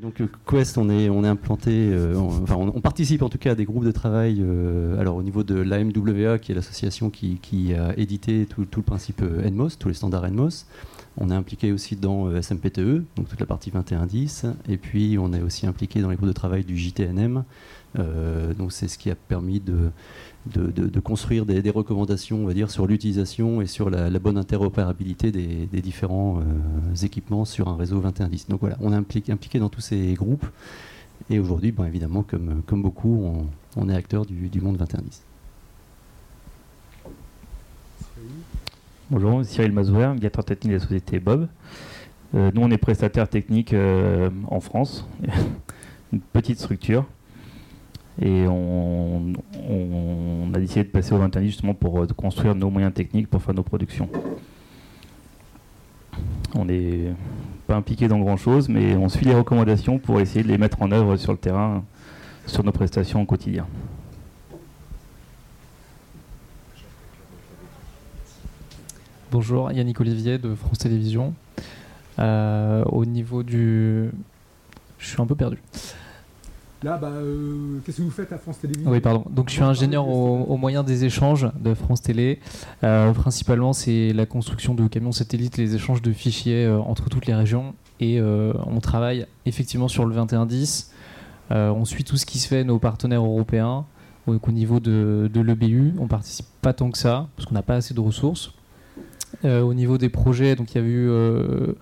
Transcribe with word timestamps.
donc 0.00 0.22
Quest, 0.48 0.78
on 0.78 0.88
est, 0.88 1.08
implanté, 1.26 1.94
enfin 2.16 2.56
on, 2.56 2.80
participe 2.80 3.22
en 3.22 3.28
tout 3.28 3.38
cas 3.38 3.52
à 3.52 3.54
des 3.54 3.64
groupes 3.64 3.84
de 3.84 3.92
travail. 3.92 4.44
alors 4.98 5.16
au 5.16 5.22
niveau 5.22 5.42
de 5.42 5.54
l'AMWA, 5.54 6.38
qui 6.38 6.52
est 6.52 6.54
l'association 6.54 7.10
qui, 7.10 7.74
a 7.74 7.96
édité 7.98 8.46
tout, 8.46 8.64
tout, 8.64 8.80
le 8.80 8.84
principe 8.84 9.20
NMOS, 9.20 9.70
tous 9.78 9.88
les 9.88 9.94
standards 9.94 10.30
NMOS. 10.30 10.64
On 11.18 11.30
est 11.30 11.34
impliqué 11.34 11.72
aussi 11.72 11.96
dans 11.96 12.26
euh, 12.26 12.40
SMPTE, 12.40 13.04
donc 13.16 13.28
toute 13.28 13.40
la 13.40 13.46
partie 13.46 13.70
2110, 13.70 14.46
et 14.68 14.78
puis 14.78 15.18
on 15.18 15.32
est 15.32 15.42
aussi 15.42 15.66
impliqué 15.66 16.00
dans 16.00 16.08
les 16.08 16.16
groupes 16.16 16.28
de 16.28 16.32
travail 16.32 16.64
du 16.64 16.76
JTNM. 16.76 17.44
Euh, 17.98 18.54
donc 18.54 18.72
c'est 18.72 18.88
ce 18.88 18.96
qui 18.96 19.10
a 19.10 19.14
permis 19.14 19.60
de, 19.60 19.90
construire 21.00 21.44
des, 21.44 21.70
recommandations, 21.70 22.38
on 22.38 22.46
va 22.46 22.54
dire, 22.54 22.70
sur 22.70 22.86
l'utilisation 22.86 23.60
et 23.60 23.66
sur 23.66 23.90
la, 23.90 24.08
bonne 24.18 24.38
interopérabilité 24.38 25.30
des, 25.30 25.82
différents 25.82 26.40
euh, 26.40 27.04
équipements 27.04 27.44
sur 27.44 27.68
un 27.68 27.76
réseau 27.76 27.96
2110. 27.96 28.48
Donc 28.48 28.60
voilà, 28.60 28.78
on 28.80 28.92
est 28.92 28.96
impliqué, 28.96 29.58
dans 29.58 29.68
tous 29.68 29.82
ces 29.82 30.14
groupes, 30.14 30.46
et 31.28 31.38
aujourd'hui, 31.38 31.72
bon, 31.72 31.84
évidemment, 31.84 32.22
comme, 32.22 32.62
comme 32.66 32.80
beaucoup, 32.82 33.46
on, 33.76 33.88
est 33.90 33.94
acteur 33.94 34.24
du, 34.24 34.48
du 34.48 34.60
monde 34.62 34.78
2110. 34.78 35.22
Bonjour, 39.12 39.44
Cyril 39.44 39.72
Mazouer, 39.72 40.14
médiateur 40.14 40.42
technique 40.42 40.72
de 40.72 40.78
la 40.78 40.82
société 40.82 41.20
Bob. 41.20 41.46
Euh, 42.34 42.50
nous, 42.54 42.62
on 42.62 42.70
est 42.70 42.78
prestataire 42.78 43.28
technique 43.28 43.74
euh, 43.74 44.30
en 44.48 44.60
France, 44.60 45.06
une 46.14 46.20
petite 46.20 46.58
structure. 46.58 47.04
Et 48.22 48.46
on, 48.48 49.34
a 50.54 50.58
décidé 50.58 50.84
de 50.84 50.88
passer 50.88 51.12
au 51.12 51.18
21 51.18 51.42
justement 51.42 51.74
pour 51.74 52.00
euh, 52.00 52.06
construire 52.16 52.54
nos 52.54 52.70
moyens 52.70 52.94
techniques 52.94 53.28
pour 53.28 53.42
faire 53.42 53.52
nos 53.52 53.62
productions. 53.62 54.08
On 56.54 56.64
n'est 56.64 57.12
pas 57.66 57.76
impliqué 57.76 58.08
dans 58.08 58.18
grand 58.18 58.38
chose, 58.38 58.70
mais 58.70 58.96
on 58.96 59.10
suit 59.10 59.26
les 59.26 59.34
recommandations 59.34 59.98
pour 59.98 60.20
essayer 60.20 60.42
de 60.42 60.48
les 60.48 60.56
mettre 60.56 60.80
en 60.80 60.90
œuvre 60.90 61.16
sur 61.18 61.32
le 61.32 61.38
terrain, 61.38 61.84
sur 62.46 62.64
nos 62.64 62.72
prestations 62.72 63.20
au 63.20 63.26
quotidien. 63.26 63.66
Bonjour, 69.32 69.72
Yannick 69.72 69.98
Olivier 69.98 70.36
de 70.36 70.54
France 70.54 70.76
Télévisions. 70.76 71.32
Euh, 72.18 72.84
au 72.84 73.06
niveau 73.06 73.42
du. 73.42 74.10
Je 74.98 75.08
suis 75.08 75.22
un 75.22 75.26
peu 75.26 75.34
perdu. 75.34 75.56
Là, 76.82 76.98
bah, 76.98 77.08
euh, 77.08 77.78
qu'est-ce 77.82 77.96
que 77.96 78.02
vous 78.02 78.10
faites 78.10 78.30
à 78.30 78.36
France 78.36 78.58
Télévisions 78.58 78.90
Oui, 78.90 79.00
pardon. 79.00 79.24
Donc, 79.30 79.48
je 79.48 79.54
suis 79.54 79.62
ingénieur 79.62 80.06
au, 80.06 80.56
moyen 80.58 80.82
des 80.82 81.06
échanges 81.06 81.50
de 81.58 81.72
France 81.72 82.02
Télé. 82.02 82.40
Euh, 82.84 83.10
principalement, 83.14 83.72
c'est 83.72 84.12
la 84.12 84.26
construction 84.26 84.74
de 84.74 84.86
camions 84.86 85.12
satellites, 85.12 85.56
les 85.56 85.74
échanges 85.76 86.02
de 86.02 86.12
fichiers 86.12 86.68
entre 86.68 87.08
toutes 87.08 87.24
les 87.24 87.34
régions. 87.34 87.74
Et 88.00 88.20
on 88.20 88.80
travaille 88.80 89.26
effectivement 89.46 89.88
sur 89.88 90.04
le 90.04 90.14
2110. 90.14 90.92
on 91.50 91.86
suit 91.86 92.04
tout 92.04 92.18
ce 92.18 92.26
qui 92.26 92.38
se 92.38 92.48
fait, 92.48 92.64
nos 92.64 92.78
partenaires 92.78 93.24
européens. 93.24 93.86
Au, 94.26 94.34
au 94.34 94.52
niveau 94.52 94.78
de, 94.78 95.30
de 95.32 95.40
l'EBU, 95.40 95.94
on 95.98 96.06
participe 96.06 96.46
pas 96.60 96.74
tant 96.74 96.90
que 96.90 96.98
ça, 96.98 97.28
parce 97.34 97.48
qu'on 97.48 97.54
n'a 97.54 97.62
pas 97.62 97.76
assez 97.76 97.94
de 97.94 98.00
ressources. 98.00 98.52
Euh, 99.44 99.62
au 99.62 99.74
niveau 99.74 99.98
des 99.98 100.08
projets, 100.08 100.54
donc 100.54 100.74
il 100.74 100.80
y 100.80 100.84
a 100.84 100.86
eu 100.86 101.08
euh, 101.08 101.72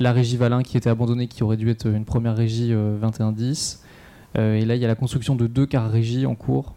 la 0.00 0.12
régie 0.12 0.36
Valin 0.36 0.62
qui 0.62 0.76
était 0.76 0.90
abandonnée, 0.90 1.28
qui 1.28 1.44
aurait 1.44 1.56
dû 1.56 1.70
être 1.70 1.86
une 1.86 2.04
première 2.04 2.36
régie 2.36 2.70
2110. 2.70 3.84
Euh, 4.36 4.56
et 4.56 4.64
là, 4.64 4.74
il 4.74 4.82
y 4.82 4.84
a 4.84 4.88
la 4.88 4.96
construction 4.96 5.36
de 5.36 5.46
deux 5.46 5.66
cars 5.66 5.90
régie 5.90 6.26
en 6.26 6.34
cours. 6.34 6.74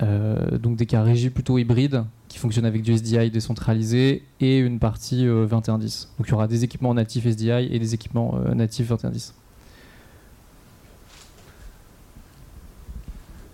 donc 0.00 0.76
des 0.76 0.84
cars 0.84 1.06
régie 1.06 1.30
plutôt 1.30 1.56
hybrides 1.56 2.04
qui 2.28 2.38
fonctionnent 2.38 2.66
avec 2.66 2.82
du 2.82 2.92
SDI 2.92 3.30
décentralisé 3.30 4.24
et 4.40 4.58
une 4.58 4.78
partie 4.78 5.24
2110. 5.24 6.12
Donc 6.18 6.28
il 6.28 6.30
y 6.32 6.34
aura 6.34 6.46
des 6.46 6.64
équipements 6.64 6.92
natifs 6.92 7.24
SDI 7.24 7.68
et 7.70 7.78
des 7.78 7.94
équipements 7.94 8.38
natifs 8.54 8.88
2110. 8.88 9.34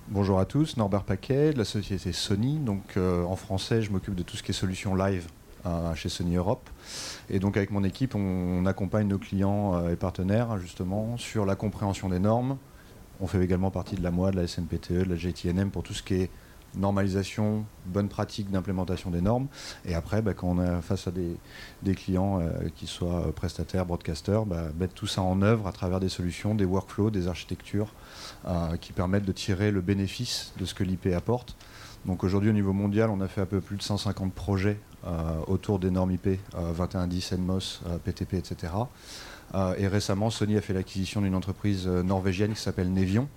Bonjour 0.08 0.41
à 0.41 0.45
tous, 0.45 0.77
Norbert 0.77 1.05
Paquet 1.05 1.53
de 1.53 1.58
la 1.58 1.64
société 1.64 2.12
Sony. 2.12 2.58
Donc 2.58 2.97
en 2.97 3.36
français, 3.36 3.80
je 3.80 3.92
m'occupe 3.92 4.17
de 4.17 4.25
tout 4.25 4.36
ce 4.36 4.42
qui 4.42 4.51
est 4.51 4.55
solution 4.55 4.96
live 4.96 5.29
chez 5.95 6.08
Sony 6.08 6.36
Europe. 6.36 6.68
Et 7.30 7.39
donc 7.39 7.56
avec 7.56 7.70
mon 7.70 7.84
équipe, 7.84 8.14
on, 8.14 8.67
accompagne 8.67 9.08
nos 9.08 9.18
clients 9.18 9.74
euh, 9.74 9.90
et 9.90 9.96
partenaires 9.96 10.58
justement 10.58 11.17
sur 11.17 11.45
la 11.45 11.56
compréhension 11.56 12.08
des 12.08 12.18
normes. 12.18 12.58
On 13.20 13.27
fait 13.27 13.42
également 13.42 13.70
partie 13.70 13.96
de 13.96 14.02
la 14.02 14.11
MOA, 14.11 14.30
de 14.30 14.36
la 14.36 14.46
SMPTE, 14.46 14.92
de 14.92 15.05
la 15.05 15.17
GTNM 15.17 15.70
pour 15.70 15.83
tout 15.83 15.95
ce 15.95 16.02
qui 16.02 16.14
est 16.14 16.30
normalisation, 16.74 17.64
bonne 17.86 18.08
pratique 18.08 18.50
d'implémentation 18.50 19.11
des 19.11 19.20
normes. 19.20 19.48
Et 19.84 19.95
après, 19.95 20.23
bah, 20.23 20.33
quand 20.33 20.48
on 20.48 20.62
est 20.62 20.83
face 20.83 21.06
à 21.06 21.11
des, 21.11 21.94
clients 21.94 22.40
euh, 22.40 22.50
qui 22.77 22.86
soient 22.86 23.33
prestataires, 23.34 23.84
broadcasters, 23.84 24.46
bah, 24.46 24.68
mettre 24.79 24.94
tout 24.94 25.06
ça 25.06 25.23
en 25.23 25.42
œuvre 25.42 25.67
à 25.67 25.73
travers 25.73 26.00
des 26.00 26.08
solutions, 26.08 26.55
des 26.55 26.64
workflows, 26.64 27.11
des 27.11 27.29
architectures 27.29 27.92
euh, 28.46 28.77
qui 28.77 28.92
permettent 28.92 29.27
de 29.27 29.33
tirer 29.33 29.70
le 29.70 29.80
bénéfice 29.80 30.52
de 30.58 30.64
ce 30.64 30.74
que 30.74 30.84
l'IP 30.84 31.08
apporte. 31.14 31.56
Donc 32.06 32.24
aujourd'hui 32.24 32.50
au 32.50 32.55
niveau 32.55 32.73
mondial, 32.73 33.11
on 33.11 33.20
a 33.20 33.29
fait 33.29 33.40
un 33.40 33.46
peu 33.46 33.61
plus 33.61 33.77
de 33.77 33.83
150 33.83 34.33
projets 34.33 34.79
autour 35.46 35.79
des 35.79 35.90
normes 35.90 36.13
IP 36.13 36.39
2110, 36.55 37.33
NMOS, 37.33 37.80
PTP, 38.05 38.35
etc. 38.35 38.73
et 39.77 39.86
récemment, 39.86 40.30
Sony 40.30 40.57
a 40.57 40.61
fait 40.61 40.73
l'acquisition 40.73 41.20
d'une 41.20 41.35
entreprise 41.35 41.86
euh, 41.86 42.02
norvégienne 42.02 42.55
qui 42.55 42.61
s'appelle 42.61 42.92
Nevion, 42.92 43.29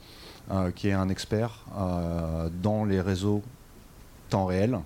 euh, 0.51 0.71
qui 0.71 0.87
est 0.87 0.93
un 0.93 1.09
expert 1.09 1.65
dans 2.61 2.85
les 2.85 3.01
réseaux 3.01 3.41
temps 4.29 4.45
réel, 4.45 4.79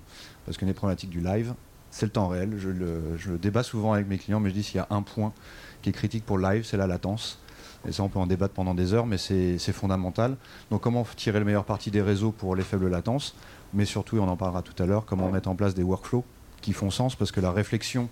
parce 0.46 0.58
qu'une 0.58 0.68
des 0.68 0.74
problématiques 0.74 1.10
du 1.10 1.22
live, 1.22 1.54
c'est 1.92 2.06
le 2.06 2.12
temps 2.12 2.28
réel. 2.28 2.56
Je 2.58 2.70
le, 2.70 3.38
débat 3.38 3.64
souvent 3.64 3.94
avec 3.94 4.08
mes 4.08 4.18
clients, 4.18 4.40
mais 4.40 4.50
je 4.50 4.56
dis 4.56 4.64
s'il 4.64 4.78
y 4.78 4.80
a 4.80 4.88
un 4.90 5.02
point 5.02 5.34
qui 5.82 5.90
est 5.90 5.94
critique 5.94 6.26
pour 6.26 6.38
le 6.38 6.44
live, 6.50 6.66
c'est 6.66 6.78
la 6.78 6.88
latence. 6.88 7.40
Et 7.88 7.94
ça, 7.94 8.04
on 8.04 8.10
peut 8.10 8.20
en 8.20 8.28
débattre 8.28 8.54
pendant 8.54 8.74
des 8.74 8.94
heures, 8.94 9.06
mais 9.06 9.18
c'est 9.18 9.58
fondamental. 9.72 10.36
Donc, 10.70 10.82
comment 10.82 11.06
tirer 11.16 11.40
le 11.40 11.46
meilleur 11.46 11.64
parti 11.64 11.92
des 11.92 12.02
réseaux 12.02 12.32
pour 12.32 12.56
les 12.56 12.64
faibles 12.64 12.90
latences? 12.90 13.36
Mais 13.74 13.86
surtout, 13.86 14.18
et 14.18 14.20
on 14.20 14.28
en 14.28 14.36
parlera 14.36 14.62
tout 14.62 14.82
à 14.82 14.86
l'heure, 14.86 15.06
comment 15.06 15.30
mettre 15.30 15.48
en 15.48 15.56
place 15.56 15.76
des 15.76 15.84
workflows 15.84 16.26
qui 16.62 16.74
font 16.74 16.92
sens 16.92 17.16
parce 17.16 17.32
que 17.32 17.40
la 17.40 17.52
réflexion 17.52 18.10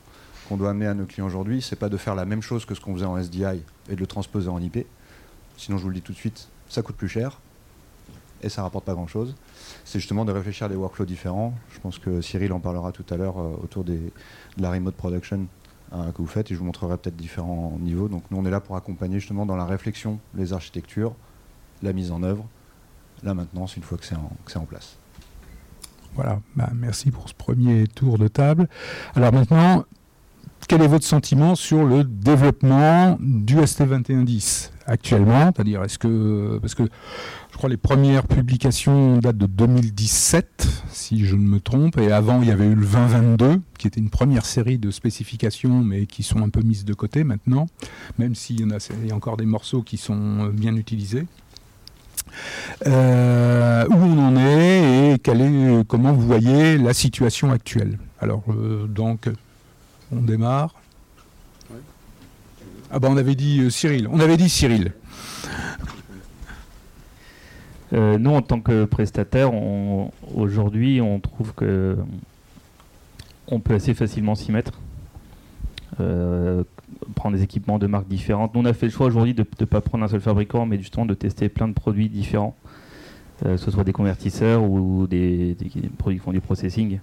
qu'on 0.47 0.57
doit 0.57 0.69
amener 0.69 0.87
à 0.87 0.93
nos 0.93 1.05
clients 1.05 1.25
aujourd'hui, 1.25 1.61
c'est 1.61 1.75
pas 1.75 1.89
de 1.89 1.97
faire 1.97 2.15
la 2.15 2.25
même 2.25 2.41
chose 2.41 2.65
que 2.65 2.73
ce 2.73 2.81
qu'on 2.81 2.93
faisait 2.93 3.05
en 3.05 3.17
SDI 3.17 3.61
et 3.89 3.95
de 3.95 3.99
le 3.99 4.07
transposer 4.07 4.49
en 4.49 4.59
IP. 4.59 4.85
Sinon, 5.57 5.77
je 5.77 5.83
vous 5.83 5.89
le 5.89 5.95
dis 5.95 6.01
tout 6.01 6.13
de 6.13 6.17
suite, 6.17 6.47
ça 6.69 6.81
coûte 6.81 6.95
plus 6.95 7.09
cher 7.09 7.39
et 8.41 8.49
ça 8.49 8.61
rapporte 8.61 8.85
pas 8.85 8.93
grand 8.93 9.07
chose. 9.07 9.35
C'est 9.83 9.99
justement 9.99 10.25
de 10.25 10.31
réfléchir 10.31 10.67
à 10.67 10.69
des 10.69 10.75
workflows 10.75 11.05
différents. 11.05 11.53
Je 11.73 11.79
pense 11.79 11.97
que 11.97 12.21
Cyril 12.21 12.53
en 12.53 12.59
parlera 12.59 12.91
tout 12.91 13.05
à 13.09 13.17
l'heure 13.17 13.39
euh, 13.39 13.55
autour 13.63 13.83
des, 13.83 13.97
de 13.97 14.61
la 14.61 14.71
remote 14.71 14.95
production 14.95 15.47
euh, 15.93 16.11
que 16.11 16.17
vous 16.17 16.27
faites 16.27 16.51
et 16.51 16.53
je 16.53 16.59
vous 16.59 16.65
montrerai 16.65 16.97
peut-être 16.97 17.15
différents 17.15 17.77
niveaux. 17.79 18.07
Donc 18.07 18.23
nous, 18.29 18.37
on 18.37 18.45
est 18.45 18.51
là 18.51 18.59
pour 18.59 18.75
accompagner 18.75 19.19
justement 19.19 19.45
dans 19.45 19.55
la 19.55 19.65
réflexion 19.65 20.19
les 20.35 20.53
architectures, 20.53 21.15
la 21.81 21.93
mise 21.93 22.11
en 22.11 22.23
œuvre, 22.23 22.45
la 23.23 23.33
maintenance 23.33 23.75
une 23.75 23.83
fois 23.83 23.97
que 23.97 24.05
c'est 24.05 24.15
en 24.57 24.65
place. 24.65 24.96
Voilà, 26.17 26.41
bah, 26.55 26.71
merci 26.75 27.11
pour 27.11 27.29
ce 27.29 27.35
premier 27.35 27.85
tour 27.85 28.17
de 28.17 28.27
table. 28.27 28.67
Alors 29.15 29.31
maintenant, 29.31 29.85
quel 30.67 30.81
est 30.81 30.87
votre 30.87 31.05
sentiment 31.05 31.53
sur 31.53 31.85
le 31.85 32.03
développement 32.03 33.17
du 33.21 33.57
ST2110 33.57 34.71
actuellement? 34.87 35.51
C'est-à-dire, 35.55 35.83
est-ce 35.83 35.99
que. 35.99 36.57
Parce 36.59 36.73
que 36.73 36.83
je 37.51 37.57
crois 37.57 37.69
les 37.69 37.77
premières 37.77 38.25
publications 38.25 39.19
datent 39.19 39.37
de 39.37 39.45
2017, 39.45 40.67
si 40.89 41.23
je 41.23 41.35
ne 41.35 41.47
me 41.47 41.59
trompe, 41.59 41.99
et 41.99 42.11
avant 42.11 42.41
il 42.41 42.47
y 42.47 42.51
avait 42.51 42.65
eu 42.65 42.73
le 42.75 42.85
2022, 42.85 43.61
qui 43.77 43.85
était 43.85 43.99
une 43.99 44.09
première 44.09 44.45
série 44.45 44.79
de 44.79 44.89
spécifications, 44.89 45.83
mais 45.83 46.07
qui 46.07 46.23
sont 46.23 46.41
un 46.41 46.49
peu 46.49 46.61
mises 46.61 46.83
de 46.83 46.95
côté 46.95 47.23
maintenant, 47.23 47.67
même 48.17 48.33
s'il 48.33 48.59
y, 48.59 48.65
en 48.65 48.71
a, 48.71 48.77
il 49.03 49.07
y 49.07 49.11
a 49.11 49.15
encore 49.15 49.37
des 49.37 49.45
morceaux 49.45 49.83
qui 49.83 49.97
sont 49.97 50.47
bien 50.47 50.75
utilisés. 50.75 51.27
Euh, 52.85 53.85
où 53.89 53.95
on 53.95 54.27
en 54.27 54.35
est 54.37 55.13
et 55.13 55.13
est, 55.13 55.87
comment 55.87 56.13
vous 56.13 56.25
voyez 56.25 56.77
la 56.77 56.93
situation 56.93 57.51
actuelle. 57.51 57.97
Alors, 58.19 58.43
euh, 58.49 58.87
donc, 58.87 59.29
on 60.11 60.21
démarre. 60.21 60.75
Ah 62.91 62.99
ben, 62.99 63.09
on 63.11 63.17
avait 63.17 63.35
dit 63.35 63.61
euh, 63.61 63.69
Cyril. 63.69 64.07
On 64.11 64.19
avait 64.19 64.37
dit 64.37 64.49
Cyril. 64.49 64.93
nous, 67.91 68.31
en 68.31 68.41
tant 68.41 68.59
que 68.59 68.85
prestataire, 68.85 69.51
aujourd'hui, 70.35 71.01
on 71.01 71.19
trouve 71.19 71.53
que 71.53 71.97
on 73.49 73.59
peut 73.59 73.75
assez 73.75 73.93
facilement 73.93 74.35
s'y 74.35 74.51
mettre 74.51 74.73
prendre 77.15 77.35
des 77.35 77.43
équipements 77.43 77.79
de 77.79 77.87
marques 77.87 78.07
différentes. 78.07 78.53
Nous, 78.55 78.61
on 78.61 78.65
a 78.65 78.73
fait 78.73 78.87
le 78.87 78.91
choix 78.91 79.07
aujourd'hui 79.07 79.33
de 79.33 79.45
ne 79.59 79.65
pas 79.65 79.81
prendre 79.81 80.03
un 80.03 80.07
seul 80.07 80.21
fabricant, 80.21 80.65
mais 80.65 80.77
justement 80.77 81.05
de 81.05 81.13
tester 81.13 81.49
plein 81.49 81.67
de 81.67 81.73
produits 81.73 82.09
différents, 82.09 82.55
euh, 83.45 83.55
que 83.55 83.57
ce 83.57 83.71
soit 83.71 83.83
des 83.83 83.93
convertisseurs 83.93 84.63
ou 84.63 85.07
des, 85.07 85.55
produits 85.97 86.19
qui 86.19 86.23
font 86.23 86.31
du 86.31 86.41
processing. 86.41 86.99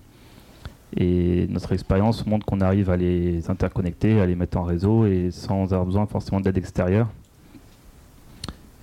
Et 0.96 1.46
notre 1.48 1.72
expérience 1.72 2.24
montre 2.26 2.46
qu'on 2.46 2.60
arrive 2.60 2.90
à 2.90 2.96
les 2.96 3.50
interconnecter, 3.50 4.20
à 4.20 4.26
les 4.26 4.36
mettre 4.36 4.56
en 4.58 4.62
réseau 4.62 5.06
et 5.06 5.30
sans 5.30 5.64
avoir 5.64 5.86
besoin 5.86 6.06
forcément 6.06 6.40
d'aide 6.40 6.56
extérieure. 6.56 7.08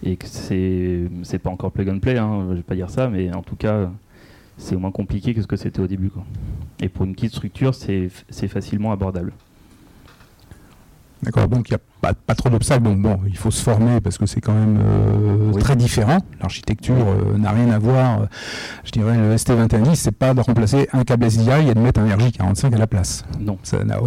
Et 0.03 0.17
que 0.17 0.27
c'est, 0.27 1.03
c'est 1.23 1.39
pas 1.39 1.51
encore 1.51 1.71
plug 1.71 1.87
and 1.89 1.99
play, 1.99 2.17
hein, 2.17 2.47
je 2.49 2.55
vais 2.55 2.63
pas 2.63 2.75
dire 2.75 2.89
ça, 2.89 3.07
mais 3.07 3.33
en 3.33 3.43
tout 3.43 3.55
cas, 3.55 3.89
c'est 4.57 4.75
moins 4.75 4.91
compliqué 4.91 5.33
que 5.33 5.41
ce 5.41 5.47
que 5.47 5.55
c'était 5.55 5.79
au 5.79 5.87
début. 5.87 6.11
Et 6.81 6.89
pour 6.89 7.05
une 7.05 7.13
petite 7.13 7.31
structure, 7.31 7.75
c'est, 7.75 8.09
c'est 8.29 8.47
facilement 8.47 8.91
abordable. 8.91 9.31
D'accord, 11.23 11.47
donc 11.47 11.69
il 11.69 11.73
n'y 11.73 11.75
a 11.75 11.81
pas, 12.01 12.13
pas 12.15 12.33
trop 12.33 12.49
d'obstacles. 12.49 12.81
Donc 12.83 12.99
bon, 12.99 13.19
il 13.27 13.37
faut 13.37 13.51
se 13.51 13.61
former 13.61 14.01
parce 14.01 14.17
que 14.17 14.25
c'est 14.25 14.41
quand 14.41 14.53
même 14.55 14.79
euh, 14.81 15.51
Oui. 15.53 15.61
très 15.61 15.75
différent. 15.75 16.17
L'architecture 16.41 16.95
euh, 16.95 17.37
n'a 17.37 17.51
rien 17.51 17.69
à 17.69 17.77
voir. 17.77 18.21
euh, 18.21 18.25
je 18.83 18.91
dirais 18.91 19.15
le 19.17 19.35
ST2110, 19.35 19.95
c'est 19.95 20.11
pas 20.11 20.33
de 20.33 20.39
remplacer 20.41 20.89
un 20.93 21.03
câble 21.03 21.25
SDI 21.25 21.69
et 21.69 21.73
de 21.75 21.79
mettre 21.79 21.99
un 21.99 22.07
RJ45 22.07 22.73
à 22.73 22.77
la 22.77 22.87
place. 22.87 23.23
Non, 23.39 23.59
Ça 23.63 23.83
n'a 23.83 24.01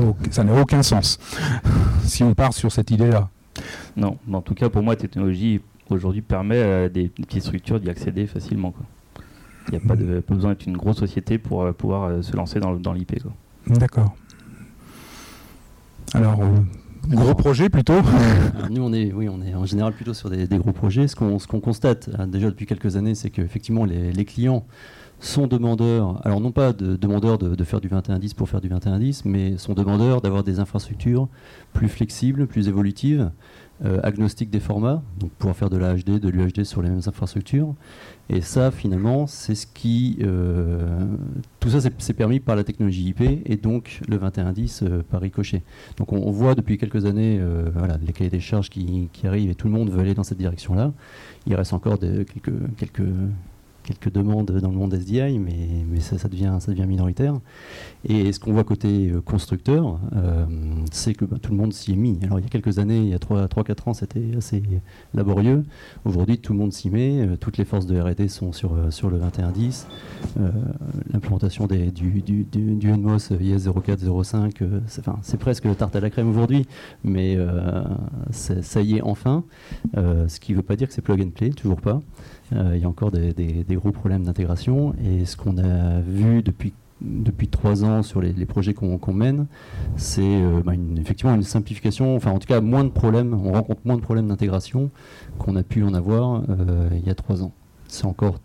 aucun 0.60 0.82
sens 0.82 1.18
si 2.04 2.24
on 2.24 2.34
part 2.34 2.52
sur 2.52 2.72
cette 2.72 2.90
idée-là. 2.90 3.28
non. 3.96 4.18
Mais 4.26 4.36
en 4.36 4.42
tout 4.42 4.54
cas, 4.54 4.68
pour 4.68 4.82
moi, 4.82 4.94
la 4.94 5.00
technologie 5.00 5.60
aujourd'hui 5.90 6.22
permet 6.22 6.62
à 6.62 6.88
des 6.88 7.08
petites 7.08 7.42
structures 7.44 7.78
d'y 7.78 7.90
accéder 7.90 8.26
facilement. 8.26 8.72
quoi. 8.72 8.84
Il 9.68 9.78
n'y 9.78 9.84
a 9.84 9.86
pas, 9.88 9.94
de, 9.96 10.18
pas 10.20 10.34
besoin 10.34 10.50
d'être 10.50 10.66
une 10.66 10.76
grosse 10.76 10.98
société 10.98 11.38
pour 11.38 11.72
pouvoir 11.74 12.24
se 12.24 12.36
lancer 12.36 12.58
dans, 12.58 12.92
l'IP. 12.92 13.22
D'accord. 13.68 14.14
Alors, 16.12 16.38
gros 17.08 17.34
projet 17.34 17.68
plutôt. 17.68 18.00
Nous, 18.70 18.82
on 18.82 18.92
est, 18.92 19.12
oui, 19.12 19.28
on 19.28 19.42
est 19.42 19.54
en 19.54 19.64
général 19.64 19.92
plutôt 19.92 20.14
sur 20.14 20.30
des, 20.30 20.46
des 20.46 20.58
gros 20.58 20.72
projets. 20.72 21.08
Ce 21.08 21.16
qu'on 21.16 21.38
ce 21.38 21.46
qu'on 21.46 21.60
constate 21.60 22.08
euh, 22.18 22.26
déjà 22.26 22.50
depuis 22.50 22.66
quelques 22.66 22.96
années, 22.96 23.14
c'est 23.14 23.30
qu'effectivement, 23.30 23.84
les, 23.84 24.12
les 24.12 24.24
clients 24.24 24.64
sont 25.20 25.46
demandeurs, 25.46 26.20
alors 26.26 26.40
non 26.40 26.52
pas 26.52 26.72
de, 26.72 26.96
demandeurs 26.96 27.38
de, 27.38 27.54
de 27.54 27.64
faire 27.64 27.80
du 27.80 27.88
2110 27.88 28.34
pour 28.34 28.48
faire 28.48 28.60
du 28.60 28.68
2110, 28.68 29.24
mais 29.24 29.56
sont 29.56 29.72
demandeurs 29.72 30.20
d'avoir 30.20 30.44
des 30.44 30.58
infrastructures 30.58 31.28
plus 31.72 31.88
flexibles, 31.88 32.46
plus 32.46 32.68
évolutives, 32.68 33.30
euh, 33.84 34.00
agnostiques 34.02 34.50
des 34.50 34.60
formats, 34.60 35.02
donc 35.18 35.30
pouvoir 35.32 35.56
faire 35.56 35.70
de 35.70 35.76
la 35.76 35.94
HD, 35.94 36.20
de 36.20 36.28
l'UHD 36.28 36.64
sur 36.64 36.82
les 36.82 36.90
mêmes 36.90 37.00
infrastructures. 37.06 37.74
Et 38.30 38.40
ça, 38.40 38.70
finalement, 38.70 39.26
c'est 39.26 39.54
ce 39.54 39.66
qui. 39.66 40.18
euh, 40.22 41.04
tout 41.60 41.68
ça, 41.68 41.78
c'est 41.98 42.14
permis 42.14 42.40
par 42.40 42.56
la 42.56 42.64
technologie 42.64 43.08
IP 43.08 43.20
et 43.20 43.56
donc 43.56 44.00
le 44.08 44.18
2110 44.18 44.82
euh, 44.82 45.02
par 45.02 45.20
ricochet. 45.20 45.62
Donc 45.98 46.12
on, 46.12 46.30
voit 46.30 46.54
depuis 46.54 46.78
quelques 46.78 47.04
années 47.04 47.38
euh, 47.38 47.68
les 48.06 48.12
cahiers 48.12 48.30
des 48.30 48.40
charges 48.40 48.70
qui, 48.70 49.10
arrivent 49.24 49.50
et 49.50 49.54
tout 49.54 49.66
le 49.66 49.74
monde 49.74 49.90
veut 49.90 50.00
aller 50.00 50.14
dans 50.14 50.24
cette 50.24 50.38
direction-là. 50.38 50.92
Il 51.46 51.54
reste 51.54 51.74
encore 51.74 51.98
quelques, 51.98 52.52
quelques, 52.78 53.02
quelques 53.84 54.12
demandes 54.12 54.50
dans 54.50 54.70
le 54.70 54.76
monde 54.76 54.94
SDI, 54.94 55.38
mais, 55.38 56.00
ça, 56.00 56.28
devient, 56.28 56.86
minoritaire. 56.86 57.34
Et 58.06 58.32
ce 58.32 58.40
qu'on 58.40 58.52
voit 58.52 58.64
côté 58.64 59.10
euh, 59.10 59.20
constructeur, 59.20 59.98
euh, 60.16 60.44
c'est 60.90 61.14
que 61.14 61.24
bah, 61.24 61.36
tout 61.40 61.52
le 61.52 61.56
monde 61.56 61.72
s'y 61.72 61.92
est 61.92 61.96
mis. 61.96 62.18
Alors 62.22 62.38
il 62.38 62.42
y 62.42 62.46
a 62.46 62.50
quelques 62.50 62.78
années, 62.78 62.98
il 62.98 63.08
y 63.08 63.14
a 63.14 63.18
3-4 63.18 63.88
ans, 63.88 63.94
c'était 63.94 64.36
assez 64.36 64.62
laborieux. 65.14 65.64
Aujourd'hui, 66.04 66.38
tout 66.38 66.52
le 66.52 66.58
monde 66.58 66.72
s'y 66.72 66.90
met. 66.90 67.20
Euh, 67.20 67.36
toutes 67.36 67.56
les 67.58 67.64
forces 67.64 67.86
de 67.86 67.98
R&D 67.98 68.28
sont 68.28 68.52
sur, 68.52 68.74
le 68.74 69.18
2110. 69.18 69.86
Euh, 70.38 70.50
L'implémentation 71.12 71.66
du, 71.66 72.24
NMOS 72.54 73.32
IS 73.40 73.68
0405, 73.68 74.62
euh, 74.62 74.80
c'est 74.86 75.06
enfin, 75.06 75.18
presque 75.38 75.76
tarte 75.76 75.96
à 75.96 76.00
la 76.00 76.10
crème 76.10 76.28
aujourd'hui, 76.28 76.66
mais 77.02 77.38
ça 78.30 78.80
y 78.80 78.96
est 78.96 79.02
enfin. 79.02 79.44
Ce 79.94 80.40
qui 80.40 80.52
ne 80.52 80.58
veut 80.58 80.62
pas 80.62 80.76
dire 80.76 80.88
que 80.88 80.94
c'est 80.94 81.02
plug 81.02 81.20
and 81.20 81.30
play, 81.30 81.50
toujours 81.50 81.80
pas. 81.80 82.00
Euh, 82.54 82.76
Il 82.76 82.82
y 82.82 82.84
a 82.84 82.88
encore 82.88 83.10
des, 83.10 83.64
gros 83.70 83.92
problèmes 83.92 84.24
d'intégration. 84.24 84.94
Et 85.04 85.24
ce 85.24 85.36
qu'on 85.36 85.58
a 85.58 86.00
vu 86.00 86.42
depuis 86.42 86.72
depuis 87.00 87.48
trois 87.48 87.84
ans 87.84 88.02
sur 88.02 88.22
les, 88.22 88.46
projets 88.46 88.72
qu'on 88.72 89.12
mène, 89.12 89.46
c'est 89.96 90.22
euh, 90.22 90.62
bah, 90.64 90.72
effectivement 90.96 91.34
une 91.34 91.42
simplification, 91.42 92.16
enfin 92.16 92.30
en 92.30 92.38
tout 92.38 92.46
cas 92.46 92.62
moins 92.62 92.84
de 92.84 92.88
problèmes, 92.88 93.34
on 93.34 93.52
rencontre 93.52 93.80
moins 93.84 93.96
de 93.96 94.00
problèmes 94.00 94.28
d'intégration 94.28 94.90
qu'on 95.38 95.54
a 95.56 95.62
pu 95.62 95.82
en 95.82 95.92
avoir 95.92 96.44
euh, 96.48 96.88
il 96.92 97.04
y 97.04 97.10
a 97.10 97.14
trois 97.14 97.42
ans. 97.42 97.52
C'est 97.88 98.06
encore 98.06 98.38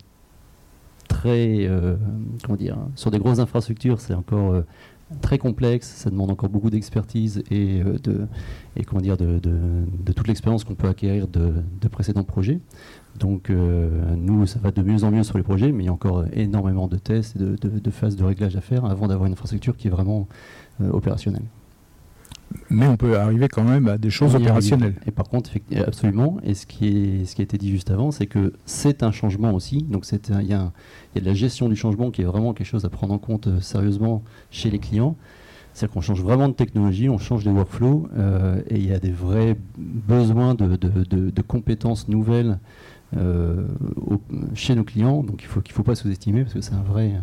très, 1.07 1.69
comment 2.44 2.57
dire, 2.57 2.77
sur 2.95 3.11
des 3.11 3.19
grosses 3.19 3.39
infrastructures, 3.39 4.00
c'est 4.01 4.13
encore 4.13 4.63
très 5.21 5.38
complexe, 5.38 5.88
ça 5.88 6.09
demande 6.09 6.29
encore 6.29 6.50
beaucoup 6.50 6.69
d'expertise 6.69 7.44
et, 7.50 7.81
de, 7.81 8.27
et 8.75 8.83
comment 8.83 9.01
dire, 9.01 9.17
de, 9.17 9.39
toute 10.13 10.27
l'expérience 10.27 10.63
qu'on 10.65 10.75
peut 10.75 10.88
acquérir 10.88 11.27
de 11.27 11.88
précédents 11.89 12.23
projets. 12.23 12.59
Donc 13.17 13.50
euh, 13.50 13.89
nous, 14.15 14.45
ça 14.45 14.59
va 14.59 14.71
de 14.71 14.81
mieux 14.81 15.03
en 15.03 15.11
mieux 15.11 15.23
sur 15.23 15.38
les 15.38 15.44
projets, 15.44 15.71
mais 15.71 15.83
il 15.83 15.85
y 15.88 15.89
a 15.89 15.94
encore 15.94 16.23
énormément 16.33 16.88
de 16.88 16.97
tests 16.97 17.35
et 17.35 17.39
de, 17.39 17.56
de- 17.56 17.79
de 17.79 17.91
phases 17.91 18.15
de 18.15 18.23
réglage 18.23 18.56
à 18.56 18.61
faire 18.61 18.85
avant 18.85 19.07
d'avoir 19.07 19.27
une 19.27 19.33
infrastructure 19.33 19.75
qui 19.75 19.88
est 19.88 19.91
vraiment 19.91 20.27
euh, 20.81 20.89
opérationnelle. 20.91 21.44
Mais 22.71 22.88
on 22.88 22.97
peut 22.97 23.17
arriver 23.19 23.47
quand 23.47 23.63
même 23.63 23.88
à 23.88 23.97
des 23.97 24.09
choses 24.09 24.33
arrive. 24.33 24.47
opérationnelles. 24.47 24.95
Et 25.06 25.11
par 25.11 25.27
contre, 25.29 25.51
absolument, 25.85 26.38
et 26.44 26.56
ce 26.56 26.65
qui, 26.65 26.88
est, 26.88 27.25
ce 27.25 27.35
qui 27.35 27.41
a 27.41 27.44
été 27.44 27.57
dit 27.59 27.69
juste 27.69 27.91
avant, 27.91 28.09
c'est 28.11 28.25
que 28.25 28.53
c'est 28.65 29.03
un 29.03 29.11
changement 29.11 29.51
aussi. 29.53 29.83
Donc 29.83 30.06
il 30.11 30.47
y, 30.47 30.53
a 30.53 30.71
y 31.15 31.19
de 31.21 31.25
la 31.25 31.33
gestion 31.33 31.69
du 31.69 31.75
changement 31.75 32.09
qui 32.09 32.21
est 32.21 32.25
vraiment 32.25 32.53
quelque 32.53 32.65
chose 32.67 32.85
à 32.85 32.89
prendre 32.89 33.13
en 33.13 33.19
compte 33.19 33.47
euh, 33.47 33.59
sérieusement 33.59 34.23
chez 34.50 34.71
les 34.71 34.79
clients. 34.79 35.15
C'est-à-dire 35.73 35.94
qu'on 35.94 36.01
change 36.01 36.23
vraiment 36.23 36.47
de 36.50 36.53
technologie, 36.53 37.07
on 37.09 37.19
change 37.19 37.44
des 37.44 37.51
workflows, 37.51 38.07
euh, 38.17 38.61
et 38.67 38.77
il 38.77 38.88
y 38.88 38.91
a 38.94 39.00
des 39.00 39.11
vrais 39.11 39.56
besoins 39.77 40.56
de, 40.56 41.41
compétences 41.47 42.07
nouvelles 42.07 42.57
au- 43.17 44.21
chez 44.56 44.75
nos 44.75 44.83
clients. 44.83 45.23
Donc 45.23 45.41
il 45.41 45.47
faut 45.47 45.61
qu'il 45.61 45.73
ne 45.73 45.75
faut 45.75 45.83
pas 45.83 45.95
sous-estimer 45.95 46.44
parce 46.44 46.53
que 46.53 46.61
c'est 46.61 46.73
un 46.73 46.81
vrai, 46.83 47.13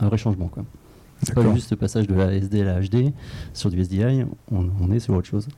un, 0.00 0.06
vrai 0.08 0.18
changement. 0.18 0.48
Quoi. 0.48 0.64
C'est 1.22 1.34
pas 1.34 1.52
juste 1.54 1.70
le 1.72 1.76
passage 1.76 2.06
de 2.06 2.14
la 2.14 2.32
SD 2.32 2.60
à 2.62 2.64
la 2.64 2.80
HD 2.80 3.12
sur 3.52 3.70
du 3.70 3.80
SDI, 3.82 4.24
on, 4.52 4.68
on 4.80 4.90
est 4.92 5.00
sur 5.00 5.14
autre 5.14 5.26
chose. 5.26 5.48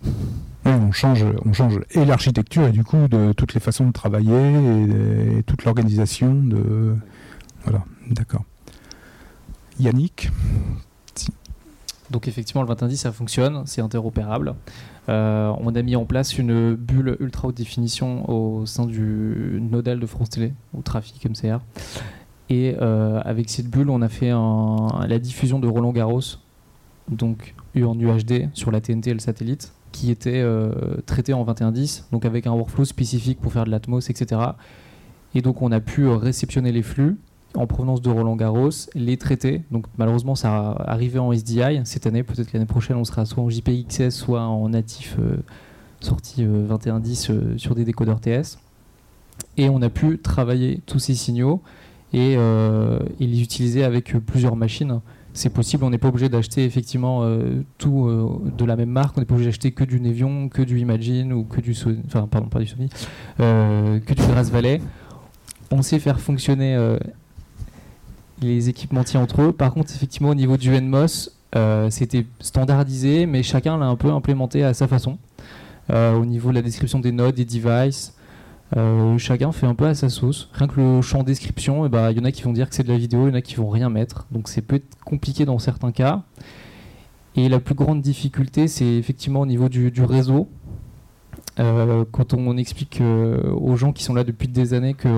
Oui, 0.64 0.72
on 0.72 0.90
change, 0.90 1.24
on 1.44 1.52
change 1.52 1.80
et 1.90 2.04
l'architecture 2.06 2.66
et 2.66 2.72
du 2.72 2.82
coup 2.82 3.08
de 3.08 3.32
toutes 3.32 3.52
les 3.54 3.60
façons 3.60 3.86
de 3.86 3.92
travailler 3.92 4.32
et, 4.32 5.38
et 5.38 5.42
toute 5.42 5.64
l'organisation 5.64 6.34
de. 6.34 6.94
Voilà, 7.64 7.84
d'accord. 8.10 8.44
Yannick, 9.78 10.30
Donc 12.10 12.26
effectivement, 12.26 12.62
le 12.62 12.68
2110, 12.68 12.96
ça 12.96 13.12
fonctionne, 13.12 13.62
c'est 13.66 13.80
interopérable. 13.80 14.54
Euh, 15.08 15.52
on 15.60 15.74
a 15.74 15.82
mis 15.82 15.96
en 15.96 16.04
place 16.04 16.38
une 16.38 16.74
bulle 16.74 17.16
ultra 17.20 17.48
haute 17.48 17.56
définition 17.56 18.28
au 18.28 18.66
sein 18.66 18.86
du 18.86 19.60
nodal 19.60 20.00
de 20.00 20.06
France 20.06 20.30
Télé, 20.30 20.52
ou 20.74 20.82
Trafic 20.82 21.24
MCR. 21.24 21.60
Et 22.48 22.76
euh, 22.80 23.20
avec 23.24 23.48
cette 23.48 23.68
bulle, 23.68 23.90
on 23.90 24.02
a 24.02 24.08
fait 24.08 24.30
la 24.30 25.18
diffusion 25.18 25.60
de 25.60 25.68
Roland 25.68 25.92
Garros, 25.92 26.38
donc 27.08 27.54
en 27.76 27.98
UHD 27.98 28.50
sur 28.54 28.72
la 28.72 28.80
TNT 28.80 29.10
et 29.10 29.14
le 29.14 29.20
satellite, 29.20 29.72
qui 29.92 30.10
était 30.10 30.40
euh, 30.40 30.72
traité 31.06 31.32
en 31.32 31.44
2110, 31.44 32.08
donc 32.10 32.24
avec 32.24 32.46
un 32.46 32.52
workflow 32.52 32.84
spécifique 32.84 33.40
pour 33.40 33.52
faire 33.52 33.64
de 33.64 33.70
l'Atmos, 33.70 34.10
etc. 34.10 34.40
Et 35.34 35.42
donc 35.42 35.62
on 35.62 35.70
a 35.70 35.80
pu 35.80 36.08
réceptionner 36.08 36.72
les 36.72 36.82
flux 36.82 37.16
en 37.54 37.66
provenance 37.66 38.00
de 38.00 38.10
Roland 38.10 38.36
Garros, 38.36 38.70
les 38.94 39.16
traiter. 39.16 39.62
Donc 39.70 39.86
malheureusement, 39.98 40.34
ça 40.34 40.70
a 40.70 40.90
arrivé 40.92 41.18
en 41.18 41.32
SDI 41.32 41.80
cette 41.84 42.06
année. 42.06 42.22
Peut-être 42.22 42.52
l'année 42.52 42.66
prochaine, 42.66 42.96
on 42.96 43.04
sera 43.04 43.26
soit 43.26 43.42
en 43.42 43.50
JPXS, 43.50 44.10
soit 44.10 44.42
en 44.42 44.68
natif 44.68 45.16
euh, 45.18 45.36
sorti 46.00 46.44
euh, 46.44 46.66
2110 46.68 47.30
euh, 47.30 47.58
sur 47.58 47.74
des 47.74 47.84
décodeurs 47.84 48.20
TS. 48.20 48.58
Et 49.56 49.68
on 49.68 49.82
a 49.82 49.88
pu 49.88 50.18
travailler 50.18 50.80
tous 50.86 50.98
ces 50.98 51.14
signaux 51.14 51.62
et, 52.12 52.34
euh, 52.36 52.98
et 53.18 53.26
les 53.26 53.42
utiliser 53.42 53.84
avec 53.84 54.14
euh, 54.14 54.20
plusieurs 54.20 54.56
machines. 54.56 55.00
C'est 55.32 55.50
possible, 55.50 55.84
on 55.84 55.90
n'est 55.90 55.98
pas 55.98 56.08
obligé 56.08 56.28
d'acheter 56.28 56.64
effectivement 56.64 57.22
euh, 57.22 57.62
tout 57.78 58.06
euh, 58.06 58.40
de 58.56 58.64
la 58.64 58.74
même 58.74 58.90
marque, 58.90 59.16
on 59.16 59.20
n'est 59.20 59.26
pas 59.26 59.34
obligé 59.34 59.50
d'acheter 59.50 59.70
que 59.70 59.84
du 59.84 60.00
Nevion, 60.00 60.48
que 60.48 60.62
du 60.62 60.78
Imagine 60.80 61.32
ou 61.32 61.44
que 61.44 61.60
du 61.60 61.72
Sony, 61.72 62.00
enfin 62.06 62.26
pardon, 62.28 62.48
pas 62.48 62.58
du 62.58 62.66
Sony, 62.66 62.88
euh, 63.38 64.00
que 64.00 64.14
du 64.14 64.22
Grass 64.22 64.50
Valley. 64.50 64.80
On 65.70 65.82
sait 65.82 66.00
faire 66.00 66.18
fonctionner 66.18 66.74
euh, 66.74 66.98
les 68.40 68.68
équipementiers 68.68 69.18
entre 69.18 69.42
eux. 69.42 69.52
Par 69.52 69.72
contre, 69.72 69.92
effectivement, 69.94 70.30
au 70.30 70.34
niveau 70.34 70.56
du 70.56 70.70
NMOS, 70.70 71.30
euh, 71.56 71.90
c'était 71.90 72.26
standardisé, 72.40 73.26
mais 73.26 73.42
chacun 73.42 73.78
l'a 73.78 73.86
un 73.86 73.96
peu 73.96 74.10
implémenté 74.10 74.64
à 74.64 74.74
sa 74.74 74.86
façon. 74.86 75.18
Euh, 75.90 76.14
au 76.14 76.24
niveau 76.24 76.50
de 76.50 76.54
la 76.54 76.62
description 76.62 77.00
des 77.00 77.12
nodes, 77.12 77.34
des 77.34 77.44
devices, 77.44 78.14
euh, 78.76 79.18
chacun 79.18 79.50
fait 79.50 79.66
un 79.66 79.74
peu 79.74 79.86
à 79.86 79.94
sa 79.94 80.08
sauce. 80.08 80.48
Rien 80.52 80.68
que 80.68 80.80
le 80.80 81.02
champ 81.02 81.22
description, 81.22 81.86
il 81.86 82.16
y 82.16 82.20
en 82.20 82.24
a 82.24 82.32
qui 82.32 82.42
vont 82.42 82.52
dire 82.52 82.68
que 82.68 82.74
c'est 82.74 82.84
de 82.84 82.92
la 82.92 82.98
vidéo, 82.98 83.26
il 83.26 83.30
y 83.30 83.32
en 83.32 83.36
a 83.36 83.42
qui 83.42 83.56
vont 83.56 83.68
rien 83.68 83.88
mettre. 83.88 84.26
Donc 84.30 84.48
c'est 84.48 84.62
peut 84.62 84.76
être 84.76 84.96
compliqué 85.04 85.44
dans 85.44 85.58
certains 85.58 85.92
cas. 85.92 86.22
Et 87.36 87.48
la 87.48 87.60
plus 87.60 87.74
grande 87.74 88.00
difficulté, 88.00 88.68
c'est 88.68 88.96
effectivement 88.96 89.40
au 89.40 89.46
niveau 89.46 89.68
du, 89.68 89.92
réseau. 90.02 90.48
Quand 91.56 92.32
on 92.32 92.56
explique 92.56 93.02
aux 93.02 93.76
gens 93.76 93.92
qui 93.92 94.02
sont 94.02 94.14
là 94.14 94.24
depuis 94.24 94.48
des 94.48 94.72
années 94.72 94.94
que 94.94 95.08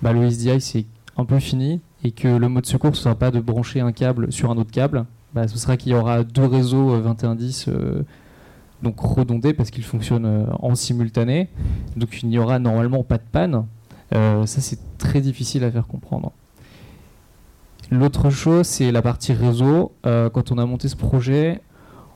bah, 0.00 0.14
le 0.14 0.30
SDI 0.30 0.60
c'est 0.62 0.86
un 1.18 1.26
peu 1.26 1.38
fini 1.38 1.80
et 2.06 2.12
que 2.12 2.28
le 2.28 2.48
mode 2.48 2.66
secours 2.66 2.94
ce 2.94 3.02
sera 3.02 3.16
pas 3.16 3.32
de 3.32 3.40
brancher 3.40 3.80
un 3.80 3.90
câble 3.90 4.30
sur 4.30 4.50
un 4.52 4.56
autre 4.56 4.70
câble, 4.70 5.06
bah, 5.34 5.48
ce 5.48 5.58
sera 5.58 5.76
qu'il 5.76 5.90
y 5.90 5.94
aura 5.94 6.22
deux 6.22 6.44
réseaux 6.44 6.94
euh, 6.94 7.02
2110 7.02 7.66
euh, 7.68 8.02
donc 8.82 9.00
redondés 9.00 9.54
parce 9.54 9.70
qu'ils 9.70 9.84
fonctionnent 9.84 10.26
euh, 10.26 10.46
en 10.60 10.76
simultané. 10.76 11.48
Donc 11.96 12.22
il 12.22 12.28
n'y 12.28 12.38
aura 12.38 12.60
normalement 12.60 13.02
pas 13.02 13.18
de 13.18 13.24
panne. 13.30 13.66
Euh, 14.14 14.46
ça 14.46 14.60
c'est 14.60 14.78
très 14.98 15.20
difficile 15.20 15.64
à 15.64 15.70
faire 15.70 15.88
comprendre. 15.88 16.30
L'autre 17.90 18.30
chose 18.30 18.66
c'est 18.66 18.92
la 18.92 19.02
partie 19.02 19.32
réseau. 19.32 19.92
Euh, 20.06 20.30
quand 20.30 20.52
on 20.52 20.58
a 20.58 20.64
monté 20.64 20.86
ce 20.86 20.96
projet, 20.96 21.60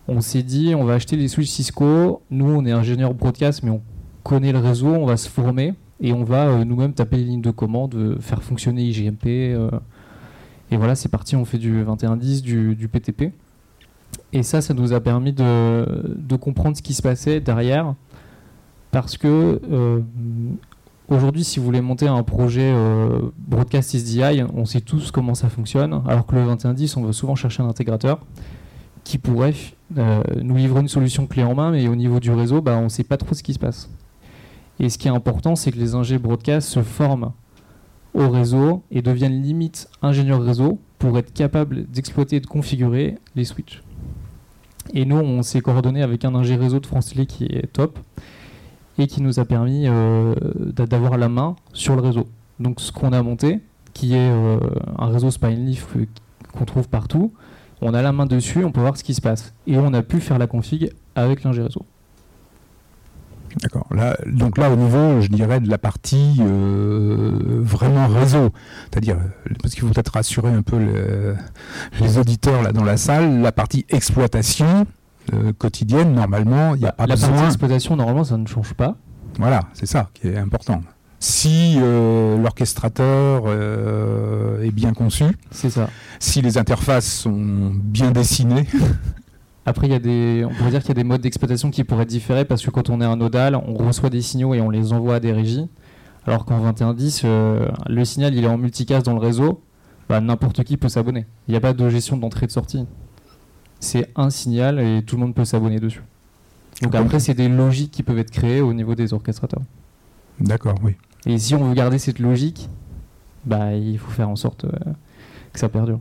on 0.06 0.20
s'est 0.20 0.44
dit 0.44 0.76
on 0.76 0.84
va 0.84 0.94
acheter 0.94 1.16
les 1.16 1.26
switches 1.26 1.50
Cisco. 1.50 2.22
Nous 2.30 2.48
on 2.48 2.64
est 2.64 2.72
ingénieur 2.72 3.12
broadcast 3.12 3.64
mais 3.64 3.70
on 3.70 3.82
connaît 4.22 4.52
le 4.52 4.60
réseau, 4.60 4.86
on 4.86 5.06
va 5.06 5.16
se 5.16 5.28
former 5.28 5.74
et 6.00 6.12
on 6.12 6.24
va 6.24 6.46
euh, 6.46 6.64
nous-mêmes 6.64 6.94
taper 6.94 7.18
les 7.18 7.24
lignes 7.24 7.42
de 7.42 7.50
commande, 7.50 7.94
euh, 7.94 8.18
faire 8.20 8.42
fonctionner 8.42 8.82
IGMP. 8.82 9.26
euh, 9.26 9.70
et 10.70 10.76
voilà, 10.76 10.94
c'est 10.94 11.08
parti, 11.08 11.36
on 11.36 11.44
fait 11.44 11.58
du 11.58 11.82
2110, 11.84 12.42
du, 12.42 12.74
du 12.74 12.88
PTP. 12.88 13.32
Et 14.32 14.42
ça, 14.42 14.60
ça 14.60 14.72
nous 14.72 14.92
a 14.92 15.00
permis 15.00 15.32
de, 15.32 16.36
comprendre 16.36 16.76
ce 16.76 16.82
qui 16.82 16.94
se 16.94 17.02
passait 17.02 17.40
derrière. 17.40 17.94
Parce 18.92 19.16
que 19.16 19.60
aujourd'hui, 21.08 21.42
si 21.42 21.58
vous 21.58 21.64
voulez 21.64 21.80
monter 21.80 22.06
un 22.06 22.22
projet 22.22 22.72
Broadcast 23.36 23.96
SDI, 23.96 24.44
on 24.54 24.64
sait 24.64 24.80
tous 24.80 25.10
comment 25.10 25.34
ça 25.34 25.48
fonctionne. 25.48 26.02
Alors 26.06 26.24
que 26.24 26.36
le 26.36 26.42
2110, 26.42 26.96
on 26.98 27.02
va 27.02 27.12
souvent 27.12 27.34
chercher 27.34 27.64
un 27.64 27.68
intégrateur 27.68 28.20
qui 29.02 29.18
pourrait 29.18 29.54
nous 29.96 30.56
livrer 30.56 30.80
une 30.80 30.88
solution 30.88 31.26
clé 31.26 31.42
en 31.42 31.56
main, 31.56 31.72
mais 31.72 31.88
au 31.88 31.96
niveau 31.96 32.20
du 32.20 32.30
réseau, 32.30 32.60
bah, 32.60 32.76
on 32.78 32.84
ne 32.84 32.88
sait 32.88 33.02
pas 33.02 33.16
trop 33.16 33.34
ce 33.34 33.42
qui 33.42 33.54
se 33.54 33.58
passe. 33.58 33.90
Et 34.80 34.88
ce 34.88 34.98
qui 34.98 35.08
est 35.08 35.12
important, 35.12 35.56
c'est 35.56 35.70
que 35.70 35.78
les 35.78 35.94
ingés 35.94 36.18
broadcast 36.18 36.68
se 36.68 36.82
forment 36.82 37.32
au 38.14 38.28
réseau 38.28 38.82
et 38.90 39.02
deviennent 39.02 39.42
limite 39.42 39.88
ingénieurs 40.02 40.42
réseau 40.42 40.80
pour 40.98 41.16
être 41.18 41.32
capables 41.32 41.86
d'exploiter 41.86 42.36
et 42.36 42.40
de 42.40 42.46
configurer 42.46 43.16
les 43.36 43.44
switches. 43.44 43.82
Et 44.94 45.04
nous, 45.04 45.18
on 45.18 45.42
s'est 45.42 45.60
coordonné 45.60 46.02
avec 46.02 46.24
un 46.24 46.34
ingé 46.34 46.56
réseau 46.56 46.80
de 46.80 46.86
France 46.86 47.10
Télé 47.10 47.26
qui 47.26 47.44
est 47.44 47.72
top 47.72 47.98
et 48.98 49.06
qui 49.06 49.22
nous 49.22 49.38
a 49.38 49.44
permis 49.44 49.84
euh, 49.86 50.34
d'avoir 50.72 51.16
la 51.16 51.28
main 51.28 51.56
sur 51.72 51.94
le 51.94 52.02
réseau. 52.02 52.26
Donc 52.58 52.80
ce 52.80 52.90
qu'on 52.90 53.12
a 53.12 53.22
monté, 53.22 53.60
qui 53.94 54.14
est 54.14 54.30
euh, 54.30 54.58
un 54.98 55.06
réseau 55.06 55.30
Spineleaf 55.30 55.86
euh, 55.96 56.06
qu'on 56.52 56.64
trouve 56.64 56.88
partout, 56.88 57.32
on 57.80 57.94
a 57.94 58.02
la 58.02 58.12
main 58.12 58.26
dessus, 58.26 58.64
on 58.64 58.72
peut 58.72 58.80
voir 58.80 58.96
ce 58.96 59.04
qui 59.04 59.14
se 59.14 59.20
passe. 59.20 59.54
Et 59.66 59.78
on 59.78 59.92
a 59.94 60.02
pu 60.02 60.20
faire 60.20 60.38
la 60.38 60.46
config 60.46 60.90
avec 61.14 61.44
l'ingé 61.44 61.62
réseau. 61.62 61.84
D'accord. 63.62 63.86
Là, 63.90 64.16
donc 64.26 64.58
là, 64.58 64.70
au 64.70 64.76
niveau, 64.76 65.20
je 65.20 65.28
dirais, 65.28 65.60
de 65.60 65.68
la 65.68 65.78
partie 65.78 66.40
vraiment 66.40 68.06
réseau, 68.06 68.50
c'est-à-dire, 68.90 69.18
parce 69.60 69.74
qu'il 69.74 69.82
faut 69.82 69.92
peut-être 69.92 70.12
rassurer 70.12 70.50
un 70.50 70.62
peu 70.62 70.78
les 72.00 72.18
auditeurs 72.18 72.62
là 72.62 72.72
dans 72.72 72.84
la 72.84 72.96
salle, 72.96 73.40
la 73.40 73.52
partie 73.52 73.86
exploitation, 73.88 74.86
euh, 75.34 75.52
quotidienne, 75.56 76.12
normalement, 76.12 76.74
il 76.74 76.80
n'y 76.80 76.86
a 76.86 76.92
pas 76.92 77.06
la 77.06 77.14
besoin. 77.14 77.30
partie 77.30 77.46
exploitation, 77.46 77.96
normalement, 77.96 78.24
ça 78.24 78.36
ne 78.36 78.46
change 78.46 78.74
pas. 78.74 78.96
Voilà, 79.38 79.60
c'est 79.74 79.86
ça 79.86 80.08
qui 80.14 80.28
est 80.28 80.36
important. 80.36 80.82
Si 81.20 81.76
euh, 81.78 82.38
l'orchestrateur 82.38 83.44
euh, 83.46 84.62
est 84.62 84.72
bien 84.72 84.92
conçu, 84.92 85.24
c'est 85.50 85.70
ça. 85.70 85.88
Si 86.18 86.40
les 86.42 86.58
interfaces 86.58 87.06
sont 87.06 87.72
bien 87.74 88.10
dessinées. 88.10 88.66
Après, 89.66 89.86
il 89.86 89.92
y 89.92 89.94
a 89.94 89.98
des, 89.98 90.44
on 90.44 90.54
pourrait 90.54 90.70
dire 90.70 90.80
qu'il 90.80 90.88
y 90.88 90.92
a 90.92 90.94
des 90.94 91.04
modes 91.04 91.20
d'exploitation 91.20 91.70
qui 91.70 91.84
pourraient 91.84 92.06
différer 92.06 92.44
parce 92.44 92.64
que 92.64 92.70
quand 92.70 92.88
on 92.90 93.00
est 93.00 93.04
un 93.04 93.16
nodal, 93.16 93.54
on 93.54 93.74
reçoit 93.74 94.10
des 94.10 94.22
signaux 94.22 94.54
et 94.54 94.60
on 94.60 94.70
les 94.70 94.92
envoie 94.92 95.16
à 95.16 95.20
des 95.20 95.32
régies. 95.32 95.68
Alors 96.26 96.44
qu'en 96.44 96.58
21.10, 96.72 97.26
le 97.88 98.04
signal 98.04 98.34
il 98.34 98.44
est 98.44 98.48
en 98.48 98.58
multicast 98.58 99.04
dans 99.04 99.12
le 99.12 99.20
réseau, 99.20 99.62
bah, 100.08 100.20
n'importe 100.20 100.64
qui 100.64 100.76
peut 100.76 100.88
s'abonner. 100.88 101.26
Il 101.46 101.52
n'y 101.52 101.56
a 101.56 101.60
pas 101.60 101.72
de 101.72 101.88
gestion 101.88 102.16
d'entrée 102.16 102.44
et 102.44 102.46
de 102.46 102.52
sortie 102.52 102.86
c'est 103.80 104.10
un 104.14 104.30
signal 104.30 104.78
et 104.78 105.02
tout 105.02 105.16
le 105.16 105.22
monde 105.22 105.34
peut 105.34 105.44
s'abonner 105.44 105.80
dessus. 105.80 106.02
Donc 106.82 106.94
après, 106.94 107.18
c'est 107.18 107.34
des 107.34 107.48
logiques 107.48 107.90
qui 107.90 108.02
peuvent 108.02 108.18
être 108.18 108.30
créées 108.30 108.60
au 108.60 108.72
niveau 108.72 108.94
des 108.94 109.12
orchestrateurs. 109.12 109.62
D'accord, 110.38 110.76
oui. 110.82 110.96
Et 111.26 111.38
si 111.38 111.54
on 111.54 111.64
veut 111.64 111.74
garder 111.74 111.98
cette 111.98 112.18
logique, 112.18 112.68
bah, 113.44 113.74
il 113.74 113.98
faut 113.98 114.10
faire 114.10 114.28
en 114.28 114.36
sorte 114.36 114.64
euh, 114.64 114.70
que 115.52 115.58
ça 115.58 115.68
perdure. 115.68 116.00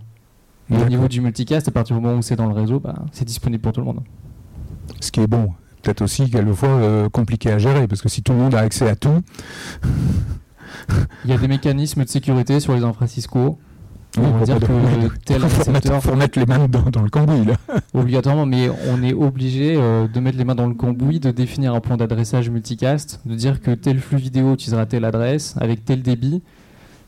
Et 0.72 0.78
au 0.78 0.86
niveau 0.86 1.08
du 1.08 1.22
multicast, 1.22 1.68
à 1.68 1.72
partir 1.72 1.96
du 1.96 2.02
moment 2.02 2.18
où 2.18 2.22
c'est 2.22 2.36
dans 2.36 2.48
le 2.48 2.54
réseau, 2.54 2.80
bah, 2.80 2.96
c'est 3.12 3.26
disponible 3.26 3.62
pour 3.62 3.74
tout 3.74 3.82
le 3.82 3.88
monde. 3.88 4.02
Ce 5.00 5.12
qui 5.12 5.22
est 5.22 5.28
bon. 5.28 5.52
Peut-être 5.82 6.02
aussi 6.02 6.30
quelquefois 6.30 6.70
euh, 6.70 7.10
compliqué 7.10 7.52
à 7.52 7.58
gérer, 7.58 7.88
parce 7.88 8.02
que 8.02 8.10
si 8.10 8.22
tout 8.22 8.34
le 8.34 8.40
monde 8.40 8.54
a 8.54 8.60
accès 8.60 8.88
à 8.88 8.96
tout. 8.96 9.22
il 11.26 11.32
y 11.32 11.34
a 11.34 11.38
des 11.38 11.48
mécanismes 11.48 12.04
de 12.04 12.10
sécurité 12.10 12.60
sur 12.60 12.76
les 12.76 12.84
infra-Cisco 12.84 13.58
on 14.18 14.32
va 14.32 14.46
dire 14.46 14.60
que 14.60 15.18
tel 15.26 15.44
récepteur. 15.44 16.02
faut 16.02 16.16
mettre 16.16 16.40
les 16.40 16.46
mains 16.46 16.68
dans, 16.68 17.02
le 17.02 17.10
cambouis 17.10 17.46
là. 17.46 17.56
Obligatoirement, 17.94 18.46
mais 18.46 18.70
on 18.90 19.04
est 19.04 19.14
obligé 19.14 19.76
euh, 19.78 20.08
de 20.08 20.20
mettre 20.20 20.38
les 20.38 20.46
mains 20.46 20.56
dans 20.56 20.68
le 20.68 20.74
cambouis, 20.74 21.20
de 21.20 21.32
définir 21.32 21.74
un 21.76 21.80
plan 21.80 21.98
d'adressage 21.98 22.50
multicast, 22.50 23.22
de 23.26 23.36
dire 23.36 23.62
que 23.62 23.72
tel 23.72 24.00
flux 24.00 24.18
vidéo 24.18 24.54
utilisera 24.54 24.86
telle 24.86 25.06
adresse 25.06 25.56
avec 25.60 25.86
tel 25.86 26.02
débit, 26.02 26.42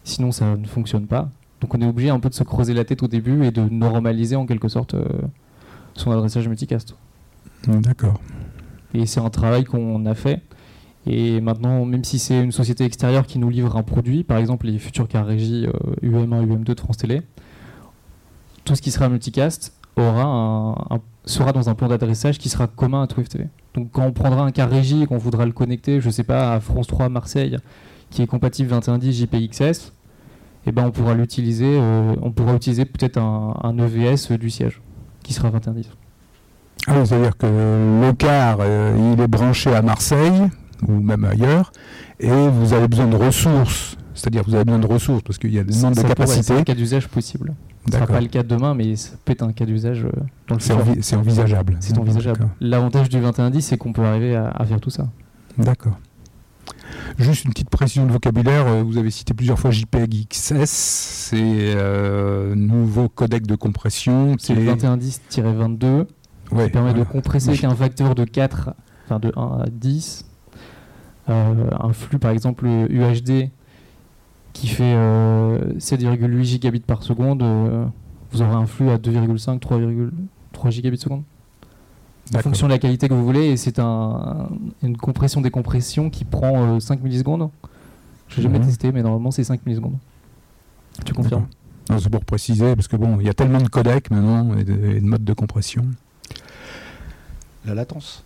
sinon 0.04 0.32
ça 0.32 0.56
ne 0.56 0.68
fonctionne 0.68 1.08
pas. 1.08 1.30
Donc 1.62 1.74
on 1.74 1.82
est 1.82 1.86
obligé 1.86 2.10
un 2.10 2.20
peu 2.20 2.30
de 2.30 2.34
se 2.34 2.44
creuser 2.44 2.74
la 2.74 2.84
tête 2.84 3.04
au 3.04 3.08
début 3.08 3.46
et 3.46 3.52
de 3.52 3.62
normaliser 3.62 4.36
en 4.36 4.46
quelque 4.46 4.68
sorte 4.68 4.96
euh, 4.96 5.06
son 5.94 6.12
adressage 6.12 6.48
multicast. 6.48 6.96
D'accord. 7.68 8.20
Et 8.94 9.06
c'est 9.06 9.20
un 9.20 9.30
travail 9.30 9.64
qu'on 9.64 10.06
a 10.06 10.16
fait. 10.16 10.42
Et 11.08 11.40
maintenant, 11.42 11.86
même 11.86 12.04
si 12.04 12.20
c'est 12.20 12.44
une 12.44 12.52
société 12.52 12.84
extérieure 12.84 13.26
qui 13.26 13.40
nous 13.40 13.50
livre 13.50 13.76
un 13.78 13.84
produit, 13.84 14.24
par 14.24 14.38
exemple 14.38 14.68
les 14.68 14.78
futurs 14.78 15.08
car 15.08 15.26
régie 15.26 15.68
UM1, 16.04 16.46
UM2 16.46 16.76
de 16.76 16.80
France 16.80 16.98
Télé, 16.98 17.22
tout 18.66 18.76
ce 18.76 18.82
qui 18.82 18.92
sera 18.92 19.10
multicast 19.10 19.74
aura 19.96 20.24
un, 20.24 21.00
sera 21.26 21.52
dans 21.52 21.70
un 21.70 21.76
plan 21.76 21.88
d'adressage 21.88 22.38
qui 22.38 22.50
sera 22.50 22.68
commun 22.68 23.04
à 23.04 23.08
tout 23.08 23.22
FTV. 23.22 23.48
Donc 23.74 23.90
quand 23.92 24.06
on 24.06 24.12
prendra 24.12 24.44
un 24.44 24.52
car 24.52 24.70
régie 24.70 25.04
et 25.04 25.06
qu'on 25.06 25.18
voudra 25.18 25.46
le 25.46 25.52
connecter, 25.52 26.02
je 26.02 26.10
sais 26.10 26.24
pas, 26.24 26.54
à 26.54 26.60
France 26.60 26.88
3 26.88 27.10
Marseille, 27.10 27.58
qui 28.10 28.22
est 28.22 28.28
compatible 28.28 28.70
2110 28.70 29.14
JPXS, 29.14 29.94
eh 30.66 30.72
ben 30.72 30.86
on 30.86 30.92
pourra 30.92 31.14
l'utiliser, 31.14 31.78
euh, 31.80 32.16
on 32.22 32.32
pourra 32.32 32.56
utiliser 32.56 32.86
peut-être 32.86 33.18
un, 33.18 33.78
EVS 33.78 34.38
du 34.38 34.50
siège 34.50 34.82
qui 35.24 35.34
sera 35.34 35.50
2110. 35.50 35.90
Ah, 36.88 37.06
c'est-à-dire 37.06 37.38
que 37.38 37.46
le 37.46 38.12
car, 38.14 38.58
euh, 38.60 39.14
il 39.14 39.22
est 39.22 39.28
branché 39.28 39.74
à 39.74 39.82
Marseille, 39.82 40.50
ou 40.88 40.94
même 40.94 41.24
ailleurs, 41.26 41.72
et 42.20 42.48
vous 42.48 42.74
avez 42.74 42.88
besoin 42.88 43.08
de 43.08 43.16
ressources, 43.16 43.98
c'est-à-dire 44.14 44.44
vous 44.46 44.56
avez 44.56 44.66
besoin 44.66 44.80
de 44.80 44.88
ressources 44.88 45.22
parce 45.22 45.38
qu'il 45.38 45.54
y 45.54 45.60
a 45.60 45.64
des 45.64 45.74
demandes 45.74 45.96
de 45.96 46.02
capacité. 46.02 46.44
C'est 46.44 46.60
un 46.60 46.64
cas 46.64 46.74
d'usage 46.74 47.08
possible. 47.08 47.54
Ce 47.88 47.94
sera 47.94 48.06
pas 48.06 48.22
le 48.22 48.28
cas 48.28 48.44
de 48.44 48.48
demain, 48.48 48.76
mais 48.76 48.96
ça 48.96 49.14
peut 49.26 49.32
être 49.32 49.44
un 49.44 49.54
cas 49.54 49.66
d'usage 49.66 50.06
euh, 50.06 50.12
dans 50.48 50.56
le. 50.56 50.62
C'est 51.02 51.16
envisageable. 51.16 51.78
C'est 51.80 51.98
envisageable. 51.98 52.50
L'avantage 52.60 53.10
du 53.10 53.18
2110, 53.18 53.62
c'est 53.62 53.78
qu'on 53.78 53.94
peut 53.94 54.04
arriver 54.04 54.36
à, 54.36 54.64
faire 54.66 54.80
tout 54.80 54.90
ça. 54.90 55.08
D'accord. 55.58 55.98
Juste 57.18 57.46
une 57.46 57.52
petite 57.52 57.70
précision 57.70 58.06
de 58.06 58.12
vocabulaire, 58.12 58.68
euh, 58.68 58.84
vous 58.84 58.98
avez 58.98 59.12
cité 59.12 59.34
plusieurs 59.34 59.60
fois 59.60 59.72
JPEG 59.72 60.28
XS, 60.30 60.66
c'est 60.66 61.74
euh, 61.76 62.56
nouveau 62.56 63.10
codec 63.10 63.46
de 63.46 63.56
compression. 63.56 64.36
C'est 64.40 64.56
le 64.56 64.74
2110-22 64.74 66.06
qui 66.50 66.70
permet 66.70 66.94
de 66.94 67.04
compresser 67.04 67.50
avec 67.50 67.64
un 67.64 67.76
facteur 67.76 68.16
de 68.16 68.26
4, 68.26 68.72
enfin 69.06 69.20
de 69.20 69.32
1 69.36 69.42
à 69.42 69.66
10, 69.70 70.26
euh, 71.30 71.70
un 71.80 71.94
flux 71.94 72.20
par 72.20 72.32
exemple 72.32 72.66
UHD 72.66 73.50
qui 74.54 74.68
fait 74.68 74.94
7,8 74.94 74.98
euh, 74.98 76.44
gigabits 76.44 76.82
par 76.82 77.04
seconde, 77.04 77.44
vous 78.32 78.42
aurez 78.42 78.54
un 78.54 78.66
flux 78.66 78.90
à 78.90 78.98
2,5, 78.98 79.60
3,3 79.60 80.72
gigabits 80.72 80.98
par 80.98 81.04
seconde. 81.04 81.24
En 82.34 82.40
fonction 82.40 82.68
de 82.68 82.72
la 82.72 82.80
qualité 82.80 83.10
que 83.10 83.14
vous 83.14 83.26
voulez, 83.26 83.48
et 83.48 83.58
c'est 83.58 83.80
un, 83.80 84.50
une 84.84 84.96
compression 84.96 85.42
décompression 85.42 86.10
qui 86.10 86.24
prend 86.24 86.80
5 86.80 87.02
millisecondes. 87.04 87.50
Je 88.30 88.38
n'ai 88.38 88.44
jamais 88.44 88.60
mhm. 88.60 88.68
testé, 88.68 88.92
mais 88.92 89.04
normalement 89.04 89.32
c'est 89.32 89.44
5 89.44 89.66
millisecondes. 89.66 89.98
Tu 91.06 91.14
confirmes? 91.14 91.48
C'est 92.00 92.10
pour 92.10 92.24
préciser, 92.24 92.76
parce 92.76 92.88
que 92.88 92.96
bon, 92.96 93.20
il 93.20 93.26
y 93.26 93.30
a 93.30 93.34
tellement 93.34 93.60
de 93.60 93.68
codecs 93.68 94.10
maintenant 94.12 94.56
et 94.56 94.64
de, 94.64 94.74
et 94.74 95.02
de 95.02 95.06
modes 95.06 95.26
de 95.26 95.34
compression. 95.34 95.86
La 97.66 97.74
latence. 97.74 98.24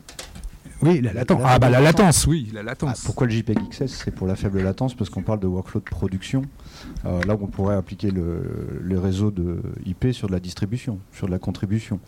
Oui, 0.86 1.01
la 1.01 1.13
latence. 1.13 1.42
Ah 1.44 1.60
bah 1.60 1.70
la 1.70 1.82
latence, 1.82 2.27
oui, 2.27 2.51
la 2.54 2.63
latence. 2.63 2.89
Ah, 2.94 3.01
pourquoi 3.06 3.27
le 3.27 3.34
JPEG 3.34 3.58
XS 3.70 3.88
C'est 3.88 4.12
pour 4.12 4.27
la 4.27 4.36
faible 4.36 4.62
latence, 4.62 4.94
parce 4.94 5.10
qu'on 5.10 5.24
parle 5.24 5.39
de 5.39 5.48
workflow 5.48 5.80
de 5.80 5.86
production. 5.86 6.44
Euh, 7.06 7.22
là 7.24 7.36
on 7.39 7.48
pourrait 7.48 7.75
appliquer 7.75 8.12
le, 8.12 8.82
les 8.84 8.98
réseaux 8.98 9.32
de 9.32 9.62
IP 9.86 10.08
sur 10.12 10.27
de 10.27 10.34
la 10.34 10.39
distribution, 10.39 11.00
sur 11.12 11.27
de 11.27 11.32
la 11.32 11.39
contribution. 11.39 12.00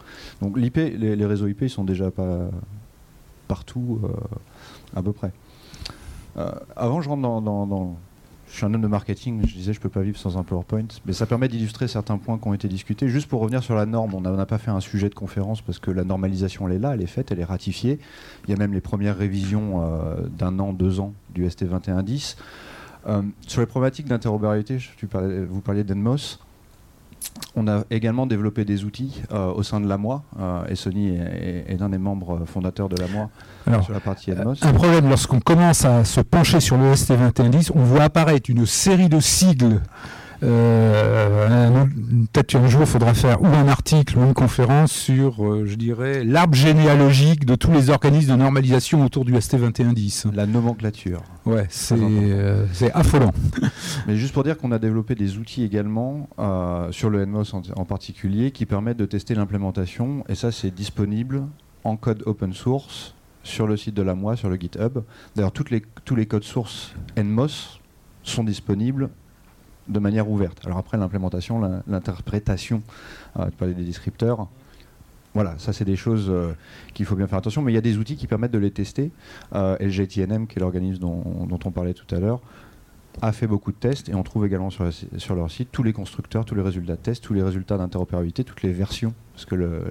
Donc 0.42 0.58
l'IP, 0.58 0.78
les, 0.78 1.26
réseaux 1.26 1.48
IP, 1.48 1.64
ils 1.64 1.70
sont 1.70 1.84
déjà 1.84 2.12
pas 2.12 2.50
partout 3.48 4.00
euh, 4.04 4.08
à 4.96 5.02
peu 5.02 5.14
près. 5.14 5.32
Euh, 6.38 6.52
avant, 6.76 7.02
je 7.02 7.10
rentre 7.10 7.22
dans 7.22 7.98
je 8.50 8.56
suis 8.56 8.66
un 8.66 8.74
homme 8.74 8.82
de 8.82 8.88
marketing, 8.88 9.42
je 9.46 9.54
disais 9.54 9.74
je 9.74 9.80
peux 9.80 9.90
pas 9.90 10.02
vivre 10.02 10.18
sans 10.18 10.38
un 10.38 10.44
PowerPoint, 10.44 10.88
mais 11.06 11.14
ça 11.14 11.26
permet 11.26 11.48
d'illustrer 11.48 11.88
certains 11.88 12.18
points 12.18 12.38
qui 12.38 12.48
ont 12.48 12.54
été 12.54 12.68
discutés. 12.68 13.10
Juste 13.10 13.28
pour 13.28 13.42
revenir 13.42 13.62
sur 13.62 13.76
la 13.76 13.86
norme, 13.86 14.14
on 14.16 14.22
n'a 14.22 14.46
pas 14.46 14.58
fait 14.58 14.72
un 14.72 14.80
sujet 14.80 15.10
de 15.10 15.16
conférence 15.16 15.62
parce 15.62 15.80
que 15.80 15.92
la 15.92 16.04
normalisation 16.04 16.68
elle 16.68 16.76
est 16.76 16.80
là, 16.80 16.94
elle 16.94 17.02
est 17.02 17.08
faite, 17.08 17.32
elle 17.32 17.40
est 17.40 17.46
ratifiée. 17.46 18.00
Il 18.48 18.52
y 18.52 18.54
a 18.54 18.58
même 18.58 18.74
les 18.74 18.82
premières 18.82 19.18
révisions 19.18 19.82
euh, 19.82 20.28
d'un 20.28 20.60
an, 20.60 20.74
deux 20.74 21.00
ans 21.00 21.14
du 21.34 21.46
ST2110. 21.46 22.38
Euh, 23.08 23.22
sur 23.48 23.62
les 23.62 23.68
problématiques 23.68 24.08
d'interopérabilité, 24.08 24.80
vous 25.50 25.62
parliez 25.62 25.84
d'Enmos. 25.84 26.40
On 27.56 27.68
a 27.68 27.84
également 27.90 28.28
développé 28.28 28.66
des 28.66 28.84
outils 28.86 29.22
euh, 29.32 29.52
au 29.52 29.64
sein 29.64 29.80
de 29.80 29.88
l'AMOI, 29.88 30.22
euh, 30.40 30.66
et 30.70 30.76
Sony 30.76 31.16
est, 31.16 31.76
l'un 31.80 31.90
des 31.90 31.98
membres 31.98 32.46
fondateurs 32.46 32.88
de 32.88 32.96
l'AMOI 32.98 33.30
sur 33.82 33.94
la 33.94 34.00
partie 34.00 34.30
Edmos. 34.32 34.58
Un 34.62 34.74
problème, 34.74 35.10
lorsqu'on 35.10 35.40
commence 35.40 35.84
à 35.84 36.06
se 36.06 36.22
pencher 36.22 36.60
sur 36.60 36.78
le 36.78 36.94
ST2110, 36.94 37.72
on 37.74 37.84
voit 37.84 38.04
apparaître 38.04 38.50
une 38.50 38.66
série 38.68 39.10
de 39.10 39.20
sigles 39.20 39.82
Euh, 40.44 41.86
Peut-être 42.32 42.48
qu'un 42.48 42.68
jour, 42.68 42.82
il 42.82 42.88
faudra 42.88 43.14
faire 43.14 43.42
ou 43.42 43.48
un 43.48 43.68
article 43.68 44.18
ou 44.18 44.24
une 44.24 44.34
conférence 44.34 44.92
sur, 44.92 45.44
euh, 45.44 45.66
je 45.66 45.76
dirais, 45.76 46.24
l'arbre 46.24 46.56
généalogique 46.56 47.46
de 47.46 47.56
tous 47.56 47.72
les 47.72 47.90
organismes 47.90 48.32
de 48.32 48.36
normalisation 48.38 49.04
autour 49.04 49.26
du 49.26 49.34
ST2110. 49.34 50.34
La 50.34 50.46
nomenclature. 50.46 51.22
Ouais, 51.46 51.66
c'est 51.70 51.96
euh, 52.00 52.66
c'est 52.74 52.92
affolant. 52.92 53.34
Mais 54.08 54.16
juste 54.18 54.34
pour 54.34 54.44
dire 54.44 54.58
qu'on 54.58 54.72
a 54.72 54.80
développé 54.80 55.16
des 55.16 55.38
outils 55.38 55.64
également 55.64 56.30
euh, 56.40 56.92
sur 56.92 57.10
le 57.10 57.26
NMOS 57.26 57.56
en, 57.56 57.62
en 57.76 57.86
particulier 57.86 58.52
qui 58.52 58.66
permettent 58.66 58.98
de 58.98 59.06
tester 59.06 59.36
l'implémentation 59.36 60.24
et 60.30 60.36
ça 60.36 60.52
c'est 60.52 60.72
disponible 60.72 61.44
en 61.84 61.96
code 61.98 62.24
open 62.26 62.54
source 62.54 63.16
sur 63.44 63.66
le 63.68 63.78
site 63.78 63.96
de 63.96 64.02
la 64.02 64.14
MOI, 64.14 64.36
sur 64.36 64.50
le 64.50 64.58
GitHub. 64.58 65.00
D'ailleurs 65.36 65.54
les, 65.72 65.82
tous 66.04 66.16
les 66.16 66.26
codes 66.26 66.44
sources 66.44 66.94
NMOS 67.18 67.80
sont 68.24 68.44
disponibles 68.44 69.10
de 69.88 70.00
manière 70.00 70.30
ouverte. 70.30 70.60
Alors 70.66 70.78
après 70.78 70.98
l'implémentation, 70.98 71.82
l'interprétation, 71.88 72.82
euh, 73.40 73.46
tu 73.46 73.52
parlais 73.52 73.74
des 73.74 73.84
descripteurs, 73.84 74.48
voilà, 75.34 75.54
ça 75.60 75.72
c'est 75.72 75.86
des 75.86 75.96
choses 75.96 76.28
euh, 76.30 76.54
qu'il 76.94 77.06
faut 77.06 77.16
bien 77.16 77.28
faire 77.28 77.38
attention, 77.38 77.62
mais 77.62 77.72
il 77.72 77.76
y 77.76 77.78
a 77.78 77.82
des 77.82 77.98
outils 77.98 78.16
qui 78.16 78.26
permettent 78.26 78.52
de 78.52 78.58
les 78.58 78.72
tester. 78.72 79.12
Euh, 79.54 79.78
LGTNM, 79.80 80.48
qui 80.48 80.58
est 80.58 80.62
l'organisme 80.62 81.00
dont 81.00 81.60
on 81.64 81.72
parlait 81.72 81.94
tout 81.94 82.16
à 82.16 82.20
l'heure, 82.20 82.42
a 83.22 83.32
fait 83.32 83.48
beaucoup 83.48 83.72
de 83.72 83.78
tests 83.78 84.10
et 84.10 84.16
on 84.16 84.24
trouve 84.24 84.46
également 84.46 84.70
sur, 84.70 85.36
leur 85.36 85.52
site 85.52 85.70
tous 85.72 85.84
les 85.84 85.94
constructeurs, 85.94 86.46
tous 86.46 86.56
les 86.56 86.62
résultats 86.62 86.96
de 86.96 87.02
tests, 87.02 87.24
tous 87.24 87.34
les 87.34 87.42
résultats 87.42 87.78
d'interopérabilité, 87.78 88.44
toutes 88.44 88.62
les 88.62 88.72
versions, 88.72 89.14
parce 89.34 89.46
que 89.46 89.84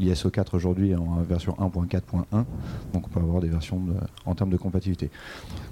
l'ISO 0.00 0.30
4 0.30 0.54
aujourd'hui 0.54 0.90
est 0.90 0.96
en 0.96 1.22
version 1.22 1.52
1.4.1, 1.58 2.24
donc 2.32 2.46
on 2.94 3.00
peut 3.08 3.20
avoir 3.20 3.40
des 3.40 3.48
versions 3.48 3.80
en 4.24 4.34
termes 4.34 4.50
de 4.50 4.56
compatibilité. 4.56 5.10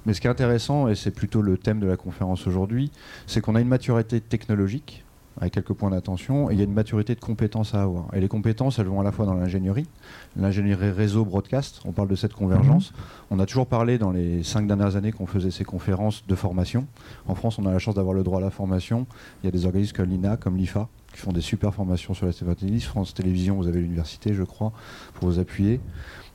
Mais 0.05 0.13
ce 0.13 0.21
qui 0.21 0.27
est 0.27 0.29
intéressant, 0.31 0.87
et 0.87 0.95
c'est 0.95 1.11
plutôt 1.11 1.41
le 1.41 1.57
thème 1.57 1.79
de 1.79 1.87
la 1.87 1.97
conférence 1.97 2.45
aujourd'hui, 2.47 2.91
c'est 3.25 3.41
qu'on 3.41 3.55
a 3.55 3.61
une 3.61 3.67
maturité 3.67 4.21
technologique 4.21 5.03
avec 5.39 5.53
quelques 5.53 5.73
points 5.73 5.89
d'attention, 5.89 6.49
et 6.49 6.53
il 6.53 6.57
y 6.57 6.61
a 6.61 6.65
une 6.65 6.73
maturité 6.73 7.15
de 7.15 7.19
compétences 7.19 7.73
à 7.73 7.81
avoir. 7.83 8.05
Et 8.13 8.19
les 8.19 8.27
compétences, 8.27 8.79
elles 8.79 8.87
vont 8.87 8.99
à 8.99 9.03
la 9.03 9.11
fois 9.11 9.25
dans 9.25 9.33
l'ingénierie, 9.33 9.87
l'ingénierie 10.35 10.91
réseau 10.91 11.25
broadcast, 11.25 11.81
on 11.85 11.91
parle 11.91 12.07
de 12.07 12.15
cette 12.15 12.33
convergence. 12.33 12.93
On 13.29 13.39
a 13.39 13.45
toujours 13.45 13.67
parlé 13.67 13.97
dans 13.97 14.11
les 14.11 14.43
cinq 14.43 14.67
dernières 14.67 14.95
années 14.95 15.11
qu'on 15.11 15.25
faisait 15.25 15.51
ces 15.51 15.63
conférences 15.63 16.25
de 16.27 16.35
formation. 16.35 16.85
En 17.27 17.35
France, 17.35 17.59
on 17.59 17.65
a 17.65 17.71
la 17.71 17.79
chance 17.79 17.95
d'avoir 17.95 18.13
le 18.13 18.23
droit 18.23 18.39
à 18.39 18.41
la 18.41 18.49
formation. 18.49 19.07
Il 19.41 19.45
y 19.45 19.49
a 19.49 19.51
des 19.51 19.65
organismes 19.65 19.95
comme 19.95 20.09
l'INA, 20.09 20.37
comme 20.37 20.57
l'IFA, 20.57 20.89
qui 21.13 21.19
font 21.19 21.31
des 21.31 21.41
super 21.41 21.73
formations 21.73 22.13
sur 22.13 22.25
la 22.25 22.31
ST2110. 22.31 22.81
France 22.81 23.13
Télévisions, 23.13 23.55
vous 23.55 23.67
avez 23.67 23.79
l'université, 23.79 24.33
je 24.33 24.43
crois, 24.43 24.71
pour 25.13 25.29
vous 25.29 25.39
appuyer. 25.39 25.79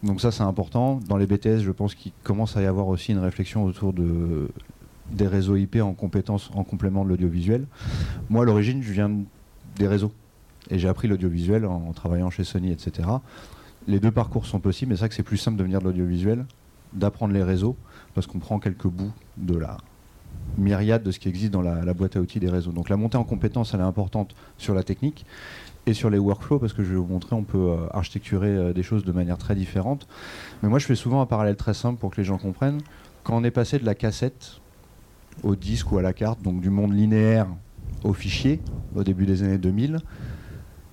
Donc 0.02 0.20
ça, 0.20 0.30
c'est 0.30 0.42
important. 0.42 1.00
Dans 1.08 1.16
les 1.16 1.26
BTS, 1.26 1.60
je 1.60 1.70
pense 1.70 1.94
qu'il 1.94 2.12
commence 2.22 2.56
à 2.56 2.62
y 2.62 2.66
avoir 2.66 2.88
aussi 2.88 3.12
une 3.12 3.18
réflexion 3.18 3.64
autour 3.64 3.92
de 3.92 4.48
des 5.12 5.26
réseaux 5.26 5.56
IP 5.56 5.76
en 5.76 5.94
compétences, 5.94 6.50
en 6.54 6.64
complément 6.64 7.04
de 7.04 7.10
l'audiovisuel. 7.10 7.66
Moi, 8.28 8.42
à 8.42 8.46
l'origine, 8.46 8.82
je 8.82 8.92
viens 8.92 9.10
des 9.76 9.86
réseaux. 9.86 10.12
Et 10.70 10.78
j'ai 10.78 10.88
appris 10.88 11.08
l'audiovisuel 11.08 11.64
en, 11.64 11.92
travaillant 11.92 12.30
chez 12.30 12.44
Sony, 12.44 12.72
etc. 12.72 13.08
Les 13.86 14.00
deux 14.00 14.10
parcours 14.10 14.46
sont 14.46 14.58
possibles, 14.58 14.90
mais 14.90 14.96
c'est 14.96 15.00
vrai 15.00 15.08
que 15.10 15.14
c'est 15.14 15.22
plus 15.22 15.36
simple 15.36 15.56
de 15.56 15.62
venir 15.62 15.78
de 15.78 15.84
l'audiovisuel, 15.84 16.44
d'apprendre 16.92 17.32
les 17.32 17.42
réseaux, 17.42 17.76
parce 18.14 18.26
qu'on 18.26 18.40
prend 18.40 18.58
quelques 18.58 18.88
bouts 18.88 19.12
de 19.36 19.56
la 19.56 19.76
myriade 20.58 21.02
de 21.02 21.10
ce 21.10 21.18
qui 21.18 21.28
existe 21.28 21.52
dans 21.52 21.62
la, 21.62 21.94
boîte 21.94 22.16
à 22.16 22.20
outils 22.20 22.40
des 22.40 22.50
réseaux. 22.50 22.72
Donc 22.72 22.88
la 22.88 22.96
montée 22.96 23.16
en 23.16 23.24
compétences, 23.24 23.74
elle 23.74 23.80
est 23.80 23.84
importante 23.84 24.34
sur 24.58 24.74
la 24.74 24.82
technique 24.82 25.24
et 25.86 25.94
sur 25.94 26.10
les 26.10 26.18
workflows, 26.18 26.58
parce 26.58 26.72
que 26.72 26.82
je 26.82 26.90
vais 26.90 26.96
vous 26.96 27.06
montrer, 27.06 27.36
on 27.36 27.44
peut 27.44 27.58
euh, 27.58 27.86
architecturer 27.92 28.48
euh, 28.48 28.72
des 28.72 28.82
choses 28.82 29.04
de 29.04 29.12
manière 29.12 29.38
très 29.38 29.54
différente. 29.54 30.08
Mais 30.62 30.68
moi, 30.68 30.80
je 30.80 30.86
fais 30.86 30.96
souvent 30.96 31.20
un 31.20 31.26
parallèle 31.26 31.54
très 31.54 31.74
simple 31.74 32.00
pour 32.00 32.10
que 32.10 32.16
les 32.16 32.24
gens 32.24 32.38
comprennent. 32.38 32.80
Quand 33.22 33.36
on 33.36 33.44
est 33.44 33.52
passé 33.52 33.78
de 33.78 33.86
la 33.86 33.94
cassette 33.94 34.60
au 35.42 35.56
disque 35.56 35.92
ou 35.92 35.98
à 35.98 36.02
la 36.02 36.12
carte, 36.12 36.42
donc 36.42 36.60
du 36.60 36.70
monde 36.70 36.92
linéaire 36.92 37.46
au 38.04 38.12
fichier, 38.12 38.60
au 38.94 39.04
début 39.04 39.26
des 39.26 39.42
années 39.42 39.58
2000, 39.58 39.98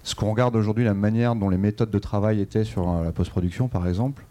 ce 0.03 0.15
qu'on 0.15 0.31
regarde 0.31 0.55
aujourd'hui, 0.55 0.83
la 0.83 0.93
manière 0.93 1.35
dont 1.35 1.49
les 1.49 1.57
méthodes 1.57 1.89
de 1.89 1.99
travail 1.99 2.41
étaient 2.41 2.65
sur 2.65 2.89
euh, 2.89 3.03
la 3.05 3.13
post-production, 3.13 3.69
par 3.69 3.87
exemple, 3.87 4.25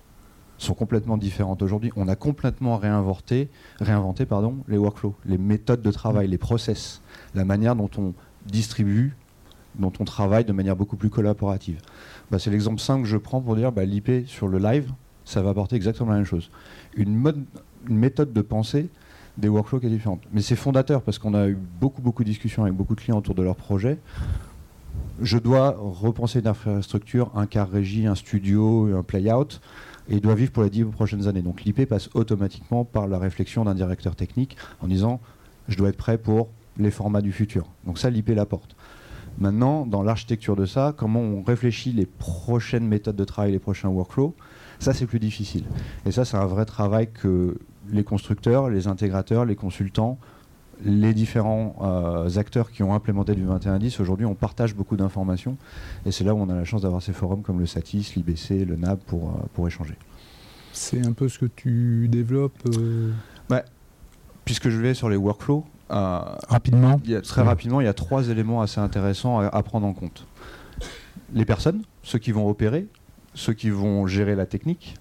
sont 0.59 0.75
complètement 0.75 1.17
différentes 1.17 1.63
aujourd'hui. 1.63 1.91
On 1.97 2.09
a 2.09 2.15
complètement 2.15 2.77
réinventé, 2.77 3.49
réinventé 3.81 4.27
pardon, 4.27 4.59
les 4.69 4.77
workflows, 4.77 5.15
les 5.25 5.39
méthodes 5.39 5.83
de 5.83 5.91
travail, 5.91 6.29
les 6.29 6.39
process, 6.39 7.01
la 7.35 7.45
manière 7.45 7.75
dont 7.75 7.91
on 7.97 8.13
distribue, 8.47 9.17
dont 9.77 9.93
on 9.99 10.05
travaille 10.05 10.45
de 10.45 10.53
manière 10.53 10.77
beaucoup 10.77 10.97
plus 10.97 11.11
collaborative. 11.11 11.81
Bah, 12.31 12.39
c'est 12.39 12.51
l'exemple 12.51 12.81
simple 12.81 13.03
que 13.03 13.09
je 13.09 13.17
prends 13.17 13.41
pour 13.41 13.57
dire 13.57 13.73
bah, 13.73 13.85
l'IP 13.85 14.27
sur 14.27 14.49
le 14.49 14.59
live, 14.59 14.93
ça 15.25 15.41
va 15.43 15.51
apporter 15.51 15.77
exactement 15.77 16.11
la 16.11 16.17
même 16.17 16.27
chose. 16.27 16.51
Une, 16.97 17.15
mode, 17.15 17.45
une 17.89 17.97
méthode 17.97 18.33
de 18.33 18.43
pensée 18.43 18.89
des 19.39 19.49
workflows 19.49 19.81
qui 19.81 19.87
est 19.87 19.91
différente. 19.91 20.23
Mais 20.33 20.43
c'est 20.43 20.57
fondateur 20.57 21.03
parce 21.03 21.19
qu'on 21.19 21.35
a 21.35 21.49
eu 21.49 21.59
beaucoup, 21.81 22.03
beaucoup 22.03 22.23
de 22.23 22.29
discussions 22.29 22.63
avec 22.63 22.75
beaucoup 22.75 22.95
de 22.95 23.01
clients 23.01 23.19
autour 23.19 23.35
de 23.35 23.43
leur 23.43 23.57
projet. 23.57 23.99
Je 25.21 25.39
dois 25.39 25.77
repenser 25.79 26.41
une 26.41 26.47
infrastructure, 26.47 27.31
un 27.35 27.47
car 27.47 27.71
régie, 27.71 28.07
un 28.07 28.15
studio, 28.15 28.95
un 28.97 29.03
play-out, 29.03 29.61
et 30.09 30.21
doit 30.21 30.35
vivre 30.35 30.53
pour 30.53 30.63
les 30.63 30.71
dix 30.71 30.85
prochaines 30.85 31.29
années. 31.29 31.43
Donc 31.43 31.63
l'IP 31.63 31.89
passe 31.89 32.11
automatiquement 32.15 32.85
par 32.85 33.07
la 33.07 33.19
réflexion 33.19 33.65
d'un 33.65 33.75
directeur 33.75 34.17
technique 34.17 34.57
en 34.81 34.89
disant 34.89 35.21
je 35.69 35.77
dois 35.77 35.91
être 35.91 35.97
prêt 35.97 36.19
pour 36.19 36.49
les 36.79 36.91
formats 36.91 37.21
du 37.21 37.33
futur. 37.33 37.67
Donc 37.87 37.99
ça, 37.99 38.11
l'IP 38.11 38.31
l'apporte. 38.31 38.77
Maintenant, 39.39 39.87
dans 39.87 40.03
l'architecture 40.03 40.57
de 40.57 40.67
ça, 40.67 40.95
comment 40.97 41.21
on 41.21 41.43
réfléchit 41.43 41.93
les 41.93 42.07
prochaines 42.07 42.87
méthodes 42.87 43.17
de 43.17 43.25
travail, 43.25 43.53
les 43.53 43.59
prochains 43.59 43.89
workflows, 43.89 44.35
ça 44.79 44.93
c'est 44.93 45.07
plus 45.07 45.21
difficile. 45.21 45.65
Et 46.05 46.11
ça, 46.11 46.25
c'est 46.25 46.37
un 46.37 46.47
vrai 46.47 46.65
travail 46.65 47.11
que 47.13 47.57
les 47.91 48.05
constructeurs, 48.05 48.69
les 48.71 48.87
intégrateurs, 48.87 49.45
les 49.45 49.57
consultants, 49.57 50.19
les 50.85 51.15
différents 51.15 51.77
euh, 51.83 52.39
acteurs 52.39 52.71
qui 52.71 52.83
ont 52.83 52.93
implémenté 52.95 53.35
du 53.35 53.43
2110, 53.43 54.01
aujourd'hui 54.01 54.27
on 54.27 54.35
partage 54.35 54.75
beaucoup 54.75 54.97
d'informations 54.97 55.57
et 56.07 56.11
c'est 56.13 56.25
là 56.25 56.35
où 56.35 56.39
on 56.39 56.49
a 56.49 56.55
la 56.55 56.65
chance 56.65 56.83
d'avoir 56.83 57.03
ces 57.03 57.13
forums 57.13 57.43
comme 57.43 57.61
le 57.61 57.67
SATIS, 57.67 58.15
l'IBC, 58.17 58.65
le 58.65 58.77
NAB 58.77 58.99
pour, 59.07 59.29
euh, 59.31 59.33
pour 59.55 59.67
échanger. 59.69 59.95
C'est 60.73 61.07
un 61.07 61.13
peu 61.13 61.29
ce 61.29 61.39
que 61.39 61.47
tu 61.47 62.09
développes 62.09 62.59
euh, 62.79 63.13
Puisque 64.45 64.71
je 64.71 64.79
vais 64.81 64.93
sur 64.95 65.09
les 65.09 65.15
workflows, 65.17 65.65
euh, 65.93 66.19
rapidement. 66.49 67.01
il 67.05 67.11
y 67.13 67.15
a- 67.15 67.21
très 67.21 67.43
rapidement, 67.43 67.81
il 67.81 67.85
y 67.85 67.89
a 67.89 67.95
trois 67.95 68.29
éléments 68.29 68.61
assez 68.61 68.81
intéressants 68.81 69.39
à, 69.39 69.47
à 69.47 69.63
prendre 69.63 69.87
en 69.87 69.93
compte. 69.93 70.27
Les 71.33 71.45
personnes, 71.45 71.83
ceux 72.03 72.19
qui 72.19 72.33
vont 72.33 72.49
opérer, 72.49 72.89
ceux 73.35 73.53
qui 73.53 73.71
vont 73.71 74.07
gérer 74.09 74.35
la 74.35 74.47
technique, 74.47 74.95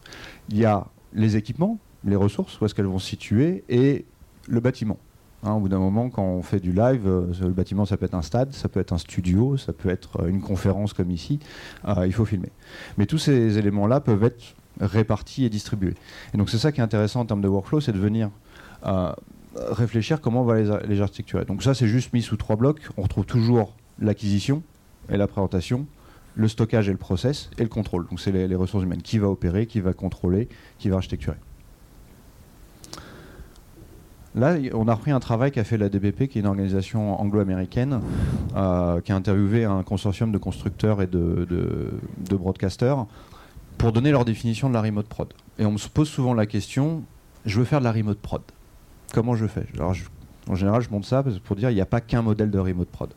il 0.49 0.57
y 0.59 0.65
a 0.65 0.85
les 1.13 1.37
équipements, 1.37 1.79
les 2.03 2.15
ressources, 2.15 2.59
où 2.59 2.65
est-ce 2.65 2.75
qu'elles 2.75 2.85
vont 2.85 2.99
se 2.99 3.07
situer, 3.07 3.63
et 3.69 4.05
le 4.47 4.59
bâtiment. 4.59 4.97
Hein, 5.43 5.53
au 5.53 5.59
bout 5.61 5.69
d'un 5.69 5.79
moment, 5.79 6.09
quand 6.09 6.23
on 6.23 6.43
fait 6.43 6.59
du 6.59 6.71
live, 6.71 7.07
euh, 7.07 7.25
le 7.41 7.49
bâtiment, 7.49 7.85
ça 7.85 7.97
peut 7.97 8.05
être 8.05 8.13
un 8.13 8.21
stade, 8.21 8.53
ça 8.53 8.69
peut 8.69 8.79
être 8.79 8.93
un 8.93 8.99
studio, 8.99 9.57
ça 9.57 9.73
peut 9.73 9.89
être 9.89 10.21
euh, 10.21 10.27
une 10.27 10.41
conférence 10.41 10.93
comme 10.93 11.09
ici, 11.09 11.39
euh, 11.87 12.05
il 12.05 12.13
faut 12.13 12.25
filmer. 12.25 12.51
Mais 12.97 13.07
tous 13.07 13.17
ces 13.17 13.57
éléments-là 13.57 14.01
peuvent 14.01 14.23
être 14.23 14.55
répartis 14.79 15.45
et 15.45 15.49
distribués. 15.49 15.95
Et 16.33 16.37
donc 16.37 16.49
c'est 16.49 16.59
ça 16.59 16.71
qui 16.71 16.79
est 16.79 16.83
intéressant 16.83 17.21
en 17.21 17.25
termes 17.25 17.41
de 17.41 17.47
workflow, 17.47 17.81
c'est 17.81 17.91
de 17.91 17.99
venir 17.99 18.29
réfléchir 19.55 20.21
comment 20.21 20.41
on 20.41 20.45
va 20.45 20.59
les, 20.59 20.71
les 20.87 21.01
architecturer. 21.01 21.45
Donc 21.45 21.61
ça, 21.61 21.73
c'est 21.73 21.87
juste 21.87 22.13
mis 22.13 22.21
sous 22.21 22.37
trois 22.37 22.55
blocs. 22.55 22.79
On 22.97 23.03
retrouve 23.03 23.25
toujours 23.25 23.75
l'acquisition 23.99 24.63
et 25.09 25.17
la 25.17 25.27
présentation, 25.27 25.85
le 26.35 26.47
stockage 26.47 26.87
et 26.87 26.91
le 26.91 26.97
process, 26.97 27.51
et 27.57 27.63
le 27.63 27.69
contrôle. 27.69 28.07
Donc 28.07 28.19
c'est 28.19 28.31
les 28.31 28.55
ressources 28.55 28.83
humaines. 28.85 29.01
Qui 29.03 29.19
va 29.19 29.27
opérer, 29.27 29.67
qui 29.67 29.81
va 29.81 29.93
contrôler, 29.93 30.47
qui 30.79 30.89
va 30.89 30.95
architecturer. 30.95 31.37
Là, 34.33 34.55
on 34.73 34.87
a 34.87 34.93
repris 34.93 35.11
un 35.11 35.19
travail 35.19 35.51
qu'a 35.51 35.65
fait 35.65 35.77
la 35.77 35.89
DBP, 35.89 36.27
qui 36.27 36.37
est 36.37 36.41
une 36.41 36.47
organisation 36.47 37.19
anglo-américaine, 37.19 37.99
euh, 38.55 39.01
qui 39.01 39.11
a 39.11 39.15
interviewé 39.15 39.65
un 39.65 39.83
consortium 39.83 40.31
de 40.31 40.37
constructeurs 40.37 41.01
et 41.01 41.07
de, 41.07 41.45
broadcasters 42.31 43.05
pour 43.77 43.91
donner 43.91 44.11
leur 44.11 44.23
définition 44.23 44.69
de 44.69 44.73
la 44.73 44.81
remote 44.81 45.07
prod. 45.07 45.27
Et 45.59 45.65
on 45.65 45.71
me 45.71 45.89
pose 45.89 46.07
souvent 46.07 46.33
la 46.33 46.45
question, 46.45 47.03
je 47.45 47.59
veux 47.59 47.65
faire 47.65 47.79
de 47.79 47.83
la 47.83 47.91
remote 47.91 48.19
prod. 48.19 48.41
Comment 49.13 49.35
je 49.35 49.47
fais? 49.47 49.65
Alors, 49.75 49.93
En 50.47 50.55
général, 50.55 50.81
je 50.81 50.89
montre 50.89 51.07
ça 51.07 51.23
pour 51.43 51.55
dire 51.57 51.67
qu'il 51.67 51.75
n'y 51.75 51.81
a 51.81 51.85
pas 51.85 51.99
qu'un 51.99 52.21
modèle 52.21 52.51
de 52.51 52.59
remote 52.59 52.87
prod. 52.87 53.09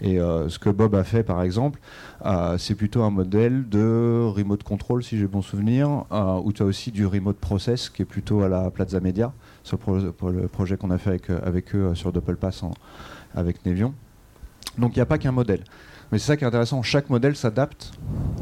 Et 0.00 0.18
euh, 0.18 0.48
ce 0.48 0.58
que 0.58 0.70
Bob 0.70 0.94
a 0.94 1.04
fait, 1.04 1.22
par 1.22 1.42
exemple, 1.42 1.80
euh, 2.24 2.56
c'est 2.58 2.74
plutôt 2.74 3.02
un 3.02 3.10
modèle 3.10 3.68
de 3.68 4.24
remote 4.26 4.62
control, 4.62 5.02
si 5.02 5.18
j'ai 5.18 5.26
bon 5.26 5.42
souvenir, 5.42 6.04
euh, 6.10 6.40
où 6.42 6.52
tu 6.52 6.62
as 6.62 6.66
aussi 6.66 6.90
du 6.90 7.06
remote 7.06 7.36
process, 7.36 7.90
qui 7.90 8.02
est 8.02 8.06
plutôt 8.06 8.42
à 8.42 8.48
la 8.48 8.70
Plaza 8.70 9.00
Media, 9.00 9.32
sur 9.64 9.78
le, 9.90 10.46
projet 10.48 10.76
qu'on 10.76 10.90
a 10.90 10.98
fait 10.98 11.10
avec, 11.10 11.30
euh, 11.30 11.60
eux 11.74 11.90
euh, 11.90 11.94
sur 11.94 12.12
Doppel 12.12 12.36
Pass 12.36 12.62
en- 12.62 12.74
avec 13.34 13.64
Nevion. 13.66 13.92
Donc 14.78 14.94
il 14.94 14.98
n'y 14.98 15.02
a 15.02 15.06
pas 15.06 15.18
qu'un 15.18 15.32
modèle. 15.32 15.64
Mais 16.12 16.18
c'est 16.18 16.26
ça 16.26 16.36
qui 16.36 16.44
est 16.44 16.46
intéressant, 16.46 16.82
chaque 16.82 17.08
modèle 17.10 17.34
s'adapte 17.34 17.92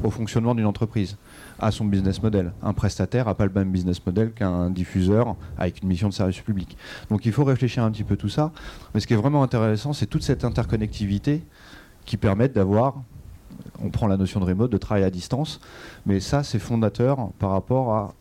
au 0.02 0.10
fonctionnement 0.10 0.54
d'une 0.54 0.66
entreprise, 0.66 1.16
à 1.60 1.70
son 1.70 1.84
business 1.84 2.22
model. 2.22 2.52
Un 2.62 2.72
prestataire 2.72 3.26
n'a 3.26 3.34
pas 3.34 3.46
le 3.46 3.52
même 3.52 3.70
business 3.70 4.04
model 4.04 4.32
qu'un 4.32 4.68
diffuseur 4.68 5.36
avec 5.56 5.82
une 5.82 5.88
mission 5.88 6.08
de 6.08 6.12
service 6.12 6.40
public. 6.40 6.76
Donc 7.08 7.24
il 7.24 7.32
faut 7.32 7.44
réfléchir 7.44 7.84
un 7.84 7.90
petit 7.90 8.04
peu 8.04 8.16
tout 8.16 8.28
ça. 8.28 8.50
Mais 8.92 9.00
ce 9.00 9.06
qui 9.06 9.14
est 9.14 9.16
vraiment 9.16 9.42
intéressant, 9.42 9.92
c'est 9.92 10.06
toute 10.06 10.22
cette 10.22 10.44
interconnectivité 10.44 11.44
qui 12.04 12.16
permet 12.16 12.48
d'avoir, 12.48 12.96
on 13.80 13.90
prend 13.90 14.08
la 14.08 14.16
notion 14.16 14.40
de 14.40 14.44
remote, 14.44 14.72
de 14.72 14.78
travail 14.78 15.04
à 15.04 15.10
distance, 15.10 15.60
mais 16.04 16.18
ça 16.18 16.42
c'est 16.42 16.58
fondateur 16.58 17.30
par 17.38 17.50
rapport 17.50 17.94
à 17.94 18.14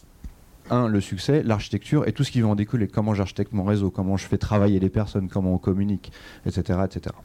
un, 0.72 0.88
le 0.88 1.02
succès, 1.02 1.44
l'architecture 1.44 2.08
et 2.08 2.14
tout 2.14 2.24
ce 2.24 2.32
qui 2.32 2.42
va 2.42 2.48
en 2.48 2.56
découler. 2.56 2.88
Comment 2.88 3.14
j'architecte 3.14 3.54
mon 3.54 3.64
réseau, 3.64 3.92
comment 3.92 4.18
je 4.18 4.26
fais 4.26 4.38
travailler 4.38 4.80
les 4.80 4.90
personnes, 4.90 5.30
comment 5.30 5.54
on 5.54 5.58
communique, 5.58 6.12
etc. 6.46 6.80
etc. 6.86 7.16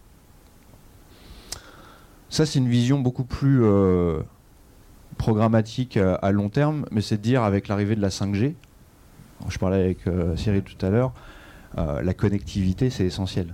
Ça, 2.29 2.45
c'est 2.45 2.59
une 2.59 2.69
vision 2.69 2.99
beaucoup 2.99 3.25
plus 3.25 3.63
euh, 3.63 4.21
programmatique 5.17 5.97
euh, 5.97 6.19
à 6.23 6.33
long 6.33 6.49
terme, 6.49 6.87
mais 6.91 7.01
c'est 7.01 7.17
de 7.17 7.23
dire 7.23 7.45
avec 7.45 7.69
l'arrivée 7.69 7.97
de 7.97 8.03
la 8.03 8.09
5G, 8.09 8.55
je 9.49 9.59
parlais 9.59 9.81
avec 9.81 10.07
euh, 10.07 10.37
Cyril 10.37 10.63
tout 10.63 10.85
à 10.85 10.91
l'heure, 10.91 11.13
la 11.77 12.15
connectivité, 12.15 12.89
c'est 12.89 13.05
essentiel. 13.05 13.53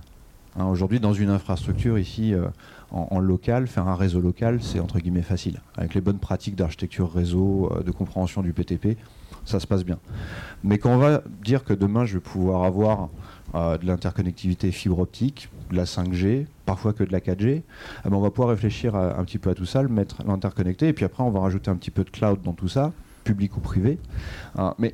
Hein, 0.57 0.65
aujourd'hui, 0.65 0.99
dans 0.99 1.13
une 1.13 1.29
infrastructure 1.29 1.97
ici, 1.97 2.33
en, 2.91 3.19
local, 3.19 3.67
faire 3.67 3.87
un 3.87 3.95
réseau 3.95 4.21
local, 4.21 4.59
c'est 4.61 4.79
entre 4.79 4.99
guillemets 4.99 5.23
facile. 5.23 5.61
Avec 5.77 5.95
les 5.95 6.01
bonnes 6.01 6.19
pratiques 6.19 6.55
d'architecture 6.55 7.11
réseau, 7.11 7.71
de 7.83 7.91
compréhension 7.91 8.41
du 8.43 8.53
PTP, 8.53 8.97
ça 9.45 9.59
se 9.59 9.65
passe 9.65 9.83
bien. 9.83 9.97
Mais 10.63 10.77
quand 10.77 10.91
on 10.91 10.99
va 10.99 11.23
dire 11.43 11.63
que 11.63 11.73
demain, 11.73 12.05
je 12.05 12.15
vais 12.15 12.19
pouvoir 12.19 12.63
avoir 12.63 13.09
de 13.53 13.85
l'interconnectivité 13.85 14.71
fibre 14.71 14.99
optique, 14.99 15.49
de 15.71 15.77
la 15.77 15.85
5G, 15.85 16.45
parfois 16.65 16.93
que 16.93 17.03
de 17.03 17.11
la 17.11 17.19
4G, 17.19 17.61
eh 18.05 18.09
ben, 18.09 18.15
on 18.15 18.21
va 18.21 18.29
pouvoir 18.29 18.49
réfléchir 18.49 18.95
un 18.95 19.23
petit 19.25 19.39
peu 19.39 19.49
à 19.49 19.55
tout 19.55 19.65
ça, 19.65 19.81
le 19.81 19.89
mettre 19.89 20.23
l'interconnecter, 20.25 20.87
et 20.87 20.93
puis 20.93 21.05
après 21.05 21.23
on 21.23 21.31
va 21.31 21.39
rajouter 21.39 21.71
un 21.71 21.75
petit 21.75 21.91
peu 21.91 22.03
de 22.03 22.09
cloud 22.09 22.41
dans 22.43 22.53
tout 22.53 22.67
ça, 22.67 22.91
public 23.23 23.57
ou 23.57 23.59
privé. 23.59 23.97
Hein, 24.55 24.75
mais 24.77 24.93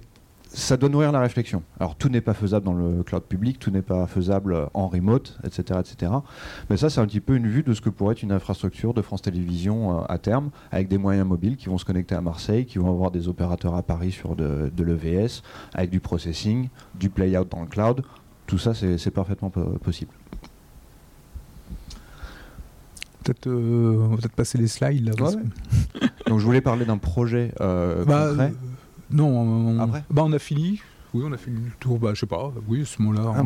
ça 0.51 0.77
doit 0.77 0.89
nourrir 0.89 1.11
la 1.11 1.19
réflexion. 1.19 1.63
Alors 1.79 1.95
tout 1.95 2.09
n'est 2.09 2.21
pas 2.21 2.33
faisable 2.33 2.65
dans 2.65 2.73
le 2.73 3.03
cloud 3.03 3.23
public, 3.23 3.59
tout 3.59 3.71
n'est 3.71 3.83
pas 3.83 4.07
faisable 4.07 4.67
en 4.73 4.87
remote, 4.87 5.37
etc. 5.43 5.79
etc. 5.79 6.11
Mais 6.69 6.77
ça, 6.77 6.89
c'est 6.89 6.99
un 6.99 7.05
petit 7.05 7.19
peu 7.19 7.35
une 7.35 7.47
vue 7.47 7.63
de 7.63 7.73
ce 7.73 7.81
que 7.81 7.89
pourrait 7.89 8.13
être 8.13 8.23
une 8.23 8.31
infrastructure 8.31 8.93
de 8.93 9.01
France 9.01 9.21
Télévisions 9.21 9.99
euh, 9.99 10.03
à 10.09 10.17
terme, 10.17 10.49
avec 10.71 10.87
des 10.87 10.97
moyens 10.97 11.27
mobiles 11.27 11.55
qui 11.55 11.67
vont 11.67 11.77
se 11.77 11.85
connecter 11.85 12.15
à 12.15 12.21
Marseille, 12.21 12.65
qui 12.65 12.79
vont 12.79 12.89
avoir 12.89 13.11
des 13.11 13.27
opérateurs 13.27 13.75
à 13.75 13.83
Paris 13.83 14.11
sur 14.11 14.35
de, 14.35 14.71
de 14.75 14.83
l'EVS, 14.83 15.43
avec 15.73 15.89
du 15.91 15.99
processing, 15.99 16.69
du 16.95 17.09
play-out 17.09 17.47
dans 17.49 17.61
le 17.61 17.67
cloud. 17.67 18.03
Tout 18.47 18.57
ça, 18.57 18.73
c'est 18.73 19.11
parfaitement 19.11 19.51
possible. 19.51 20.11
Peut-être, 23.23 23.47
euh, 23.47 23.97
on 23.99 24.07
va 24.07 24.17
peut-être 24.17 24.33
passer 24.33 24.57
les 24.57 24.67
slides 24.67 25.05
là. 25.19 25.31
Donc 26.27 26.39
je 26.39 26.45
voulais 26.45 26.61
parler 26.61 26.85
d'un 26.85 26.97
projet 26.97 27.51
euh, 27.59 28.05
bah, 28.05 28.29
concret. 28.29 28.53
Euh, 28.53 28.68
non, 29.11 29.27
on, 29.27 29.79
Après 29.79 30.03
bah, 30.09 30.23
on 30.25 30.33
a 30.33 30.39
fini. 30.39 30.81
Oui, 31.13 31.23
on 31.25 31.31
a 31.33 31.37
fait 31.37 31.49
le 31.49 31.57
tour, 31.79 31.97
bah, 31.97 32.11
je 32.13 32.19
sais 32.19 32.27
pas, 32.27 32.53
oui, 32.67 32.83
à 32.83 32.85
ce 32.85 33.01
moment-là, 33.01 33.33
ah, 33.35 33.43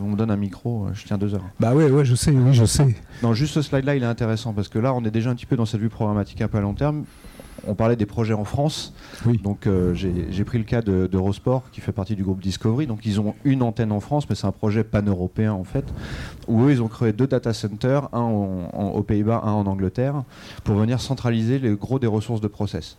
on 0.00 0.08
me 0.08 0.16
donne 0.16 0.30
un 0.30 0.36
micro, 0.36 0.88
je 0.94 1.04
tiens 1.04 1.18
deux 1.18 1.34
heures. 1.34 1.44
Bah 1.60 1.74
ouais, 1.74 1.90
ouais, 1.90 2.06
je 2.06 2.14
sais, 2.14 2.30
oui, 2.30 2.54
je 2.54 2.64
sais. 2.64 2.96
Non, 3.22 3.34
juste 3.34 3.52
ce 3.52 3.60
slide-là, 3.60 3.94
il 3.94 4.02
est 4.02 4.06
intéressant 4.06 4.54
parce 4.54 4.68
que 4.68 4.78
là, 4.78 4.94
on 4.94 5.04
est 5.04 5.10
déjà 5.10 5.28
un 5.28 5.34
petit 5.34 5.44
peu 5.44 5.56
dans 5.56 5.66
cette 5.66 5.82
vue 5.82 5.90
programmatique 5.90 6.40
un 6.40 6.48
peu 6.48 6.56
à 6.56 6.62
long 6.62 6.72
terme 6.72 7.04
on 7.66 7.74
parlait 7.74 7.96
des 7.96 8.06
projets 8.06 8.34
en 8.34 8.44
France. 8.44 8.92
Donc 9.42 9.66
euh, 9.66 9.94
j'ai 9.94 10.44
pris 10.44 10.58
le 10.58 10.64
cas 10.64 10.82
d'Eurosport 10.82 11.62
qui 11.72 11.80
fait 11.80 11.92
partie 11.92 12.16
du 12.16 12.22
groupe 12.22 12.40
Discovery. 12.40 12.86
Donc 12.86 13.00
ils 13.04 13.20
ont 13.20 13.34
une 13.44 13.62
antenne 13.62 13.92
en 13.92 14.00
France, 14.00 14.28
mais 14.28 14.34
c'est 14.34 14.46
un 14.46 14.52
projet 14.52 14.84
pan-européen 14.84 15.52
en 15.52 15.64
fait, 15.64 15.84
où 16.48 16.64
eux 16.64 16.72
ils 16.72 16.82
ont 16.82 16.88
créé 16.88 17.12
deux 17.12 17.26
data 17.26 17.52
centers, 17.52 18.08
un 18.12 18.22
aux 18.22 19.02
Pays-Bas, 19.02 19.42
un 19.44 19.52
en 19.52 19.66
Angleterre, 19.66 20.24
pour 20.64 20.76
venir 20.76 21.00
centraliser 21.00 21.58
les 21.58 21.74
gros 21.74 21.98
des 21.98 22.06
ressources 22.06 22.40
de 22.40 22.48
process. 22.48 22.96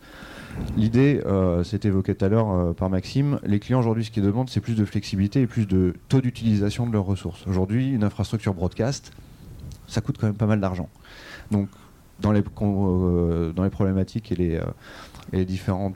L'idée, 0.77 1.21
euh, 1.25 1.63
c'est 1.63 1.85
évoqué 1.85 2.15
tout 2.15 2.25
à 2.25 2.29
l'heure 2.29 2.49
euh, 2.51 2.73
par 2.73 2.89
Maxime, 2.89 3.39
les 3.43 3.59
clients 3.59 3.79
aujourd'hui 3.79 4.05
ce 4.05 4.11
qu'ils 4.11 4.23
demandent 4.23 4.49
c'est 4.49 4.61
plus 4.61 4.75
de 4.75 4.85
flexibilité 4.85 5.41
et 5.41 5.47
plus 5.47 5.67
de 5.67 5.93
taux 6.09 6.21
d'utilisation 6.21 6.85
de 6.87 6.91
leurs 6.91 7.05
ressources. 7.05 7.45
Aujourd'hui, 7.47 7.91
une 7.91 8.03
infrastructure 8.03 8.53
broadcast, 8.53 9.11
ça 9.87 10.01
coûte 10.01 10.17
quand 10.19 10.27
même 10.27 10.35
pas 10.35 10.47
mal 10.47 10.59
d'argent. 10.59 10.89
Donc 11.51 11.69
dans 12.19 12.31
les, 12.31 12.43
euh, 12.61 13.69
problématiques 13.69 14.31
et 14.31 14.35
les, 14.35 14.55
euh, 14.55 14.63
et 15.33 15.45
différentes 15.45 15.95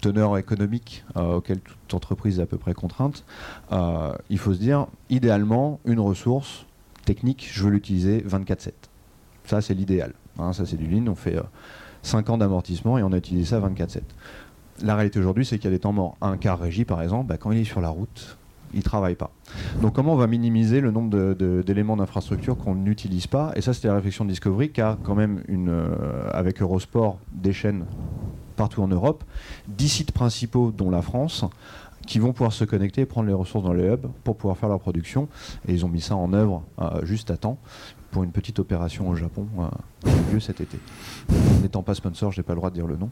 teneurs 0.00 0.38
économiques 0.38 1.04
auxquelles 1.16 1.60
toute 1.60 1.92
entreprise 1.92 2.38
est 2.38 2.42
à 2.42 2.46
peu 2.46 2.56
près 2.56 2.72
contrainte, 2.72 3.24
il 4.30 4.38
faut 4.38 4.54
se 4.54 4.58
dire, 4.60 4.86
idéalement, 5.10 5.80
une 5.84 5.98
ressource 5.98 6.66
technique, 7.04 7.48
je 7.52 7.64
veux 7.64 7.70
l'utiliser 7.70 8.20
24-7. 8.20 8.70
Ça, 9.44 9.60
c'est 9.60 9.74
l'idéal. 9.74 10.14
Hein, 10.38 10.52
ça, 10.52 10.66
c'est 10.66 10.76
du 10.76 10.86
lean. 10.86 11.08
On 11.08 11.16
fait 11.16 11.36
5 12.02 12.30
ans 12.30 12.38
d'amortissement 12.38 12.98
et 12.98 13.02
on 13.02 13.12
a 13.12 13.16
utilisé 13.16 13.50
ça 13.50 13.60
24-7. 13.60 14.00
La 14.82 14.94
réalité 14.94 15.18
aujourd'hui, 15.18 15.44
c'est 15.44 15.58
qu'il 15.58 15.70
y 15.70 15.72
a 15.72 15.76
des 15.76 15.80
temps 15.80 15.92
morts. 15.92 16.16
Un 16.20 16.36
car 16.36 16.58
régie, 16.58 16.84
par 16.84 17.02
exemple, 17.02 17.26
bah, 17.28 17.36
quand 17.36 17.50
il 17.50 17.58
est 17.58 17.64
sur 17.64 17.80
la 17.80 17.88
route, 17.88 18.38
ils 18.72 18.78
ne 18.78 18.82
travaillent 18.82 19.16
pas. 19.16 19.30
Donc 19.80 19.94
comment 19.94 20.12
on 20.12 20.16
va 20.16 20.26
minimiser 20.26 20.80
le 20.80 20.90
nombre 20.90 21.34
d'éléments 21.62 21.96
d'infrastructure 21.96 22.56
qu'on 22.56 22.74
n'utilise 22.74 23.26
pas? 23.26 23.52
Et 23.56 23.60
ça, 23.60 23.74
c'était 23.74 23.88
la 23.88 23.94
réflexion 23.94 24.24
de 24.24 24.30
Discovery, 24.30 24.70
car 24.70 24.98
quand 25.02 25.14
même, 25.14 25.42
euh, 25.48 26.30
avec 26.32 26.60
Eurosport, 26.62 27.18
des 27.32 27.52
chaînes 27.52 27.84
partout 28.56 28.82
en 28.82 28.88
Europe, 28.88 29.24
10 29.68 29.88
sites 29.88 30.12
principaux, 30.12 30.72
dont 30.72 30.90
la 30.90 31.02
France, 31.02 31.44
qui 32.06 32.18
vont 32.18 32.32
pouvoir 32.32 32.52
se 32.52 32.64
connecter 32.64 33.02
et 33.02 33.06
prendre 33.06 33.28
les 33.28 33.34
ressources 33.34 33.64
dans 33.64 33.72
les 33.72 33.86
hubs 33.86 34.06
pour 34.24 34.36
pouvoir 34.36 34.56
faire 34.56 34.68
leur 34.68 34.80
production. 34.80 35.28
Et 35.66 35.72
ils 35.72 35.84
ont 35.84 35.88
mis 35.88 36.00
ça 36.00 36.16
en 36.16 36.32
œuvre 36.32 36.62
euh, 36.80 37.04
juste 37.04 37.30
à 37.30 37.36
temps 37.36 37.58
pour 38.10 38.24
une 38.24 38.30
petite 38.30 38.58
opération 38.58 39.08
au 39.08 39.14
Japon 39.14 39.46
euh, 39.58 39.68
qui 40.02 40.10
a 40.10 40.32
lieu 40.32 40.40
cet 40.40 40.60
été. 40.60 40.78
N'étant 41.62 41.82
pas 41.82 41.94
sponsor, 41.94 42.32
je 42.32 42.40
n'ai 42.40 42.42
pas 42.42 42.52
le 42.52 42.58
droit 42.58 42.70
de 42.70 42.74
dire 42.74 42.86
le 42.86 42.96
nom. 42.96 43.10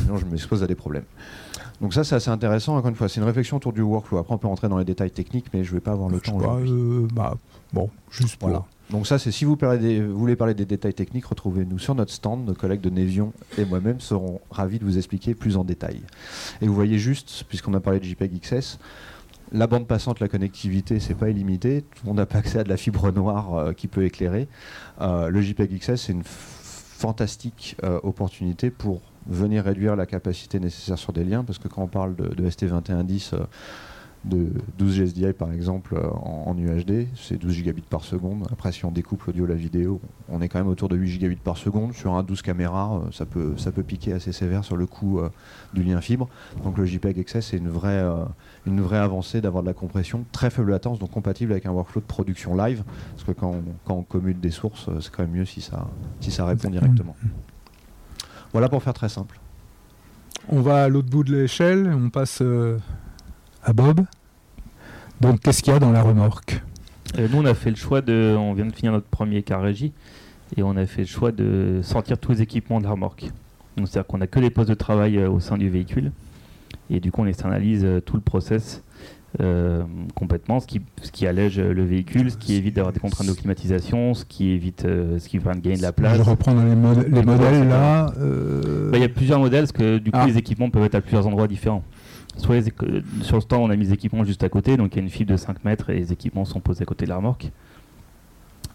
sinon, 0.00 0.16
je 0.16 0.26
m'expose 0.26 0.62
à 0.62 0.66
des 0.66 0.74
problèmes. 0.74 1.04
Donc 1.80 1.94
ça, 1.94 2.04
c'est 2.04 2.14
assez 2.14 2.30
intéressant. 2.30 2.76
Encore 2.76 2.90
une 2.90 2.96
fois, 2.96 3.08
c'est 3.08 3.20
une 3.20 3.26
réflexion 3.26 3.56
autour 3.56 3.72
du 3.72 3.82
workflow. 3.82 4.18
Après, 4.18 4.32
on 4.32 4.38
peut 4.38 4.46
rentrer 4.46 4.68
dans 4.68 4.78
les 4.78 4.84
détails 4.84 5.10
techniques, 5.10 5.46
mais 5.52 5.64
je 5.64 5.70
ne 5.70 5.74
vais 5.74 5.80
pas 5.80 5.92
avoir 5.92 6.08
le 6.08 6.20
temps. 6.20 6.38
Euh, 6.40 7.08
bah, 7.12 7.36
bon, 7.72 7.90
juste 8.10 8.36
voilà. 8.40 8.64
Donc 8.90 9.06
ça, 9.06 9.18
c'est 9.18 9.32
si 9.32 9.44
vous, 9.44 9.56
voulez 10.14 10.36
parler 10.36 10.54
des 10.54 10.66
détails 10.66 10.94
techniques, 10.94 11.24
retrouvez-nous 11.24 11.78
sur 11.78 11.94
notre 11.94 12.12
stand. 12.12 12.44
Nos 12.44 12.54
collègues 12.54 12.82
de 12.82 12.90
Nevion 12.90 13.32
et 13.56 13.64
moi-même 13.64 14.00
seront 14.00 14.40
ravis 14.50 14.78
de 14.78 14.84
vous 14.84 14.98
expliquer 14.98 15.34
plus 15.34 15.56
en 15.56 15.64
détail. 15.64 16.02
Et 16.60 16.68
vous 16.68 16.74
voyez 16.74 16.98
juste, 16.98 17.44
puisqu'on 17.48 17.74
a 17.74 17.80
parlé 17.80 17.98
de 18.00 18.04
JPEG 18.04 18.38
XS, 18.40 18.78
la 19.52 19.66
bande 19.66 19.86
passante, 19.86 20.20
la 20.20 20.28
connectivité, 20.28 20.98
c'est 20.98 21.14
pas 21.14 21.28
illimité. 21.28 21.84
Monde 22.04 22.16
n'a 22.16 22.26
pas 22.26 22.38
accès 22.38 22.58
à 22.58 22.64
de 22.64 22.68
la 22.68 22.76
fibre 22.76 23.10
noire 23.12 23.54
euh, 23.54 23.72
qui 23.72 23.86
peut 23.86 24.04
éclairer. 24.04 24.48
Euh, 25.00 25.28
le 25.28 25.40
JPEG 25.40 25.78
XS, 25.78 25.96
c'est 25.96 26.12
une 26.12 26.24
fantastique 26.24 27.76
opportunité 28.04 28.70
pour 28.70 29.00
venir 29.26 29.64
réduire 29.64 29.96
la 29.96 30.06
capacité 30.06 30.58
nécessaire 30.60 30.98
sur 30.98 31.12
des 31.12 31.24
liens, 31.24 31.44
parce 31.44 31.58
que 31.58 31.68
quand 31.68 31.82
on 31.82 31.88
parle 31.88 32.14
de, 32.16 32.48
ST2110 32.48 33.34
euh, 33.34 33.38
de 34.24 34.52
12 34.78 34.98
GSDI 34.98 35.32
par 35.32 35.52
exemple 35.52 35.94
euh, 35.94 36.08
en, 36.10 36.56
UHD, 36.56 37.08
c'est 37.16 37.36
12 37.36 37.52
gigabits 37.52 37.82
par 37.82 38.04
seconde. 38.04 38.46
Après, 38.52 38.70
si 38.72 38.84
on 38.84 38.90
découpe 38.90 39.24
l'audio 39.24 39.46
la 39.46 39.54
vidéo, 39.54 40.00
on 40.28 40.40
est 40.40 40.48
quand 40.48 40.58
même 40.58 40.68
autour 40.68 40.88
de 40.88 40.96
8 40.96 41.08
gigabits 41.08 41.36
par 41.36 41.56
seconde. 41.56 41.92
Sur 41.92 42.14
un 42.14 42.22
12 42.22 42.42
caméras, 42.42 42.96
euh, 42.96 43.10
ça 43.12 43.26
peut, 43.26 43.54
ça 43.56 43.72
peut 43.72 43.82
piquer 43.82 44.12
assez 44.12 44.32
sévère 44.32 44.64
sur 44.64 44.76
le 44.76 44.86
coût 44.86 45.20
du 45.74 45.82
lien 45.82 46.00
fibre. 46.00 46.28
Donc 46.62 46.78
le 46.78 46.84
JPEG 46.84 47.24
XS, 47.24 47.40
c'est 47.40 47.56
une 47.56 47.68
vraie, 47.68 48.04
une 48.66 48.80
vraie 48.80 48.98
avancée 48.98 49.40
d'avoir 49.40 49.62
de 49.62 49.68
la 49.68 49.74
compression, 49.74 50.24
très 50.32 50.50
faible 50.50 50.70
latence, 50.70 50.98
donc 50.98 51.10
compatible 51.10 51.52
avec 51.52 51.66
un 51.66 51.72
workflow 51.72 52.00
de 52.00 52.06
production 52.06 52.54
live. 52.54 52.84
Parce 53.12 53.24
que 53.24 53.32
quand 53.32 53.50
on, 53.50 53.62
quand 53.84 53.94
on 53.94 54.02
commute 54.02 54.40
des 54.40 54.50
sources, 54.50 54.88
c'est 55.00 55.10
quand 55.10 55.22
même 55.22 55.32
mieux 55.32 55.44
si 55.44 55.60
ça, 55.60 55.88
si 56.20 56.30
ça 56.30 56.44
répond 56.44 56.70
directement. 56.70 57.16
Voilà 58.52 58.68
pour 58.68 58.82
faire 58.82 58.94
très 58.94 59.08
simple. 59.08 59.40
On 60.48 60.60
va 60.60 60.84
à 60.84 60.88
l'autre 60.88 61.08
bout 61.08 61.24
de 61.24 61.34
l'échelle, 61.34 61.92
on 61.94 62.10
passe 62.10 62.40
euh, 62.42 62.78
à 63.62 63.72
Bob. 63.72 64.00
Donc 65.20 65.40
qu'est-ce 65.40 65.62
qu'il 65.62 65.72
y 65.72 65.76
a 65.76 65.78
dans 65.78 65.92
la 65.92 66.02
remorque? 66.02 66.62
Euh, 67.18 67.28
Nous 67.30 67.38
on 67.38 67.44
a 67.44 67.54
fait 67.54 67.70
le 67.70 67.76
choix 67.76 68.00
de, 68.00 68.34
on 68.38 68.54
vient 68.54 68.66
de 68.66 68.74
finir 68.74 68.92
notre 68.92 69.06
premier 69.06 69.42
car 69.42 69.62
régie, 69.62 69.92
et 70.56 70.62
on 70.62 70.76
a 70.76 70.86
fait 70.86 71.02
le 71.02 71.08
choix 71.08 71.32
de 71.32 71.80
sortir 71.82 72.18
tous 72.18 72.32
les 72.32 72.42
équipements 72.42 72.78
de 72.78 72.84
la 72.84 72.90
remorque. 72.90 73.30
c'est-à-dire 73.76 74.06
qu'on 74.06 74.18
n'a 74.18 74.26
que 74.26 74.40
les 74.40 74.50
postes 74.50 74.70
de 74.70 74.74
travail 74.74 75.18
euh, 75.18 75.30
au 75.30 75.40
sein 75.40 75.58
du 75.58 75.68
véhicule, 75.68 76.12
et 76.90 77.00
du 77.00 77.12
coup 77.12 77.22
on 77.22 77.26
externalise 77.26 77.86
tout 78.04 78.16
le 78.16 78.22
process 78.22 78.82
euh, 79.40 79.82
complètement, 80.14 80.60
ce 80.60 80.66
qui, 80.66 80.82
ce 81.00 81.10
qui 81.10 81.26
allège 81.26 81.58
le 81.58 81.84
véhicule, 81.84 82.30
ce 82.30 82.36
qui 82.36 82.54
évite 82.54 82.76
d'avoir 82.76 82.92
des 82.92 83.00
contraintes 83.00 83.28
de 83.28 83.32
climatisation, 83.32 84.12
ce 84.12 84.26
qui 84.26 84.50
évite, 84.50 84.84
euh, 84.84 85.18
ce 85.18 85.28
qui 85.28 85.38
permet 85.38 85.58
de 85.58 85.64
gagner 85.64 85.78
de 85.78 85.82
la 85.82 85.92
place. 85.92 86.18
Je 86.18 86.22
reprends 86.22 86.54
dans 86.54 86.64
les, 86.64 86.74
modèles 86.74 87.66
là. 87.66 88.12
Euh, 88.18 88.90
bah, 88.90 88.98
il 88.98 89.00
y 89.00 89.04
a 89.04 89.08
plusieurs 89.08 89.38
modèles 89.38 89.62
parce 89.62 89.72
que 89.72 89.96
du 89.96 90.10
coup 90.10 90.18
ah. 90.20 90.26
les 90.26 90.36
équipements 90.36 90.68
peuvent 90.68 90.84
être 90.84 90.96
à 90.96 91.00
plusieurs 91.00 91.26
endroits 91.26 91.48
différents. 91.48 91.82
Sur, 92.36 92.54
sur 93.22 93.36
le 93.36 93.40
stand, 93.40 93.62
on 93.62 93.70
a 93.70 93.76
mis 93.76 93.86
les 93.86 93.92
équipements 93.92 94.24
juste 94.24 94.42
à 94.42 94.48
côté, 94.48 94.76
donc 94.76 94.94
il 94.94 94.96
y 94.96 95.00
a 95.00 95.02
une 95.02 95.10
fibre 95.10 95.30
de 95.32 95.36
5 95.36 95.64
mètres 95.64 95.90
et 95.90 95.94
les 95.94 96.12
équipements 96.12 96.44
sont 96.44 96.60
posés 96.60 96.82
à 96.82 96.86
côté 96.86 97.04
de 97.04 97.10
la 97.10 97.16
remorque. 97.16 97.50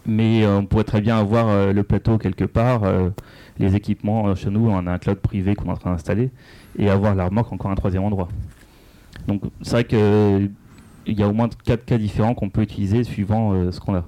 Mais 0.06 0.46
on 0.46 0.64
pourrait 0.64 0.84
très 0.84 1.00
bien 1.00 1.18
avoir 1.18 1.72
le 1.72 1.82
plateau 1.82 2.16
quelque 2.18 2.44
part, 2.44 2.82
les 3.58 3.74
équipements 3.74 4.34
chez 4.36 4.48
nous, 4.48 4.70
on 4.70 4.86
a 4.86 4.92
un 4.92 4.98
cloud 4.98 5.18
privé 5.18 5.54
qu'on 5.54 5.66
est 5.66 5.72
en 5.72 5.76
train 5.76 5.90
d'installer, 5.90 6.30
et 6.78 6.88
avoir 6.88 7.14
la 7.14 7.26
remorque 7.26 7.52
encore 7.52 7.70
un 7.70 7.74
troisième 7.74 8.04
endroit. 8.04 8.28
Donc 9.26 9.42
c'est 9.62 9.70
vrai 9.72 9.84
qu'il 9.84 10.50
y 11.06 11.22
a 11.22 11.28
au 11.28 11.32
moins 11.32 11.48
quatre 11.64 11.84
cas 11.84 11.98
différents 11.98 12.34
qu'on 12.34 12.48
peut 12.48 12.62
utiliser 12.62 13.04
suivant 13.04 13.52
euh, 13.52 13.70
ce 13.70 13.80
qu'on 13.80 13.94
a. 13.94 14.04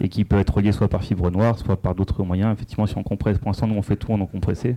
Et 0.00 0.08
qui 0.08 0.24
peut 0.24 0.38
être 0.38 0.54
relié 0.54 0.72
soit 0.72 0.88
par 0.88 1.04
fibre 1.04 1.30
noire, 1.30 1.58
soit 1.58 1.76
par 1.76 1.94
d'autres 1.94 2.24
moyens. 2.24 2.52
Effectivement, 2.52 2.86
si 2.86 2.96
on 2.96 3.02
compresse, 3.02 3.38
pour 3.38 3.48
l'instant, 3.48 3.66
nous 3.66 3.76
on 3.76 3.82
fait 3.82 3.96
tout 3.96 4.12
en 4.12 4.26
compressé. 4.26 4.76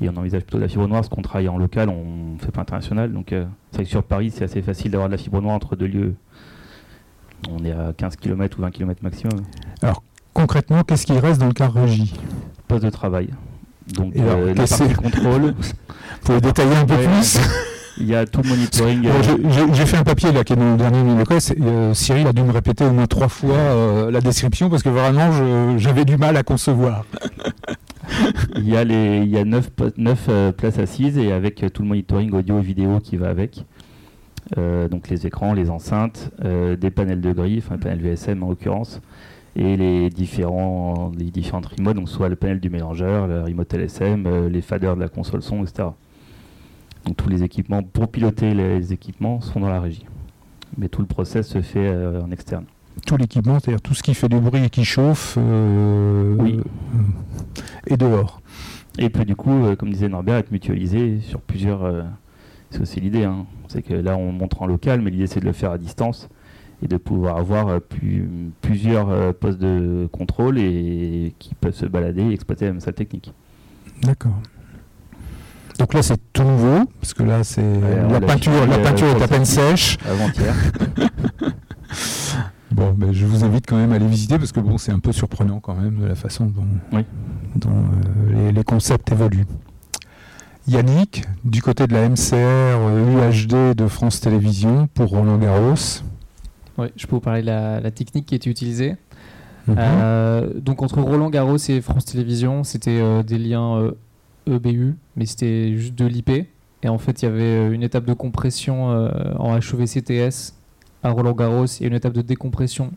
Et 0.00 0.08
on 0.08 0.16
envisage 0.16 0.42
plutôt 0.42 0.58
de 0.58 0.62
la 0.62 0.68
fibre 0.68 0.88
noire, 0.88 1.00
parce 1.02 1.08
qu'on 1.08 1.22
travaille 1.22 1.48
en 1.48 1.58
local, 1.58 1.88
on 1.88 2.34
ne 2.34 2.38
fait 2.38 2.50
pas 2.50 2.62
international. 2.62 3.12
Donc 3.12 3.32
euh, 3.32 3.44
c'est 3.70 3.76
vrai 3.78 3.84
que 3.84 3.90
sur 3.90 4.02
Paris, 4.02 4.32
c'est 4.34 4.44
assez 4.44 4.62
facile 4.62 4.90
d'avoir 4.90 5.08
de 5.08 5.12
la 5.14 5.18
fibre 5.18 5.40
noire 5.40 5.54
entre 5.54 5.76
deux 5.76 5.86
lieux. 5.86 6.14
On 7.50 7.64
est 7.64 7.72
à 7.72 7.92
15 7.96 8.16
km 8.16 8.58
ou 8.58 8.62
20 8.62 8.70
km 8.70 9.02
maximum. 9.02 9.42
Alors 9.82 10.02
concrètement, 10.32 10.82
qu'est-ce 10.82 11.06
qui 11.06 11.18
reste 11.18 11.40
dans 11.40 11.48
le 11.48 11.52
car 11.52 11.72
régie? 11.72 12.14
Poste 12.68 12.84
de 12.84 12.90
travail. 12.90 13.28
Donc, 13.94 14.14
euh, 14.16 14.54
la 14.54 14.66
partie 14.66 14.94
contrôle, 14.94 15.54
Vous 16.22 16.26
pouvez 16.26 16.40
détailler 16.40 16.76
un 16.76 16.86
peu 16.86 16.94
Ouais. 16.94 17.06
plus? 17.06 17.38
il 18.02 18.08
y 18.08 18.14
a 18.14 18.26
tout 18.26 18.42
le 18.42 18.48
monitoring. 18.50 19.06
Euh, 19.06 19.72
j'ai- 19.74 19.86
fait 19.86 19.96
un 19.96 20.02
papier 20.04 20.32
là 20.32 20.44
qui 20.44 20.52
est 20.52 20.56
dans 20.56 20.72
le 20.72 20.76
dernier 20.76 21.02
numéro. 21.02 21.24
euh, 21.32 21.94
Cyril 21.94 22.26
a 22.26 22.32
dû 22.32 22.42
me 22.42 22.52
répéter 22.52 22.84
au 22.84 22.90
moins 22.92 23.06
trois 23.06 23.28
fois 23.28 23.54
euh, 23.56 24.10
la 24.10 24.20
description 24.20 24.68
parce 24.68 24.82
que 24.82 24.88
vraiment 24.88 25.78
j'avais 25.78 26.04
du 26.04 26.16
mal 26.16 26.36
à 26.36 26.42
concevoir. 26.42 27.04
Il 28.56 28.68
y 28.68 28.76
a, 28.76 28.84
les, 28.84 29.18
il 29.18 29.28
y 29.30 29.38
a 29.38 29.44
9, 29.44 29.70
places 30.56 30.78
assises 30.78 31.16
et 31.18 31.32
avec 31.32 31.62
euh, 31.62 31.68
tout 31.68 31.82
le 31.82 31.88
monitoring 31.88 32.32
audio 32.32 32.58
et 32.58 32.62
vidéo 32.62 32.98
qui 33.00 33.16
va 33.16 33.28
avec. 33.30 33.64
Euh, 34.58 34.88
donc 34.88 35.08
les 35.08 35.26
écrans, 35.26 35.54
les 35.54 35.70
enceintes, 35.70 36.30
euh, 36.44 36.76
des 36.76 36.90
panels 36.90 37.20
de 37.20 37.32
grille, 37.32 37.62
enfin 37.64 37.78
panels 37.78 38.00
VSM 38.02 38.42
en 38.42 38.48
l'occurrence, 38.50 39.00
et 39.56 39.76
les 39.76 40.10
différents 40.10 41.12
les 41.16 41.26
différentes 41.30 41.66
remotes, 41.66 41.96
donc 41.96 42.08
soit 42.08 42.28
le 42.28 42.36
panel 42.36 42.58
du 42.60 42.68
mélangeur, 42.68 43.28
le 43.28 43.42
remote 43.42 43.72
LSM, 43.72 44.26
euh, 44.26 44.48
les 44.48 44.60
faders 44.60 44.96
de 44.96 45.00
la 45.00 45.08
console 45.08 45.42
son, 45.42 45.62
etc. 45.62 45.88
Donc 47.06 47.16
tous 47.16 47.28
les 47.28 47.42
équipements 47.42 47.82
pour 47.82 48.08
piloter 48.08 48.54
les 48.54 48.92
équipements 48.92 49.40
sont 49.40 49.60
dans 49.60 49.68
la 49.68 49.80
régie. 49.80 50.06
Mais 50.78 50.88
tout 50.88 51.00
le 51.00 51.06
process 51.06 51.48
se 51.48 51.60
fait 51.60 51.88
euh, 51.88 52.22
en 52.22 52.30
externe. 52.30 52.64
Tout 53.06 53.16
l'équipement, 53.16 53.58
c'est-à-dire 53.58 53.80
tout 53.80 53.94
ce 53.94 54.02
qui 54.02 54.14
fait 54.14 54.28
du 54.28 54.38
bruit 54.38 54.64
et 54.64 54.70
qui 54.70 54.84
chauffe, 54.84 55.36
euh, 55.38 56.36
Oui. 56.38 56.60
euh, 56.60 57.92
est 57.92 57.96
dehors. 57.96 58.40
Et 58.98 59.08
puis 59.08 59.24
du 59.24 59.34
coup, 59.34 59.74
comme 59.78 59.90
disait 59.90 60.08
Norbert, 60.08 60.36
être 60.36 60.50
mutualisé 60.50 61.20
sur 61.20 61.40
plusieurs. 61.40 62.04
c'est 62.70 62.80
aussi 62.82 63.00
l'idée. 63.00 63.24
Hein. 63.24 63.46
C'est 63.68 63.82
que 63.82 63.94
là, 63.94 64.16
on 64.16 64.32
montre 64.32 64.60
en 64.62 64.66
local, 64.66 65.00
mais 65.00 65.10
l'idée 65.10 65.26
c'est 65.26 65.40
de 65.40 65.46
le 65.46 65.52
faire 65.52 65.70
à 65.72 65.78
distance 65.78 66.28
et 66.82 66.88
de 66.88 66.96
pouvoir 66.98 67.36
avoir 67.38 67.80
plus- 67.80 68.28
plusieurs 68.60 69.34
postes 69.34 69.58
de 69.58 70.08
contrôle 70.12 70.58
et 70.58 71.34
qui 71.38 71.54
peuvent 71.54 71.74
se 71.74 71.86
balader 71.86 72.22
et 72.22 72.32
exploiter 72.32 72.66
la 72.66 72.72
même 72.72 72.80
salle 72.80 72.94
technique. 72.94 73.32
D'accord. 74.02 74.34
Donc 75.78 75.94
là 75.94 76.02
c'est 76.02 76.18
tout 76.32 76.44
nouveau 76.44 76.84
parce 77.00 77.14
que 77.14 77.22
là 77.22 77.44
c'est 77.44 77.62
la 77.62 78.18
l'a 78.18 78.20
peinture, 78.20 78.66
la 78.66 78.76
euh, 78.76 78.82
peinture 78.82 79.08
est 79.08 79.22
à 79.22 79.28
peine 79.28 79.44
sèche. 79.44 79.98
Avant-hier. 80.08 80.54
Bon, 82.70 82.94
ben, 82.96 83.12
je 83.12 83.26
vous 83.26 83.44
invite 83.44 83.66
quand 83.68 83.76
même 83.76 83.92
à 83.92 83.96
aller 83.96 84.06
visiter 84.06 84.38
parce 84.38 84.50
que 84.50 84.58
bon, 84.60 84.78
c'est 84.78 84.92
un 84.92 84.98
peu 84.98 85.12
surprenant 85.12 85.60
quand 85.60 85.74
même 85.74 86.00
de 86.00 86.06
la 86.06 86.14
façon 86.14 86.46
dont, 86.46 86.64
Oui. 86.90 87.04
dont, 87.54 87.68
euh, 87.68 88.46
les, 88.46 88.52
les 88.52 88.64
concepts 88.64 89.12
évoluent. 89.12 89.44
Yannick, 90.66 91.24
du 91.44 91.60
côté 91.60 91.86
de 91.86 91.92
la 91.92 92.08
MCR 92.08 92.78
UHD 92.88 93.74
de 93.74 93.86
France 93.88 94.20
Télévisions 94.20 94.88
pour 94.94 95.08
Roland 95.10 95.36
Garros. 95.36 95.74
Ouais, 96.78 96.90
je 96.96 97.06
peux 97.06 97.16
vous 97.16 97.20
parler 97.20 97.42
de 97.42 97.46
la, 97.46 97.80
la 97.80 97.90
technique 97.90 98.26
qui 98.26 98.34
était 98.36 98.48
utilisée. 98.48 98.96
Mhm. 99.68 99.76
Euh, 99.78 100.48
donc 100.60 100.82
entre 100.82 101.00
Roland 101.00 101.30
Garros 101.30 101.56
et 101.68 101.80
France 101.80 102.06
Télévisions, 102.06 102.64
c'était 102.64 103.00
euh, 103.00 103.22
des 103.22 103.38
liens 103.38 103.76
euh, 103.76 103.92
EBU, 104.46 104.96
mais 105.16 105.26
c'était 105.26 105.76
juste 105.76 105.94
de 105.94 106.06
l'IP. 106.06 106.48
Et 106.82 106.88
en 106.88 106.98
fait, 106.98 107.22
il 107.22 107.26
y 107.26 107.28
avait 107.28 107.42
euh, 107.42 107.72
une 107.72 107.82
étape 107.82 108.04
de 108.04 108.12
compression 108.14 108.90
euh, 108.90 109.10
en 109.38 109.56
HEVCTS 109.56 110.54
à 111.02 111.10
Roland 111.10 111.32
Garros 111.32 111.66
et 111.66 111.86
une 111.86 111.94
étape 111.94 112.12
de 112.12 112.22
décompression 112.22 112.92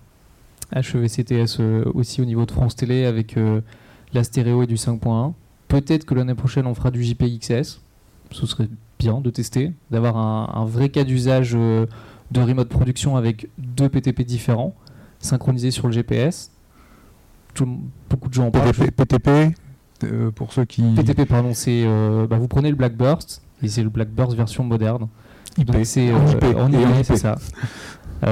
HEVCTS 0.75 1.59
euh, 1.59 1.83
aussi 1.93 2.21
au 2.21 2.25
niveau 2.25 2.45
de 2.45 2.51
France 2.51 2.75
Télé 2.75 3.05
avec 3.05 3.35
la 4.13 4.23
stéréo 4.23 4.63
et 4.63 4.67
du 4.67 4.75
5.1. 4.75 5.33
Peut-être 5.67 6.05
que 6.05 6.13
l'année 6.13 6.35
prochaine, 6.35 6.67
on 6.67 6.73
fera 6.73 6.91
du 6.91 7.03
JPXS. 7.03 7.81
Ce 8.31 8.45
serait 8.45 8.69
bien 8.97 9.21
de 9.21 9.29
tester, 9.29 9.71
d'avoir 9.91 10.17
un, 10.17 10.49
un 10.53 10.65
vrai 10.65 10.89
cas 10.89 11.03
d'usage 11.03 11.51
de 11.53 11.87
remote 12.41 12.69
production 12.69 13.17
avec 13.17 13.49
deux 13.57 13.89
PTP 13.89 14.21
différents, 14.21 14.73
synchronisés 15.19 15.71
sur 15.71 15.87
le 15.87 15.93
GPS. 15.93 16.51
Tout 17.53 17.67
beaucoup 18.09 18.29
de 18.29 18.33
gens 18.33 18.47
en 18.47 18.51
parlent. 18.51 18.71
PTP, 18.71 18.91
PTP, 18.91 19.55
euh, 20.03 20.31
pour 20.31 20.53
ceux 20.53 20.65
qui. 20.65 20.81
PTP, 20.81 21.25
pardon, 21.25 21.53
c'est 21.53 21.83
euh, 21.85 22.27
bah, 22.27 22.37
vous 22.37 22.47
prenez 22.47 22.69
le 22.69 22.75
Blackburst 22.75 23.41
et 23.63 23.67
c'est 23.67 23.83
le 23.83 23.89
Blackburst 23.89 24.35
version 24.35 24.63
moderne. 24.63 25.07
IP. 25.57 25.71
Donc 25.71 25.85
c'est 25.85 26.11
En 26.11 26.27
euh, 26.27 26.63
en 26.63 26.71
IP, 26.71 27.03
c'est 27.03 27.17
ça. 27.17 27.35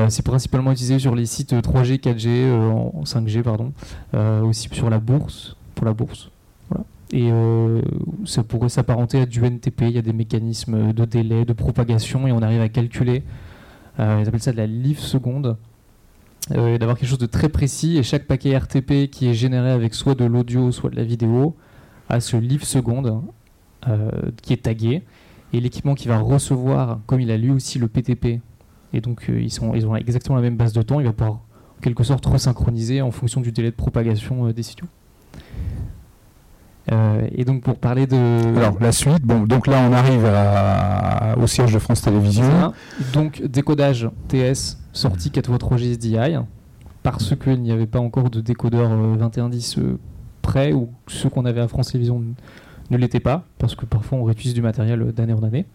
C'est 0.10 0.26
principalement 0.26 0.71
utilisé 0.71 0.97
sur 0.97 1.13
les 1.13 1.28
sites 1.28 1.54
3G, 1.54 1.99
4G, 1.99 2.28
euh, 2.28 2.71
en 2.71 3.04
5G 3.04 3.43
pardon, 3.43 3.73
aussi 4.43 4.67
sur 4.71 4.89
la 4.89 4.99
bourse, 4.99 5.56
pour 5.76 5.86
la 5.86 5.93
bourse. 5.93 6.32
Voilà. 6.69 6.84
Et 7.12 7.32
ça 8.26 8.43
pourrait 8.43 8.69
s'apparenter 8.69 9.21
à 9.21 9.26
du 9.28 9.45
NTP. 9.45 9.82
Il 9.84 9.91
y 9.91 9.99
a 9.99 10.02
des 10.02 10.13
mécanismes 10.13 10.93
de 10.93 11.06
délai, 11.06 11.45
de 11.45 11.54
propagation, 11.54 12.28
et 12.28 12.32
on 12.32 12.41
arrive 12.41 12.62
à 12.62 12.69
calculer. 12.69 13.21
ils 13.99 14.28
appellent 14.28 14.41
ça 14.41 14.52
de 14.52 14.58
la 14.58 14.67
live 14.67 14.99
seconde. 14.99 15.58
Euh, 16.51 16.77
d'avoir 16.77 16.97
quelque 16.97 17.10
chose 17.10 17.17
de 17.19 17.25
très 17.25 17.49
précis. 17.49 17.97
Et 17.97 18.03
chaque 18.03 18.25
paquet 18.27 18.58
RTP 18.58 19.10
qui 19.10 19.27
est 19.29 19.34
généré 19.34 19.71
avec 19.71 19.93
soit 19.93 20.15
de 20.15 20.25
l'audio 20.25 20.71
soit 20.71 20.89
de 20.89 20.95
la 20.95 21.03
vidéo 21.03 21.56
a 22.10 22.19
ce 22.19 22.36
live 22.38 22.63
seconde 22.63 23.21
euh, 23.88 24.10
qui 24.41 24.53
est 24.53 24.63
tagué. 24.63 25.03
Et 25.53 25.60
l'équipement 25.60 25.93
qui 25.95 26.08
va 26.08 26.17
recevoir 26.19 26.99
comme 27.06 27.21
il 27.21 27.29
a 27.32 27.38
lui 27.38 27.51
aussi 27.51 27.77
le 27.79 27.88
PTP 27.88 28.41
et 28.91 29.01
donc 29.01 29.29
euh, 29.29 29.39
ils, 29.41 29.51
sont, 29.51 29.73
ils 29.75 29.86
ont 29.86 29.95
exactement 29.95 30.36
la 30.36 30.41
même 30.41 30.58
base 30.58 30.73
de 30.73 30.82
temps 30.82 30.99
il 30.99 31.06
va 31.06 31.13
pouvoir 31.13 31.36
en 31.38 31.82
quelque 31.82 32.03
sorte 32.03 32.25
resynchroniser 32.25 33.01
en 33.01 33.12
fonction 33.12 33.39
du 33.41 33.51
délai 33.51 33.69
de 33.71 33.75
propagation 33.75 34.49
des 34.51 34.63
signaux 34.63 34.88
Euh, 36.91 37.27
et 37.34 37.45
donc 37.45 37.63
pour 37.63 37.77
parler 37.77 38.08
de 38.08 38.58
Alors 38.58 38.77
la 38.82 38.91
suite, 38.91 39.21
bon, 39.23 39.43
donc 39.47 39.67
là 39.67 39.88
on 39.89 39.93
arrive 39.93 40.25
à- 40.25 41.36
au 41.38 41.47
siège 41.47 41.71
de 41.73 41.79
France 41.79 42.01
Télévisions. 42.01 42.73
Donc 43.13 43.41
décodage 43.41 44.10
TS 44.27 44.77
sorti 44.93 45.29
4x3 45.29 45.77
GSDI 45.77 46.38
parce 47.03 47.36
qu'il 47.36 47.62
n'y 47.62 47.71
avait 47.71 47.88
pas 47.88 47.99
encore 47.99 48.29
de 48.29 48.39
décodeur 48.39 48.91
euh, 48.91 49.15
2110 49.17 49.77
euh, 49.77 49.99
prêt 50.41 50.71
ou 50.71 50.89
ceux 51.08 51.29
qu'on 51.29 51.45
avait 51.45 51.60
à 51.60 51.67
France 51.67 51.91
Télévisions 51.91 52.23
ne 52.89 52.97
l'étaient 52.97 53.19
pas 53.19 53.43
parce 53.58 53.75
que 53.75 53.86
parfois 53.86 54.17
on 54.19 54.23
réutilise 54.23 54.53
du 54.53 54.62
matériel 54.62 55.01
euh, 55.01 55.12
d'année 55.12 55.34
en 55.34 55.43
année. 55.43 55.65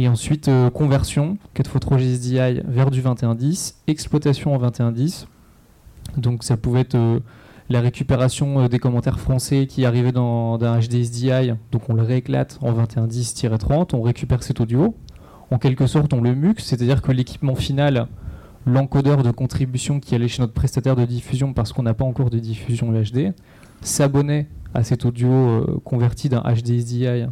Et 0.00 0.06
ensuite 0.06 0.46
euh, 0.46 0.70
conversion 0.70 1.38
4x3 1.56 1.98
GSDI 1.98 2.62
vers 2.64 2.90
du 2.90 3.02
2110, 3.02 3.82
exploitation 3.88 4.54
en 4.54 4.58
2110. 4.58 5.26
Donc 6.16 6.44
ça 6.44 6.56
pouvait 6.56 6.80
être 6.80 6.94
euh, 6.94 7.18
la 7.68 7.80
récupération 7.80 8.60
euh, 8.60 8.68
des 8.68 8.78
commentaires 8.78 9.18
français 9.18 9.66
qui 9.66 9.84
arrivaient 9.84 10.12
dans 10.12 10.56
d'un 10.56 10.78
HDSDI, 10.78 11.54
donc 11.72 11.88
on 11.88 11.94
le 11.94 12.02
rééclate 12.02 12.58
en 12.62 12.72
2110-30, 12.72 13.96
on 13.96 14.02
récupère 14.02 14.44
cet 14.44 14.60
audio, 14.60 14.94
en 15.50 15.58
quelque 15.58 15.86
sorte 15.86 16.12
on 16.12 16.20
le 16.20 16.34
mux, 16.34 16.56
c'est-à-dire 16.58 17.02
que 17.02 17.12
l'équipement 17.12 17.54
final, 17.54 18.08
l'encodeur 18.66 19.22
de 19.22 19.30
contribution 19.30 20.00
qui 20.00 20.14
allait 20.14 20.28
chez 20.28 20.42
notre 20.42 20.52
prestataire 20.52 20.96
de 20.96 21.04
diffusion 21.04 21.52
parce 21.52 21.72
qu'on 21.72 21.82
n'a 21.82 21.94
pas 21.94 22.04
encore 22.04 22.30
de 22.30 22.38
diffusion 22.38 22.92
UHD, 22.92 23.32
s'abonnait 23.80 24.48
à 24.74 24.84
cet 24.84 25.04
audio 25.04 25.30
euh, 25.30 25.80
converti 25.84 26.28
d'un 26.28 26.42
HDSDI 26.42 27.06
euh, 27.06 27.26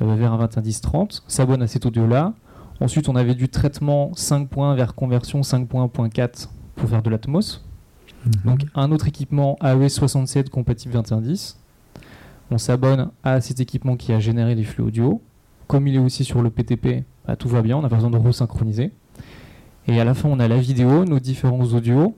vers 0.00 0.32
un 0.32 0.46
2110-30, 0.46 1.22
s'abonne 1.26 1.62
à 1.62 1.66
cet 1.66 1.86
audio-là. 1.86 2.34
Ensuite, 2.80 3.08
on 3.08 3.16
avait 3.16 3.34
du 3.34 3.48
traitement 3.48 4.10
5 4.14 4.48
points 4.48 4.74
vers 4.74 4.94
conversion 4.94 5.40
5.1.4 5.40 6.48
pour 6.74 6.88
faire 6.88 7.02
de 7.02 7.10
l'Atmos. 7.10 7.64
Donc 8.44 8.64
un 8.74 8.90
autre 8.90 9.06
équipement 9.06 9.56
AES67 9.60 10.48
compatible 10.48 10.94
2110. 10.94 11.58
On 12.50 12.58
s'abonne 12.58 13.10
à 13.22 13.40
cet 13.40 13.60
équipement 13.60 13.96
qui 13.96 14.12
a 14.12 14.20
généré 14.20 14.54
les 14.54 14.64
flux 14.64 14.84
audio. 14.84 15.20
Comme 15.66 15.88
il 15.88 15.94
est 15.94 15.98
aussi 15.98 16.24
sur 16.24 16.42
le 16.42 16.50
PTP, 16.50 17.04
bah, 17.26 17.36
tout 17.36 17.48
va 17.48 17.62
bien, 17.62 17.76
on 17.76 17.82
n'a 17.82 17.88
pas 17.88 17.96
besoin 17.96 18.10
de 18.10 18.18
resynchroniser. 18.18 18.92
Et 19.86 20.00
à 20.00 20.04
la 20.04 20.14
fin, 20.14 20.28
on 20.28 20.38
a 20.40 20.48
la 20.48 20.58
vidéo, 20.58 21.04
nos 21.04 21.20
différents 21.20 21.64
audios. 21.64 22.16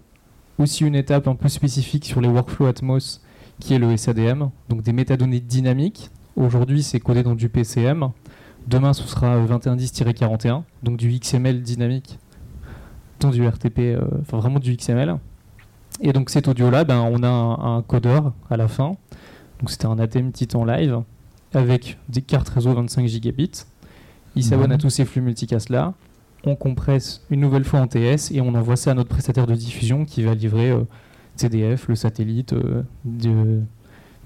Aussi 0.59 0.85
une 0.85 0.95
étape 0.95 1.29
un 1.29 1.35
peu 1.35 1.49
spécifique 1.49 2.05
sur 2.05 2.21
les 2.21 2.29
workflows 2.29 2.67
Atmos, 2.67 3.21
qui 3.61 3.75
est 3.75 3.79
le 3.79 3.97
SADM, 3.97 4.49
donc 4.69 4.83
des 4.83 4.93
métadonnées 4.93 5.41
dynamiques. 5.41 6.11
Aujourd'hui, 6.35 6.83
c'est 6.83 7.01
codé 7.01 7.23
dans 7.23 7.35
du 7.35 7.49
PCM. 7.49 8.11
Demain, 8.67 8.93
ce 8.93 9.07
sera 9.07 9.39
2110-41, 9.45 10.63
donc 10.83 10.97
du 10.97 11.09
XML 11.19 11.63
dynamique 11.63 12.19
dans 13.21 13.31
du 13.31 13.47
RTP, 13.47 13.79
euh, 13.79 14.01
enfin 14.23 14.39
vraiment 14.39 14.59
du 14.59 14.75
XML. 14.77 15.17
Et 16.01 16.13
donc 16.13 16.31
cet 16.31 16.49
audio-là, 16.49 16.85
ben, 16.85 17.01
on 17.01 17.23
a 17.23 17.29
un, 17.29 17.77
un 17.77 17.83
codeur 17.83 18.33
à 18.51 18.57
la 18.57 18.69
fin. 18.69 18.97
Donc 19.61 19.71
c'était 19.71 19.87
un 19.87 19.99
ATM 19.99 20.33
Titan 20.33 20.65
Live 20.65 21.03
avec 21.57 21.99
des 22.09 22.23
cartes 22.23 22.49
réseau 22.49 22.73
25 22.75 23.07
gigabits. 23.07 23.65
Il 24.35 24.45
s'abonne 24.45 24.67
Mhm. 24.69 24.73
à 24.73 24.79
tous 24.79 24.91
ces 24.91 25.05
flux 25.05 25.23
multicast-là. 25.23 25.95
On 26.45 26.55
compresse 26.55 27.23
une 27.31 27.41
nouvelle 27.41 27.65
fois 27.65 27.81
en 27.81 27.87
TS 27.89 28.31
et 28.33 28.41
on 28.41 28.55
envoie 28.55 28.77
ça 28.77 28.93
à 28.93 28.95
notre 28.95 29.09
prestataire 29.09 29.47
de 29.47 29.55
diffusion 29.55 30.05
qui 30.05 30.23
va 30.23 30.35
livrer 30.35 30.71
euh, 30.71 30.83
CDF, 31.35 31.89
le 31.89 31.95
satellite, 31.97 32.53
euh, 32.53 32.83
de 33.05 33.61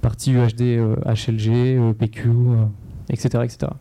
partie 0.03 0.33
UHD, 0.33 0.63
euh, 0.63 0.97
HLG, 1.07 1.95
PQ, 1.95 2.31
etc., 3.09 3.45
etc. 3.45 3.73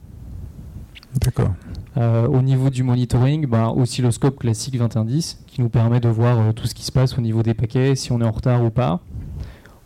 D'accord. 1.20 1.54
Euh, 1.98 2.28
au 2.28 2.42
niveau 2.42 2.70
du 2.70 2.84
monitoring, 2.84 3.48
bah, 3.48 3.70
oscilloscope 3.76 4.38
classique 4.40 4.76
2110 4.78 5.44
qui 5.48 5.62
nous 5.62 5.70
permet 5.70 6.00
de 6.00 6.08
voir 6.08 6.40
euh, 6.40 6.52
tout 6.52 6.68
ce 6.68 6.76
qui 6.76 6.84
se 6.84 6.92
passe 6.92 7.18
au 7.18 7.22
niveau 7.22 7.42
des 7.42 7.56
paquets, 7.56 7.96
si 7.96 8.12
on 8.12 8.22
est 8.22 8.26
en 8.26 8.32
retard 8.32 8.64
ou 8.64 8.70
pas. 8.70 9.02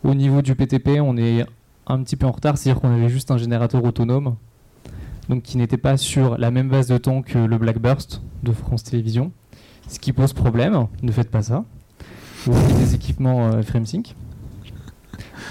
Au 0.04 0.14
niveau 0.14 0.42
du 0.42 0.54
PTP, 0.54 1.00
on 1.00 1.16
est 1.16 1.46
un 1.86 2.02
petit 2.02 2.16
peu 2.16 2.26
en 2.26 2.32
retard, 2.32 2.56
c'est-à-dire 2.56 2.80
qu'on 2.80 2.90
avait 2.90 3.08
juste 3.08 3.30
un 3.30 3.36
générateur 3.36 3.84
autonome, 3.84 4.36
donc 5.28 5.42
qui 5.42 5.56
n'était 5.56 5.76
pas 5.76 5.96
sur 5.96 6.38
la 6.38 6.50
même 6.50 6.68
base 6.68 6.86
de 6.88 6.98
temps 6.98 7.22
que 7.22 7.38
le 7.38 7.58
Blackburst 7.58 8.22
de 8.42 8.52
France 8.52 8.84
Télévisions, 8.84 9.32
ce 9.88 9.98
qui 9.98 10.12
pose 10.12 10.32
problème. 10.32 10.86
Ne 11.02 11.12
faites 11.12 11.30
pas 11.30 11.42
ça. 11.42 11.64
Vous 12.44 12.52
des 12.76 12.94
équipements 12.94 13.46
euh, 13.46 13.62
FrameSync. 13.62 14.14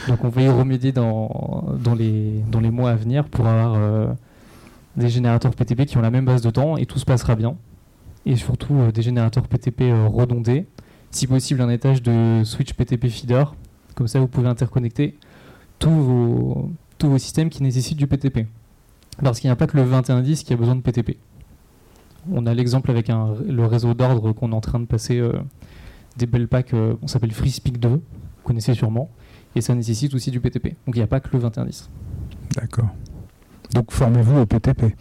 Donc 0.08 0.24
on 0.24 0.30
va 0.30 0.42
y 0.42 0.50
remédier 0.50 0.92
dans, 0.92 1.66
les, 1.98 2.44
mois 2.72 2.92
à 2.92 2.96
venir 2.96 3.26
pour 3.26 3.48
avoir 3.48 3.76
euh, 3.76 4.08
des 4.98 5.10
générateurs 5.10 5.56
PTP 5.56 5.86
qui 5.86 5.98
ont 5.98 6.02
la 6.02 6.12
même 6.12 6.26
base 6.26 6.42
de 6.42 6.50
temps 6.50 6.78
et 6.78 6.86
tout 6.86 7.00
se 7.00 7.06
passera 7.06 7.36
bien. 7.36 7.56
Et 8.26 8.36
surtout 8.36 8.76
euh, 8.76 8.92
des 8.92 9.02
générateurs 9.02 9.48
PTP 9.48 9.92
redondés, 10.08 10.68
si 11.10 11.26
possible 11.26 11.62
un 11.62 11.70
étage 11.70 12.02
de 12.02 12.44
switch 12.44 12.74
PTP 12.74 13.08
feeder. 13.08 13.56
Comme 13.96 14.08
ça 14.08 14.20
vous 14.20 14.28
pouvez 14.28 14.48
interconnecter 14.48 15.18
tous 15.84 15.90
vos, 15.90 16.72
tous 16.98 17.10
vos 17.10 17.18
systèmes 17.18 17.50
qui 17.50 17.62
nécessitent 17.62 17.98
du 17.98 18.08
PTP. 18.08 18.48
Parce 19.22 19.42
qu'il 19.42 19.50
n'y 19.50 19.52
a 19.52 19.58
pas 19.58 19.68
que 19.68 19.76
le 19.76 19.84
2110 19.84 20.44
qui 20.44 20.54
a 20.54 20.56
besoin 20.56 20.76
de 20.76 20.82
PTP. 20.82 21.18
On 22.32 22.46
a 22.46 22.54
l'exemple 22.54 22.90
avec 22.90 23.10
un, 23.10 23.36
le 23.46 23.66
réseau 23.66 23.94
d'ordre 23.94 24.32
qu'on 24.32 24.54
est 24.54 24.56
en 24.56 24.62
train 24.62 24.80
de 24.80 24.86
passer 24.86 25.20
euh, 25.20 25.34
des 26.16 26.26
belles 26.26 26.48
packs, 26.48 26.74
euh, 26.74 26.94
on 27.02 27.08
s'appelle 27.08 27.34
FreeSpeak 27.34 27.80
2, 27.82 27.90
vous 27.90 28.02
connaissez 28.46 28.74
sûrement, 28.74 29.10
et 29.58 29.62
ça 29.62 29.76
nécessite 29.76 30.14
aussi 30.14 30.32
du 30.32 30.40
PTP. 30.40 30.68
Donc 30.86 30.96
il 30.96 31.00
n'y 31.00 31.02
a 31.02 31.08
pas 31.08 31.20
que 31.20 31.28
le 31.34 31.40
2110. 31.40 31.90
D'accord. 32.56 32.88
Donc 33.74 33.92
formez-vous 33.92 34.40
au 34.40 34.46
PTP. 34.46 34.96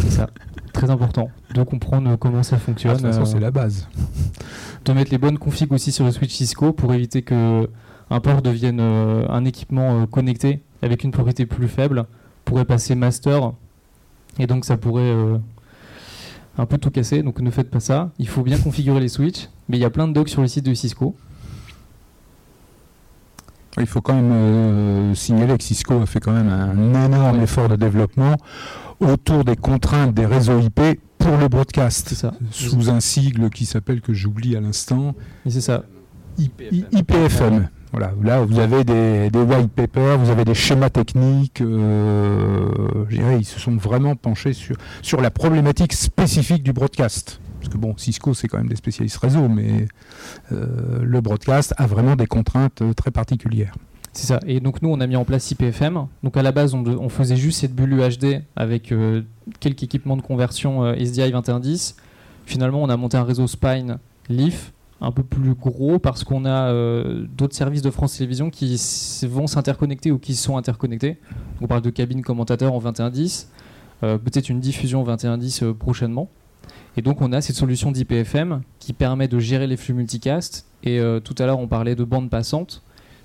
C'est 0.00 0.10
ça, 0.12 0.30
très 0.72 0.88
important 0.88 1.28
de 1.54 1.62
comprendre 1.62 2.16
comment 2.16 2.42
ça 2.42 2.56
Ah, 2.56 2.60
fonctionne. 2.60 2.92
de 2.96 3.02
toute 3.02 3.06
façon, 3.08 3.20
euh, 3.20 3.24
c'est 3.26 3.40
la 3.40 3.50
base. 3.50 3.86
de 4.86 4.92
mettre 4.94 5.10
les 5.10 5.18
bonnes 5.18 5.36
configs 5.36 5.72
aussi 5.72 5.92
sur 5.92 6.06
le 6.06 6.10
switch 6.10 6.32
Cisco 6.32 6.72
pour 6.72 6.94
éviter 6.94 7.20
que 7.20 7.68
un 8.10 8.20
port 8.20 8.42
devienne 8.42 8.78
euh, 8.80 9.26
un 9.28 9.44
équipement 9.44 10.02
euh, 10.02 10.06
connecté 10.06 10.62
avec 10.82 11.02
une 11.04 11.10
propriété 11.10 11.46
plus 11.46 11.68
faible 11.68 12.06
pourrait 12.44 12.64
passer 12.64 12.94
master 12.94 13.52
et 14.38 14.46
donc 14.46 14.64
ça 14.64 14.76
pourrait 14.76 15.02
euh, 15.02 15.38
un 16.58 16.66
peu 16.66 16.78
tout 16.78 16.90
casser 16.90 17.22
donc 17.22 17.40
ne 17.40 17.50
faites 17.50 17.70
pas 17.70 17.80
ça. 17.80 18.10
Il 18.18 18.28
faut 18.28 18.42
bien 18.42 18.58
configurer 18.58 19.00
les 19.00 19.08
switches 19.08 19.48
mais 19.68 19.76
il 19.78 19.80
y 19.80 19.84
a 19.84 19.90
plein 19.90 20.06
de 20.06 20.12
docs 20.12 20.28
sur 20.28 20.42
le 20.42 20.48
site 20.48 20.64
de 20.66 20.74
Cisco. 20.74 21.16
Il 23.78 23.86
faut 23.86 24.00
quand 24.00 24.14
même 24.14 24.32
euh, 24.32 25.14
signaler 25.14 25.56
que 25.58 25.62
Cisco 25.64 26.00
a 26.00 26.06
fait 26.06 26.20
quand 26.20 26.32
même 26.32 26.48
un 26.48 27.04
énorme 27.04 27.40
effort 27.42 27.68
de 27.68 27.76
développement 27.76 28.36
autour 29.00 29.44
des 29.44 29.56
contraintes 29.56 30.14
des 30.14 30.24
réseaux 30.24 30.58
IP 30.60 30.80
pour 31.18 31.36
le 31.36 31.48
broadcast, 31.48 32.14
ça. 32.14 32.32
Sous 32.50 32.88
un 32.88 33.00
sigle 33.00 33.50
qui 33.50 33.66
s'appelle, 33.66 34.00
que 34.00 34.14
j'oublie 34.14 34.56
à 34.56 34.60
l'instant, 34.60 35.14
c'est 35.46 35.60
ça. 35.60 35.84
I- 36.38 36.50
IPFM. 36.92 37.68
Voilà, 37.92 38.12
là 38.22 38.40
vous 38.40 38.58
avez 38.58 38.84
des, 38.84 39.30
white 39.32 39.70
papers, 39.72 40.18
vous 40.18 40.30
avez 40.30 40.44
des 40.44 40.54
schémas 40.54 40.90
techniques. 40.90 41.60
euh, 41.60 42.68
je 43.08 43.16
dirais, 43.16 43.38
ils 43.38 43.44
se 43.44 43.60
sont 43.60 43.76
vraiment 43.76 44.16
penchés 44.16 44.52
sur, 44.52 44.76
sur 45.02 45.20
la 45.20 45.30
problématique 45.30 45.92
spécifique 45.92 46.62
du 46.62 46.72
broadcast. 46.72 47.40
Parce 47.60 47.72
que 47.72 47.78
bon, 47.78 47.94
Cisco 47.96 48.34
c'est 48.34 48.48
quand 48.48 48.58
même 48.58 48.68
des 48.68 48.76
spécialistes 48.76 49.16
réseau, 49.18 49.48
mais 49.48 49.86
euh, 50.52 51.00
le 51.02 51.20
broadcast 51.20 51.74
a 51.76 51.86
vraiment 51.86 52.16
des 52.16 52.26
contraintes 52.26 52.82
euh, 52.82 52.92
très 52.92 53.10
particulières. 53.10 53.74
C'est 54.12 54.26
ça. 54.26 54.40
Et 54.46 54.60
donc 54.60 54.82
nous, 54.82 54.88
on 54.88 55.00
a 55.00 55.06
mis 55.06 55.16
en 55.16 55.24
place 55.24 55.50
IPFM. 55.50 56.06
Donc 56.22 56.36
à 56.36 56.42
la 56.42 56.50
base, 56.50 56.74
on, 56.74 57.08
faisait 57.10 57.36
juste 57.36 57.60
cette 57.60 57.74
bulle 57.74 57.92
UHD 57.92 58.42
avec 58.56 58.94
quelques 59.60 59.82
équipements 59.82 60.16
de 60.16 60.22
conversion 60.22 60.94
SDI 60.94 61.30
2110. 61.32 61.96
Finalement, 62.46 62.82
on 62.82 62.88
a 62.88 62.96
monté 62.96 63.18
un 63.18 63.24
réseau 63.24 63.46
Spine 63.46 63.98
Leaf 64.30 64.72
un 65.00 65.12
peu 65.12 65.22
plus 65.22 65.54
gros 65.54 65.98
parce 65.98 66.24
qu'on 66.24 66.44
a 66.44 66.70
euh, 66.70 67.26
d'autres 67.36 67.54
services 67.54 67.82
de 67.82 67.90
France 67.90 68.16
Télévisions 68.16 68.50
qui 68.50 68.80
vont 69.28 69.46
s'interconnecter 69.46 70.10
ou 70.10 70.18
qui 70.18 70.34
sont 70.34 70.56
interconnectés. 70.56 71.18
On 71.60 71.66
parle 71.66 71.82
de 71.82 71.90
cabine 71.90 72.22
commentateur 72.22 72.72
en 72.72 72.80
2110, 72.80 73.50
euh, 74.02 74.18
peut-être 74.18 74.48
une 74.48 74.60
diffusion 74.60 75.02
en 75.02 75.04
2110 75.04 75.62
euh, 75.62 75.74
prochainement. 75.74 76.30
Et 76.96 77.02
donc 77.02 77.20
on 77.20 77.32
a 77.32 77.42
cette 77.42 77.56
solution 77.56 77.92
d'IPFM 77.92 78.62
qui 78.78 78.94
permet 78.94 79.28
de 79.28 79.38
gérer 79.38 79.66
les 79.66 79.76
flux 79.76 79.92
multicast. 79.92 80.66
Et 80.82 81.00
tout 81.24 81.34
à 81.38 81.46
l'heure 81.46 81.58
on 81.58 81.66
parlait 81.66 81.94
de 81.94 82.04
bande 82.04 82.30
passante. 82.30 82.82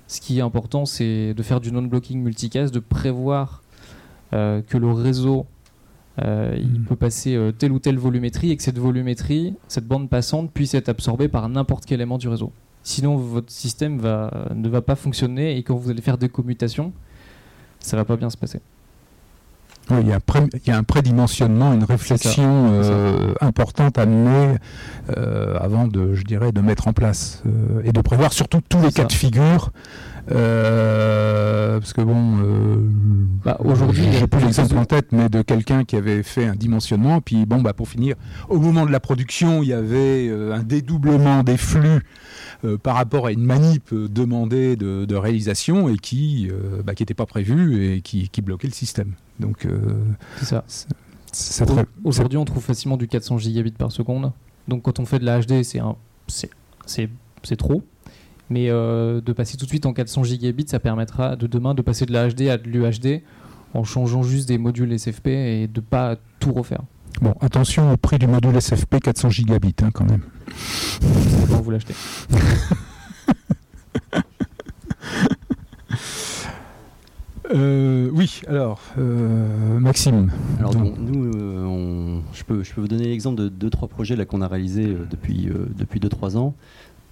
Ce 0.08 0.20
qui 0.20 0.38
est 0.38 0.42
important, 0.42 0.84
c'est 0.84 1.32
de 1.32 1.42
faire 1.42 1.60
du 1.60 1.70
non-blocking 1.70 2.20
multicast, 2.20 2.74
de 2.74 2.80
prévoir 2.80 3.62
que 4.32 4.76
le 4.76 4.90
réseau 4.90 5.46
euh, 6.20 6.54
il 6.58 6.80
Mm. 6.80 6.84
peut 6.84 6.96
passer 6.96 7.34
euh, 7.36 7.52
telle 7.52 7.72
ou 7.72 7.78
telle 7.78 7.98
volumétrie 7.98 8.50
et 8.50 8.56
que 8.56 8.62
cette 8.62 8.78
volumétrie, 8.78 9.54
cette 9.68 9.86
bande 9.86 10.08
passante, 10.10 10.50
puisse 10.52 10.74
être 10.74 10.88
absorbée 10.90 11.28
par 11.28 11.48
n'importe 11.48 11.84
quel 11.86 12.00
élément 12.00 12.18
du 12.18 12.28
réseau. 12.28 12.52
Sinon, 12.82 13.16
votre 13.16 13.50
système 13.52 13.98
va, 13.98 14.48
ne 14.54 14.68
va 14.68 14.82
pas 14.82 14.96
fonctionner 14.96 15.56
et 15.56 15.62
quand 15.62 15.76
vous 15.76 15.90
allez 15.90 16.02
faire 16.02 16.18
des 16.18 16.28
commutations, 16.28 16.92
ça 17.80 17.96
va 17.96 18.04
pas 18.04 18.16
bien 18.16 18.28
se 18.28 18.36
passer. 18.36 18.60
Il, 19.90 20.06
y 20.06 20.12
a 20.12 20.16
un 20.16 20.20
pré- 20.20 20.46
il 20.64 20.68
y 20.68 20.70
a 20.70 20.78
un 20.78 20.84
prédimensionnement, 20.84 21.72
une 21.74 21.82
réflexion 21.84 22.70
euh, 22.72 23.34
importante 23.40 23.98
à 23.98 24.06
mener 24.06 24.56
avant 25.60 25.86
de, 25.88 26.14
je 26.14 26.22
dirais, 26.24 26.52
de 26.52 26.60
mettre 26.60 26.88
en 26.88 26.92
place 26.92 27.42
et 27.84 27.92
de 27.92 28.00
prévoir 28.00 28.32
surtout 28.32 28.60
tous 28.68 28.78
les 28.80 28.92
cas 28.92 29.02
ça. 29.02 29.08
de 29.08 29.12
figure. 29.12 29.72
Euh, 30.30 31.78
parce 31.80 31.92
que 31.92 32.00
bon, 32.00 32.38
euh, 32.38 32.76
Bah, 33.44 33.56
aujourd'hui, 33.60 34.04
j'ai 34.12 34.26
plus 34.26 34.40
l'exemple 34.44 34.76
en 34.78 34.84
tête, 34.84 35.08
mais 35.12 35.28
de 35.28 35.42
quelqu'un 35.42 35.84
qui 35.84 35.96
avait 35.96 36.22
fait 36.22 36.46
un 36.46 36.54
dimensionnement. 36.54 37.20
Puis 37.20 37.44
bon, 37.44 37.60
bah 37.60 37.72
pour 37.72 37.88
finir, 37.88 38.14
au 38.48 38.58
moment 38.58 38.86
de 38.86 38.92
la 38.92 39.00
production, 39.00 39.62
il 39.62 39.68
y 39.68 39.72
avait 39.72 40.28
euh, 40.28 40.54
un 40.54 40.62
dédoublement 40.62 41.42
des 41.42 41.56
flux 41.56 42.02
euh, 42.64 42.78
par 42.78 42.94
rapport 42.94 43.26
à 43.26 43.32
une 43.32 43.44
manip 43.44 43.92
demandée 43.92 44.76
de, 44.76 45.04
de 45.04 45.14
réalisation 45.16 45.88
et 45.88 45.96
qui 45.96 46.48
euh, 46.52 46.82
bah, 46.84 46.94
qui 46.94 47.02
n'était 47.02 47.14
pas 47.14 47.26
prévue 47.26 47.94
et 47.94 48.00
qui, 48.00 48.28
qui 48.28 48.42
bloquait 48.42 48.68
le 48.68 48.74
système. 48.74 49.14
Donc 49.40 49.66
C'est 50.36 50.44
ça. 50.44 50.64
Aujourd'hui, 52.04 52.38
on 52.38 52.44
trouve 52.44 52.62
facilement 52.62 52.96
du 52.96 53.08
400 53.08 53.38
gigabits 53.38 53.72
par 53.72 53.90
seconde. 53.90 54.32
Donc, 54.68 54.82
quand 54.82 55.00
on 55.00 55.06
fait 55.06 55.18
de 55.18 55.24
la 55.24 55.40
HD, 55.40 55.62
c'est 55.64 57.56
trop. 57.56 57.82
Mais 58.52 58.68
euh, 58.68 59.22
de 59.22 59.32
passer 59.32 59.56
tout 59.56 59.64
de 59.64 59.70
suite 59.70 59.86
en 59.86 59.94
400 59.94 60.24
gigabits, 60.24 60.66
ça 60.68 60.78
permettra 60.78 61.36
de 61.36 61.46
demain 61.46 61.72
de 61.74 61.80
passer 61.80 62.04
de 62.04 62.12
la 62.12 62.28
HD 62.28 62.42
à 62.48 62.58
de 62.58 62.68
l'UHD 62.68 63.22
en 63.72 63.82
changeant 63.82 64.22
juste 64.22 64.46
des 64.46 64.58
modules 64.58 64.92
SFP 64.98 65.28
et 65.28 65.68
de 65.68 65.80
pas 65.80 66.16
tout 66.38 66.52
refaire. 66.52 66.82
Bon, 67.22 67.34
attention 67.40 67.90
au 67.92 67.96
prix 67.96 68.18
du 68.18 68.26
module 68.26 68.54
SFP 68.60 69.00
400 69.00 69.30
gigabits 69.30 69.74
hein, 69.82 69.88
quand 69.94 70.04
même. 70.04 70.20
Quand 71.48 71.62
vous 71.62 71.70
l'achetez. 71.70 71.94
Euh, 77.54 78.08
oui, 78.14 78.40
alors, 78.48 78.80
euh, 78.98 79.78
Maxime. 79.78 80.30
Alors 80.58 80.72
Donc- 80.72 80.84
donc, 80.84 80.98
nous, 80.98 81.24
euh, 81.36 81.64
on- 81.66 82.22
je, 82.32 82.44
peux, 82.44 82.62
je 82.62 82.72
peux 82.72 82.80
vous 82.80 82.88
donner 82.88 83.04
l'exemple 83.08 83.36
de 83.42 83.48
deux 83.48 83.68
trois 83.68 83.88
projets 83.88 84.16
là 84.16 84.24
qu'on 84.24 84.40
a 84.40 84.48
réalisés 84.48 84.86
euh, 84.86 85.06
depuis 85.10 85.48
euh, 85.48 85.66
depuis 85.76 86.00
deux 86.00 86.08
trois 86.08 86.36
ans 86.38 86.54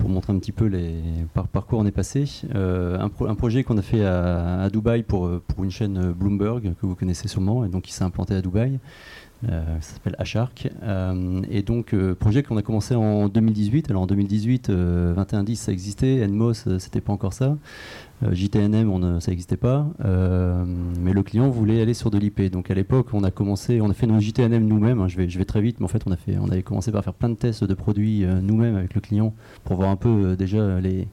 pour 0.00 0.08
montrer 0.10 0.32
un 0.32 0.38
petit 0.38 0.50
peu 0.52 0.64
les 0.64 0.94
par, 1.34 1.46
par 1.46 1.66
quoi 1.66 1.78
on 1.78 1.86
est 1.86 1.92
passé. 1.92 2.24
Euh, 2.54 2.98
un, 2.98 3.08
pro- 3.08 3.26
un 3.26 3.34
projet 3.36 3.62
qu'on 3.62 3.78
a 3.78 3.82
fait 3.82 4.04
à, 4.04 4.62
à 4.62 4.70
Dubaï 4.70 5.02
pour 5.04 5.30
pour 5.46 5.62
une 5.62 5.70
chaîne 5.70 6.12
Bloomberg 6.12 6.74
que 6.80 6.86
vous 6.86 6.96
connaissez 6.96 7.28
sûrement 7.28 7.64
et 7.64 7.68
donc 7.68 7.82
qui 7.82 7.92
s'est 7.92 8.04
implanté 8.04 8.34
à 8.34 8.40
Dubaï. 8.42 8.80
Euh, 9.48 9.64
ça 9.80 9.94
s'appelle 9.94 10.16
H-Arc. 10.18 10.68
Euh, 10.82 11.42
et 11.50 11.62
donc, 11.62 11.94
euh, 11.94 12.14
projet 12.14 12.42
qu'on 12.42 12.56
a 12.56 12.62
commencé 12.62 12.94
en 12.94 13.28
2018. 13.28 13.90
Alors 13.90 14.02
en 14.02 14.06
2018, 14.06 14.70
euh, 14.70 15.14
2110 15.14 15.56
ça 15.56 15.72
existait, 15.72 16.26
NMOS 16.26 16.52
euh, 16.66 16.78
c'était 16.78 17.00
pas 17.00 17.12
encore 17.12 17.32
ça. 17.32 17.56
Euh, 18.22 18.34
JTNM, 18.34 18.90
on 18.90 19.20
ça 19.20 19.30
n'existait 19.30 19.56
pas, 19.56 19.86
euh, 20.04 20.64
mais 21.00 21.14
le 21.14 21.22
client 21.22 21.48
voulait 21.48 21.80
aller 21.80 21.94
sur 21.94 22.10
de 22.10 22.18
l'IP. 22.18 22.50
Donc 22.50 22.70
à 22.70 22.74
l'époque, 22.74 23.08
on 23.14 23.24
a 23.24 23.30
commencé, 23.30 23.80
on 23.80 23.88
a 23.88 23.94
fait 23.94 24.06
nos 24.06 24.20
JTNM 24.20 24.66
nous-mêmes. 24.66 25.00
hein, 25.00 25.08
je, 25.08 25.16
vais, 25.16 25.28
je 25.28 25.38
vais 25.38 25.46
très 25.46 25.62
vite, 25.62 25.80
mais 25.80 25.84
en 25.84 25.88
fait, 25.88 26.02
on, 26.06 26.12
a 26.12 26.16
fait, 26.16 26.36
on 26.38 26.50
avait 26.50 26.62
commencé 26.62 26.92
par 26.92 27.02
faire 27.02 27.14
plein 27.14 27.30
de 27.30 27.34
tests 27.34 27.64
de 27.64 27.74
produits 27.74 28.24
euh, 28.24 28.40
nous-mêmes 28.42 28.76
avec 28.76 28.94
le 28.94 29.00
client 29.00 29.34
pour 29.64 29.76
voir 29.76 29.88
un 29.88 29.96
peu 29.96 30.08
euh, 30.08 30.36
déjà 30.36 30.80
les. 30.80 31.08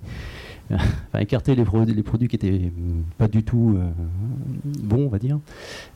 enfin, 0.73 1.19
écarter 1.19 1.55
les, 1.55 1.63
produits 1.63 2.27
qui 2.27 2.35
étaient 2.35 2.71
mm, 2.75 3.03
pas 3.17 3.27
du 3.27 3.43
tout 3.43 3.77
euh, 3.77 3.89
bons, 4.65 5.05
on 5.05 5.09
va 5.09 5.19
dire. 5.19 5.39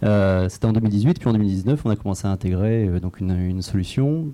Euh, 0.03 0.49
C'était 0.49 0.65
en 0.65 0.73
2018, 0.73 1.19
puis 1.19 1.29
en 1.29 1.33
2019, 1.33 1.81
on 1.85 1.89
a 1.89 1.95
commencé 1.95 2.27
à 2.27 2.31
intégrer 2.31 2.87
euh, 2.87 2.99
donc 2.99 3.19
une, 3.19 3.61
solution 3.61 4.27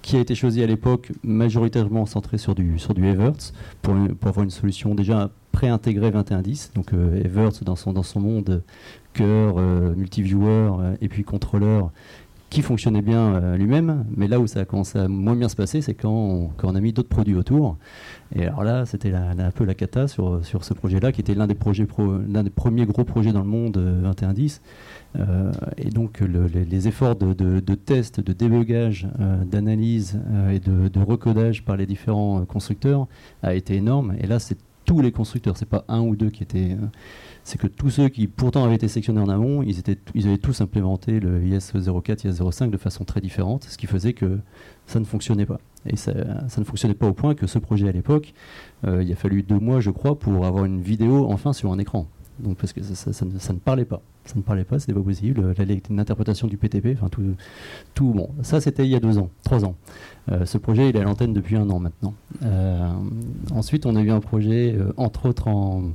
qui 0.00 0.16
a 0.16 0.20
été 0.20 0.34
choisie 0.34 0.62
à 0.62 0.66
l'époque 0.66 1.12
majoritairement 1.22 2.06
centrée 2.06 2.38
sur 2.38 2.54
du, 2.54 2.78
sur 2.78 2.94
du 2.94 3.06
Evertz 3.06 3.52
pour, 3.82 3.94
pour 4.18 4.28
avoir 4.28 4.44
une 4.44 4.50
solution 4.50 4.94
déjà 4.94 5.30
pré-intégrée 5.50 6.10
2110. 6.10 6.72
Donc 6.74 6.92
euh, 6.92 7.22
Evertz 7.22 7.62
dans 7.62 7.76
son, 7.76 7.92
dans 7.92 8.02
son 8.02 8.20
monde 8.20 8.62
cœur, 9.12 9.56
multiviewer 9.94 10.70
et 11.02 11.08
puis 11.08 11.22
contrôleur 11.22 11.90
qui 12.52 12.60
fonctionnait 12.62 13.00
bien 13.02 13.34
euh, 13.34 13.56
lui-même. 13.56 14.04
Mais 14.14 14.28
là 14.28 14.38
où 14.38 14.46
ça 14.46 14.60
a 14.60 14.64
commencé 14.66 14.98
à 14.98 15.08
moins 15.08 15.34
bien 15.34 15.48
se 15.48 15.56
passer, 15.56 15.80
c'est 15.80 15.94
quand, 15.94 16.12
on- 16.12 16.50
a 16.74 16.80
mis 16.80 16.92
d'autres 16.92 17.08
produits 17.08 17.34
autour. 17.34 17.78
Et 18.36 18.44
alors 18.46 18.62
là, 18.62 18.84
c'était 18.86 19.12
un 19.14 19.50
peu 19.50 19.64
la 19.64 19.74
cata 19.74 20.06
sur, 20.06 20.44
ce 20.64 20.74
projet-là, 20.74 21.12
qui 21.12 21.20
était 21.22 21.34
l'un 21.34 21.46
des, 21.46 21.54
des 22.42 22.50
premiers 22.50 22.86
gros 22.86 23.04
projets 23.04 23.32
dans 23.32 23.40
le 23.40 23.46
monde 23.48 23.76
euh, 23.78 24.02
2110. 24.02 24.60
Euh, 25.18 25.50
et 25.78 25.88
donc 25.90 26.20
le- 26.20 26.46
les, 26.46 26.88
efforts 26.88 27.16
de, 27.16 27.32
de, 27.32 27.74
test, 27.74 28.20
de 28.20 28.32
débugage, 28.32 29.08
euh, 29.20 29.44
d'analyse 29.44 30.20
euh, 30.30 30.50
et 30.50 30.60
de, 30.60 30.88
de 30.88 31.00
recodage 31.00 31.64
par 31.64 31.76
les 31.76 31.86
différents 31.86 32.40
euh, 32.40 32.44
constructeurs 32.44 33.06
a 33.42 33.54
été 33.54 33.76
énorme. 33.76 34.14
Et 34.20 34.26
là, 34.26 34.38
c'est 34.38 34.58
tous 34.84 35.00
les 35.00 35.12
constructeurs, 35.12 35.56
c'est 35.56 35.68
pas 35.68 35.84
un 35.88 36.00
ou 36.00 36.16
deux 36.16 36.30
qui 36.30 36.42
étaient. 36.42 36.76
C'est 37.44 37.58
que 37.58 37.66
tous 37.66 37.90
ceux 37.90 38.08
qui 38.08 38.28
pourtant 38.28 38.64
avaient 38.64 38.76
été 38.76 38.86
sélectionnés 38.86 39.20
en 39.20 39.28
amont, 39.28 39.62
ils, 39.62 39.82
avaient 40.26 40.38
tous 40.38 40.60
implémenté 40.60 41.18
le 41.18 41.40
IS04, 41.40 42.28
IS05 42.28 42.70
de 42.70 42.76
façon 42.76 43.04
très 43.04 43.20
différente, 43.20 43.64
ce 43.64 43.76
qui 43.76 43.86
faisait 43.86 44.12
que 44.12 44.38
ça 44.86 45.00
ne 45.00 45.04
fonctionnait 45.04 45.46
pas. 45.46 45.58
Et 45.86 45.96
ça, 45.96 46.12
ne 46.14 46.64
fonctionnait 46.64 46.94
pas 46.94 47.08
au 47.08 47.12
point 47.12 47.34
que 47.34 47.48
ce 47.48 47.58
projet 47.58 47.88
à 47.88 47.92
l'époque, 47.92 48.32
euh, 48.86 49.02
il 49.02 49.10
a 49.12 49.16
fallu 49.16 49.42
deux 49.42 49.58
mois, 49.58 49.80
je 49.80 49.90
crois, 49.90 50.18
pour 50.18 50.44
avoir 50.46 50.64
une 50.64 50.80
vidéo 50.80 51.26
enfin 51.28 51.52
sur 51.52 51.72
un 51.72 51.78
écran. 51.78 52.06
Donc 52.38 52.56
parce 52.58 52.72
que 52.72 52.82
ça, 52.82 53.24
ne, 53.24 53.58
parlait 53.58 53.84
pas, 53.84 54.00
ça 54.24 54.34
ne 54.36 54.42
parlait 54.42 54.64
pas, 54.64 54.78
c'était 54.78 54.94
pas 54.94 55.02
possible. 55.02 55.54
Une 55.90 56.00
interprétation 56.00 56.48
du 56.48 56.56
PTP, 56.56 56.94
enfin 56.94 57.08
tout, 57.08 57.22
tout 57.94 58.12
bon. 58.12 58.30
Ça 58.42 58.60
c'était 58.60 58.84
il 58.84 58.90
y 58.90 58.96
a 58.96 59.00
deux 59.00 59.18
ans, 59.18 59.28
trois 59.44 59.64
ans. 59.64 59.74
Euh, 60.30 60.46
ce 60.46 60.58
projet 60.58 60.88
il 60.88 60.96
est 60.96 61.00
à 61.00 61.04
l'antenne 61.04 61.34
depuis 61.34 61.56
un 61.56 61.68
an 61.68 61.78
maintenant. 61.78 62.14
Euh, 62.42 62.90
ensuite 63.52 63.84
on 63.84 63.96
a 63.96 64.00
eu 64.00 64.10
un 64.10 64.20
projet 64.20 64.76
entre 64.96 65.28
autres 65.28 65.46
en 65.46 65.90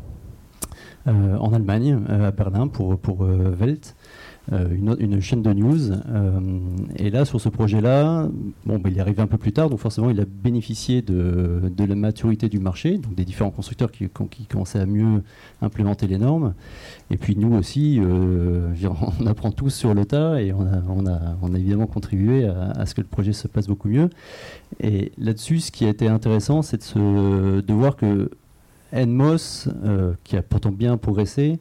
en 1.07 1.53
Allemagne, 1.53 1.99
à 2.09 2.31
Berlin 2.31 2.67
pour 2.67 2.97
pour 2.99 3.21
Welt. 3.21 3.95
Euh, 4.53 4.65
une, 4.99 5.19
chaîne 5.19 5.41
de 5.41 5.51
news. 5.51 5.91
Euh, 5.91 6.39
et 6.95 7.09
là, 7.09 7.25
sur 7.25 7.41
ce 7.41 7.49
projet-là, 7.49 8.29
bon, 8.65 8.79
bah, 8.79 8.89
il 8.89 8.97
est 8.97 9.01
arrivé 9.01 9.21
un 9.21 9.27
peu 9.27 9.37
plus 9.37 9.51
tard, 9.51 9.69
donc 9.69 9.79
forcément, 9.79 10.09
il 10.09 10.21
a 10.21 10.25
bénéficié 10.25 11.01
de, 11.01 11.69
la 11.77 11.95
maturité 11.95 12.47
du 12.47 12.59
marché, 12.59 12.97
donc 12.97 13.13
des 13.13 13.25
différents 13.25 13.51
constructeurs 13.51 13.91
qui, 13.91 14.07
qui, 14.31 14.45
commençaient 14.45 14.79
à 14.79 14.85
mieux 14.85 15.21
implémenter 15.61 16.07
les 16.07 16.17
normes. 16.17 16.53
Et 17.11 17.17
puis 17.17 17.35
nous 17.35 17.53
aussi, 17.57 17.99
euh, 17.99 18.71
on 19.19 19.27
apprend 19.27 19.51
tous 19.51 19.71
sur 19.71 19.93
le 19.93 20.05
tas 20.05 20.41
et 20.41 20.53
on 20.53 20.61
a, 20.61 21.35
on 21.41 21.53
a, 21.53 21.57
évidemment 21.57 21.87
contribué 21.87 22.45
à, 22.47 22.85
ce 22.85 22.95
que 22.95 23.01
le 23.01 23.07
projet 23.07 23.33
se 23.33 23.49
passe 23.49 23.67
beaucoup 23.67 23.89
mieux. 23.89 24.09
Et 24.79 25.11
là-dessus, 25.17 25.59
ce 25.59 25.71
qui 25.71 25.83
a 25.83 25.89
été 25.89 26.07
intéressant, 26.07 26.61
c'est 26.61 26.95
de, 26.97 27.59
de 27.59 27.73
voir 27.73 27.97
que 27.97 28.29
NMOS, 28.93 29.69
qui 30.23 30.37
a 30.37 30.41
pourtant 30.41 30.71
bien 30.71 30.97
progressé, 30.97 31.59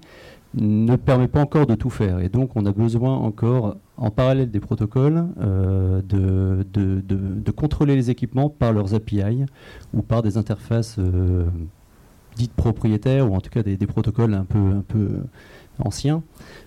ne 0.56 0.96
permet 0.96 1.28
pas 1.28 1.40
encore 1.40 1.66
de 1.66 1.74
tout 1.74 1.90
faire. 1.90 2.20
Et 2.20 2.28
donc, 2.28 2.56
on 2.56 2.64
a 2.66 2.72
besoin 2.72 3.14
encore, 3.14 3.76
en 3.96 4.10
parallèle 4.10 4.50
des 4.50 4.60
protocoles, 4.60 5.26
euh, 5.40 6.02
de, 6.02 7.50
contrôler 7.50 7.96
les 7.96 8.10
équipements 8.10 8.50
par 8.50 8.72
leurs 8.72 8.94
API 8.94 9.46
ou 9.94 10.02
par 10.02 10.22
des 10.22 10.36
interfaces 10.36 10.96
euh, 10.98 11.46
dites 12.36 12.52
propriétaires 12.52 13.30
ou 13.30 13.34
en 13.34 13.40
tout 13.40 13.50
cas 13.50 13.62
des, 13.62 13.76
protocoles 13.86 14.34
un 14.34 14.44
peu 14.44 15.22
anciens. 15.78 16.22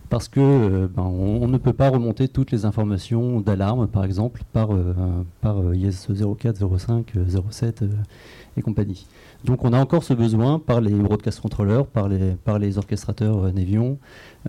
Parce 0.10 0.28
que 0.28 0.40
euh, 0.40 0.88
ben, 0.88 1.04
on, 1.04 1.48
ne 1.48 1.58
peut 1.58 1.74
pas 1.74 1.90
remonter 1.90 2.28
toutes 2.28 2.52
les 2.52 2.66
informations 2.66 3.42
d'alarme, 3.42 3.88
par 3.88 4.04
exemple, 4.04 4.42
par, 4.54 4.70
par 5.42 5.74
IS 5.74 6.08
04, 6.08 6.78
05, 6.78 7.14
07 7.52 7.84
et 8.58 8.62
compagnie. 8.62 9.06
Donc 9.46 9.64
on 9.64 9.72
a 9.72 9.80
encore 9.80 10.04
ce 10.04 10.14
besoin 10.14 10.60
par 10.60 10.82
les 10.82 10.92
broadcast 10.92 11.40
controllers, 11.40 11.86
par 11.86 12.10
les, 12.10 12.34
par 12.44 12.60
les 12.60 12.78
orchestrateurs 12.78 13.46
euh, 13.46 13.52
Nevion, 13.52 13.98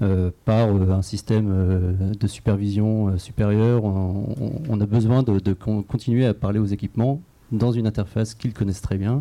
euh, 0.03 0.31
par 0.45 0.69
euh, 0.69 0.91
un 0.91 1.03
système 1.03 1.97
de 2.19 2.27
supervision 2.27 3.17
supérieure. 3.19 3.85
On, 3.85 4.81
a 4.81 4.87
besoin 4.87 5.23
de, 5.23 5.53
continuer 5.53 6.27
à 6.27 6.35
parler 6.35 6.59
aux 6.59 6.67
équipements 6.67 7.21
dans 7.53 7.73
une 7.73 7.87
interface 7.87 8.35
qu'ils 8.35 8.53
connaissent 8.53 8.83
très 8.83 8.97
bien 8.97 9.21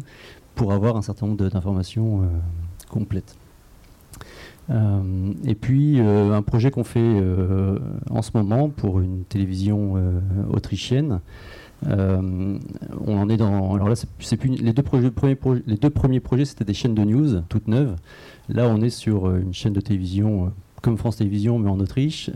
pour 0.56 0.74
avoir 0.74 0.98
un 0.98 1.02
certain 1.02 1.28
nombre 1.28 1.50
d'informations 1.50 2.28
complètes. 2.90 3.36
Et 4.70 5.56
puis 5.56 6.00
un 6.00 6.42
projet 6.42 6.70
qu'on 6.72 6.84
fait 6.84 7.24
en 8.10 8.22
ce 8.22 8.32
moment 8.36 8.70
pour 8.70 9.00
une 9.00 9.24
télévision 9.24 9.96
autrichienne 10.50 11.22
euh, 11.88 12.60
on 13.06 13.18
en 13.18 13.30
est 13.30 13.38
dans. 13.38 13.76
Alors 13.76 13.90
là, 13.90 13.96
c'est 13.96 14.44
les 14.44 14.74
deux, 14.74 14.84
premiers 14.84 15.38
les 15.66 15.78
deux 15.78 15.90
premiers 15.90 16.20
projets, 16.20 16.46
c'était 16.46 16.66
des 16.66 16.74
chaînes 16.74 16.96
de 16.96 17.04
news 17.04 17.42
toutes 17.48 17.68
neuves. 17.68 17.96
Là, 18.50 18.68
on 18.68 18.82
est 18.82 18.90
sur 18.90 19.28
euh, 19.28 19.40
une 19.40 19.54
chaîne 19.54 19.74
de 19.74 19.82
télévision 19.82 20.46
euh, 20.46 20.50
comme 20.82 20.98
France 20.98 21.18
Télévisions, 21.18 21.60
mais 21.60 21.70
en 21.70 21.80
Autriche, 21.80 22.30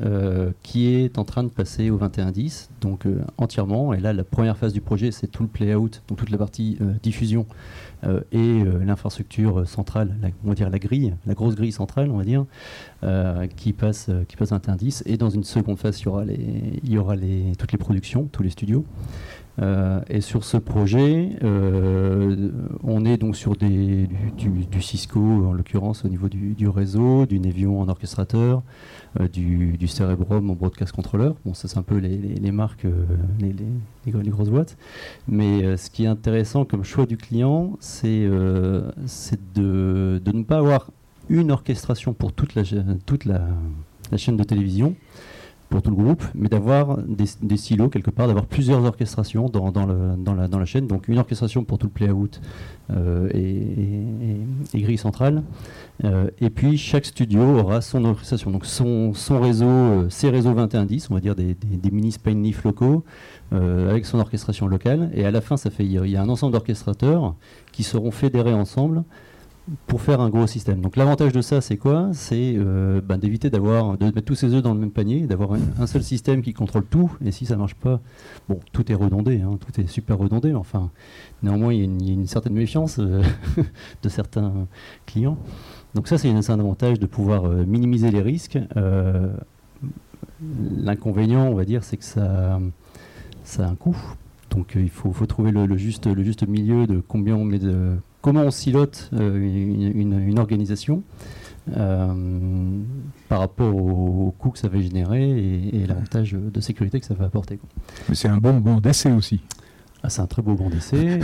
qui 0.63 0.87
est 0.87 1.17
en 1.17 1.23
train 1.23 1.43
de 1.43 1.49
passer 1.49 1.89
au 1.89 1.97
21-10, 1.97 2.69
donc 2.81 3.05
entièrement. 3.37 3.93
Et 3.93 3.99
là, 3.99 4.13
la 4.13 4.23
première 4.23 4.57
phase 4.57 4.73
du 4.73 4.81
projet, 4.81 5.11
c'est 5.11 5.27
tout 5.27 5.43
le 5.43 5.49
play-out, 5.49 6.01
donc 6.07 6.17
toute 6.17 6.29
la 6.29 6.37
partie 6.37 6.77
diffusion 7.01 7.45
et 8.31 8.63
l'infrastructure 8.85 9.67
centrale, 9.67 10.15
on 10.43 10.49
va 10.49 10.55
dire 10.55 10.69
la 10.69 10.79
grille, 10.79 11.13
la 11.25 11.33
grosse 11.33 11.55
grille 11.55 11.71
centrale, 11.71 12.09
on 12.11 12.17
va 12.17 12.23
dire, 12.25 12.45
qui 13.55 13.73
passe 13.73 14.09
qui 14.27 14.35
passe 14.35 14.51
21-10. 14.51 15.03
Et 15.05 15.17
dans 15.17 15.29
une 15.29 15.43
seconde 15.43 15.77
phase, 15.77 15.99
il 16.01 16.05
y 16.05 16.07
aura, 16.07 16.25
les, 16.25 16.79
y 16.83 16.97
aura 16.97 17.15
les, 17.15 17.53
toutes 17.57 17.71
les 17.71 17.77
productions, 17.77 18.27
tous 18.31 18.43
les 18.43 18.49
studios. 18.49 18.85
Euh, 19.61 20.01
et 20.09 20.21
sur 20.21 20.43
ce 20.43 20.57
projet, 20.57 21.37
euh, 21.43 22.49
on 22.83 23.05
est 23.05 23.17
donc 23.17 23.35
sur 23.35 23.55
du, 23.55 24.07
Cisco, 24.79 25.19
en 25.19 25.53
l'occurrence 25.53 26.05
au 26.05 26.07
niveau 26.07 26.27
du, 26.27 26.67
réseau, 26.67 27.25
du 27.25 27.39
Nevion 27.39 27.79
en 27.79 27.87
orchestrateur, 27.87 28.63
euh, 29.19 29.27
du, 29.27 29.87
Cerebrum 29.87 30.49
en 30.49 30.55
broadcast 30.55 30.91
controller. 30.91 31.31
Bon, 31.45 31.53
ça 31.53 31.67
c'est 31.67 31.77
un 31.77 31.83
peu 31.83 31.97
les, 31.97 32.51
marques, 32.51 32.87
les, 33.39 34.11
grosses 34.29 34.49
boîtes. 34.49 34.77
Mais 35.27 35.77
ce 35.77 35.89
qui 35.89 36.05
est 36.05 36.07
intéressant 36.07 36.65
comme 36.65 36.83
choix 36.83 37.05
du 37.05 37.17
client, 37.17 37.77
c'est 37.79 38.27
de, 38.27 40.21
ne 40.25 40.43
pas 40.43 40.57
avoir 40.57 40.89
une 41.29 41.51
orchestration 41.51 42.13
pour 42.13 42.33
toute 42.33 42.55
la 42.55 42.63
chaîne 42.63 44.37
de 44.37 44.43
télévision 44.43 44.95
pour 45.73 45.81
tout 45.81 45.89
le 45.89 45.95
groupe, 45.95 46.23
mais 46.35 46.49
d'avoir 46.49 46.99
des, 46.99 47.57
silos 47.57 47.89
quelque 47.89 48.11
part, 48.11 48.27
d'avoir 48.27 48.45
plusieurs 48.45 48.83
orchestrations 48.83 49.49
dans, 49.49 49.71
dans, 49.71 50.59
la, 50.59 50.65
chaîne. 50.65 50.85
Donc 50.85 51.07
une 51.07 51.17
orchestration 51.17 51.63
pour 51.63 51.79
tout 51.79 51.87
le 51.87 51.91
play-out 51.91 52.39
euh, 52.91 53.27
et, 53.33 54.79
grille 54.79 54.99
centrale. 54.99 55.41
Euh, 56.03 56.29
et 56.39 56.51
puis 56.51 56.77
chaque 56.77 57.05
studio 57.05 57.41
aura 57.41 57.81
son 57.81 58.05
orchestration. 58.05 58.51
Donc 58.51 58.67
son, 58.67 59.13
réseau, 59.31 59.65
euh, 59.65 60.09
ses 60.09 60.29
réseaux 60.29 60.53
2110, 60.53 61.09
on 61.09 61.15
va 61.15 61.19
dire 61.19 61.33
des, 61.33 61.57
mini 61.91 62.11
SpainLeaf 62.11 62.63
locaux, 62.63 63.03
avec 63.51 64.05
son 64.05 64.19
orchestration 64.19 64.67
locale. 64.67 65.09
Et 65.15 65.25
à 65.25 65.31
la 65.31 65.41
fin, 65.41 65.57
ça 65.57 65.71
fait, 65.71 65.85
il 65.85 65.91
y 65.91 66.17
a 66.17 66.21
un 66.21 66.29
ensemble 66.29 66.53
d'orchestrateurs 66.53 67.33
qui 67.71 67.81
seront 67.81 68.11
fédérés 68.11 68.53
ensemble 68.53 69.03
pour 69.87 70.01
faire 70.01 70.19
un 70.19 70.29
gros 70.29 70.45
système. 70.45 70.81
Donc 70.81 70.97
l'avantage 70.97 71.31
de 71.31 71.41
ça, 71.41 71.61
c'est 71.61 71.77
quoi? 71.77 72.09
C'est 72.13 72.53
euh, 72.57 72.99
ben, 73.01 73.17
d'éviter 73.17 73.49
d'avoir 73.49 73.97
de 73.97 74.05
mettre 74.05 74.23
tous 74.23 74.35
ses 74.35 74.53
œufs 74.53 74.61
dans 74.61 74.73
le 74.73 74.79
même 74.79 74.91
panier, 74.91 75.21
d'avoir 75.21 75.53
un, 75.53 75.87
seul 75.87 76.03
système 76.03 76.41
qui 76.41 76.53
contrôle 76.53 76.85
tout. 76.85 77.11
Et 77.23 77.31
si 77.31 77.45
ça 77.45 77.55
marche 77.55 77.75
pas, 77.75 78.01
bon, 78.49 78.59
tout 78.73 78.91
est 78.91 78.95
redondé, 78.95 79.41
hein, 79.41 79.57
tout 79.59 79.79
est 79.79 79.87
super 79.87 80.17
redondé. 80.17 80.53
Enfin, 80.53 80.91
néanmoins, 81.43 81.73
il 81.73 81.79
y, 81.79 82.09
a 82.09 82.13
une, 82.13 82.27
certaine 82.27 82.53
méfiance 82.53 82.97
euh, 82.99 83.23
de 84.03 84.09
certains 84.09 84.67
clients. 85.05 85.37
Donc 85.95 86.07
ça, 86.07 86.17
c'est 86.17 86.29
un 86.29 86.59
avantage 86.59 86.99
de 86.99 87.05
pouvoir 87.05 87.45
euh, 87.45 87.65
minimiser 87.65 88.11
les 88.11 88.21
risques. 88.21 88.59
L'inconvénient, 90.75 91.47
on 91.47 91.55
va 91.55 91.63
dire, 91.63 91.85
c'est 91.85 91.95
que 91.95 92.03
ça, 92.03 92.59
a 93.59 93.63
un 93.63 93.75
coût. 93.75 93.97
Donc 94.49 94.73
il 94.75 94.89
faut, 94.89 95.13
trouver 95.25 95.51
le 95.51 95.77
juste 95.77 96.05
milieu 96.47 96.85
de 96.85 97.01
combien 97.07 97.35
on 97.35 97.45
met 97.45 97.59
de 97.59 97.95
comment 98.23 98.41
on 98.41 98.51
silote 98.51 99.11
euh, 99.13 99.35
une, 99.35 100.39
organisation 100.39 101.03
euh, 101.77 102.81
par 103.29 103.39
rapport 103.39 103.75
au, 103.75 104.33
coût 104.39 104.49
que 104.49 104.57
ça 104.57 104.69
va 104.69 104.79
générer 104.79 105.29
et, 105.29 105.85
l'avantage 105.85 106.31
de 106.31 106.61
sécurité 106.61 106.99
que 106.99 107.05
ça 107.05 107.13
va 107.13 107.25
apporter. 107.25 107.59
Mais 108.09 108.15
c'est 108.15 108.29
un 108.29 108.37
bon 108.37 108.57
banc 108.57 108.79
d'essai 108.79 109.11
aussi. 109.11 109.41
Ah, 110.01 110.09
c'est 110.09 110.21
un 110.21 110.25
très 110.25 110.41
beau 110.41 110.55
banc 110.55 110.69
d'essai. 110.69 111.19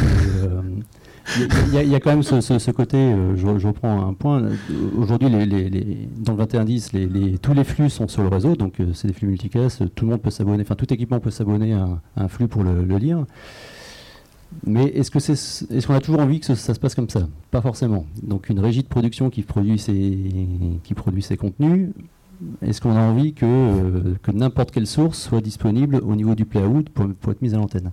Il 1.68 1.74
y, 1.74 1.96
a 1.96 2.00
quand 2.00 2.10
même 2.10 2.24
ce, 2.24 2.72
côté, 2.72 2.98
je, 3.36 3.68
reprends 3.68 4.08
un 4.08 4.14
point, 4.14 4.42
aujourd'hui 4.98 5.30
dans 5.30 5.38
le 5.38 5.46
2110, 5.46 6.94
les, 6.94 7.38
tous 7.38 7.54
les 7.54 7.64
flux 7.64 7.90
sont 7.90 8.08
sur 8.08 8.24
le 8.24 8.30
réseau, 8.30 8.56
donc 8.56 8.78
c'est 8.94 9.08
des 9.08 9.14
flux 9.14 9.28
multicast, 9.28 9.94
tout 9.94 10.06
le 10.06 10.12
monde 10.12 10.22
peut 10.22 10.32
s'abonner, 10.32 10.64
enfin 10.64 10.74
tout 10.74 10.92
équipement 10.92 11.20
peut 11.20 11.30
s'abonner 11.30 11.74
à, 11.74 11.88
un 12.16 12.28
flux 12.30 12.48
pour 12.48 12.64
le 12.64 12.98
lire. 12.98 13.26
Mais 14.66 14.86
est-ce 14.86 15.16
est-ce 15.74 15.88
qu'on 15.88 15.94
a 15.94 16.02
toujours 16.02 16.22
envie 16.22 16.40
que 16.40 16.54
ça 16.56 16.74
se 16.74 16.80
passe 16.80 16.96
comme 16.96 17.10
ça? 17.10 17.28
Pas 17.52 17.62
forcément. 17.62 18.06
Donc 18.24 18.50
une 18.50 18.60
régie 18.60 18.84
de 18.84 18.88
production 18.88 19.30
qui 19.30 19.44
produit 19.44 19.78
ses, 19.78 20.18
qui 20.84 20.94
produit 20.94 21.22
ses 21.22 21.38
contenus, 21.38 21.90
est-ce 22.62 22.82
qu'on 22.82 22.96
a 22.96 23.02
envie 23.02 23.34
que, 23.34 23.46
euh, 23.46 24.16
que 24.24 24.32
n'importe 24.32 24.72
quelle 24.72 24.88
source 24.88 25.20
soit 25.20 25.42
disponible 25.42 25.98
au 25.98 26.16
niveau 26.16 26.36
du 26.36 26.46
play-out 26.46 26.90
pour, 26.90 27.08
pour, 27.14 27.32
être 27.32 27.42
mise 27.42 27.54
à 27.54 27.58
l'antenne? 27.58 27.92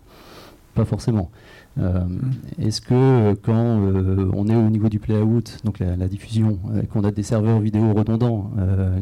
Pas 0.75 0.85
forcément. 0.85 1.31
Euh, 1.79 2.05
est-ce 2.59 2.81
que 2.81 2.95
euh, 2.95 3.35
quand 3.41 3.55
on 4.35 4.49
est 4.49 4.55
au 4.55 4.71
niveau 4.71 4.89
du 4.89 4.99
play-out, 4.99 5.59
donc 5.65 5.79
la, 5.81 6.09
diffusion, 6.09 6.59
qu'on 6.93 7.05
a 7.05 7.11
des 7.11 7.23
serveurs 7.23 7.61
vidéo 7.61 7.93
redondants 7.93 8.51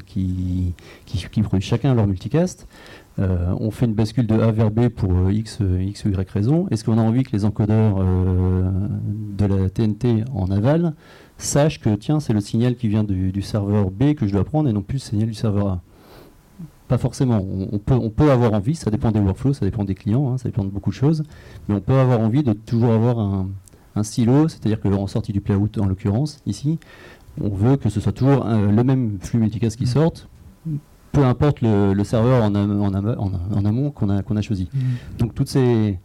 qui, 0.06 0.74
qui, 1.04 1.26
qui, 1.28 1.42
produisent 1.42 1.68
chacun 1.68 1.94
leur 1.94 2.06
multicast, 2.06 2.66
euh, 3.20 3.54
on 3.60 3.70
fait 3.70 3.86
une 3.86 3.94
bascule 3.94 4.26
de 4.26 4.40
A 4.40 4.50
vers 4.50 4.70
B 4.70 4.88
pour 4.88 5.12
euh, 5.12 5.32
X, 5.32 5.58
euh, 5.60 5.80
X 5.80 6.04
ou 6.04 6.08
Y 6.08 6.28
raison. 6.30 6.66
Est-ce 6.70 6.84
qu'on 6.84 6.98
a 6.98 7.02
envie 7.02 7.22
que 7.22 7.32
les 7.32 7.44
encodeurs 7.44 7.98
de 7.98 9.44
la 9.46 9.70
TNT 9.70 10.24
en 10.34 10.50
aval 10.50 10.94
sachent 11.38 11.80
que 11.80 11.94
tiens, 11.94 12.20
c'est 12.20 12.32
le 12.32 12.40
signal 12.40 12.76
qui 12.76 12.88
vient 12.88 13.04
du, 13.04 13.42
serveur 13.42 13.90
B 13.90 14.14
que 14.14 14.26
je 14.26 14.32
dois 14.32 14.44
prendre 14.44 14.68
et 14.68 14.72
non 14.72 14.82
plus 14.82 14.96
le 14.96 15.00
signal 15.00 15.28
du 15.28 15.34
serveur 15.34 15.68
A. 15.68 15.82
Pas 16.88 16.98
forcément. 16.98 17.38
On, 17.72 17.78
peut, 17.78 17.94
on, 17.94 18.10
peut, 18.10 18.30
avoir 18.30 18.52
envie, 18.52 18.74
ça 18.74 18.90
dépend 18.90 19.10
des 19.10 19.20
workflows, 19.20 19.54
ça 19.54 19.64
dépend 19.64 19.84
des 19.84 19.94
clients, 19.94 20.32
hein, 20.32 20.38
ça 20.38 20.48
dépend 20.48 20.64
de 20.64 20.70
beaucoup 20.70 20.90
de 20.90 20.94
choses, 20.94 21.22
mais 21.68 21.74
on 21.74 21.80
peut 21.80 21.94
avoir 21.94 22.20
envie 22.20 22.42
de 22.42 22.52
toujours 22.52 22.92
avoir 22.92 23.18
un, 23.18 23.48
un 23.96 24.02
silo, 24.02 24.48
c'est-à-dire 24.48 24.80
que 24.80 24.88
en 24.88 25.06
sortie 25.06 25.32
du 25.32 25.40
playout 25.40 25.70
en 25.78 25.86
l'occurrence, 25.86 26.40
ici, 26.46 26.78
on 27.40 27.48
veut 27.48 27.76
que 27.76 27.88
ce 27.88 28.00
soit 28.00 28.12
toujours 28.12 28.44
le 28.44 28.84
même 28.84 29.18
flux 29.20 29.40
multicast 29.40 29.76
qui 29.76 29.86
sorte, 29.86 30.28
peu 31.14 31.24
importe 31.24 31.62
le, 31.62 32.04
serveur 32.04 32.42
en, 32.42 32.54
en, 32.54 33.64
amont 33.64 33.90
qu'on 33.90 34.10
a, 34.10 34.22
qu'on 34.22 34.36
a 34.36 34.42
choisi. 34.42 34.68
Mm. 34.72 34.78
Donc 35.18 35.34
toutes 35.34 35.48
ces, 35.48 35.98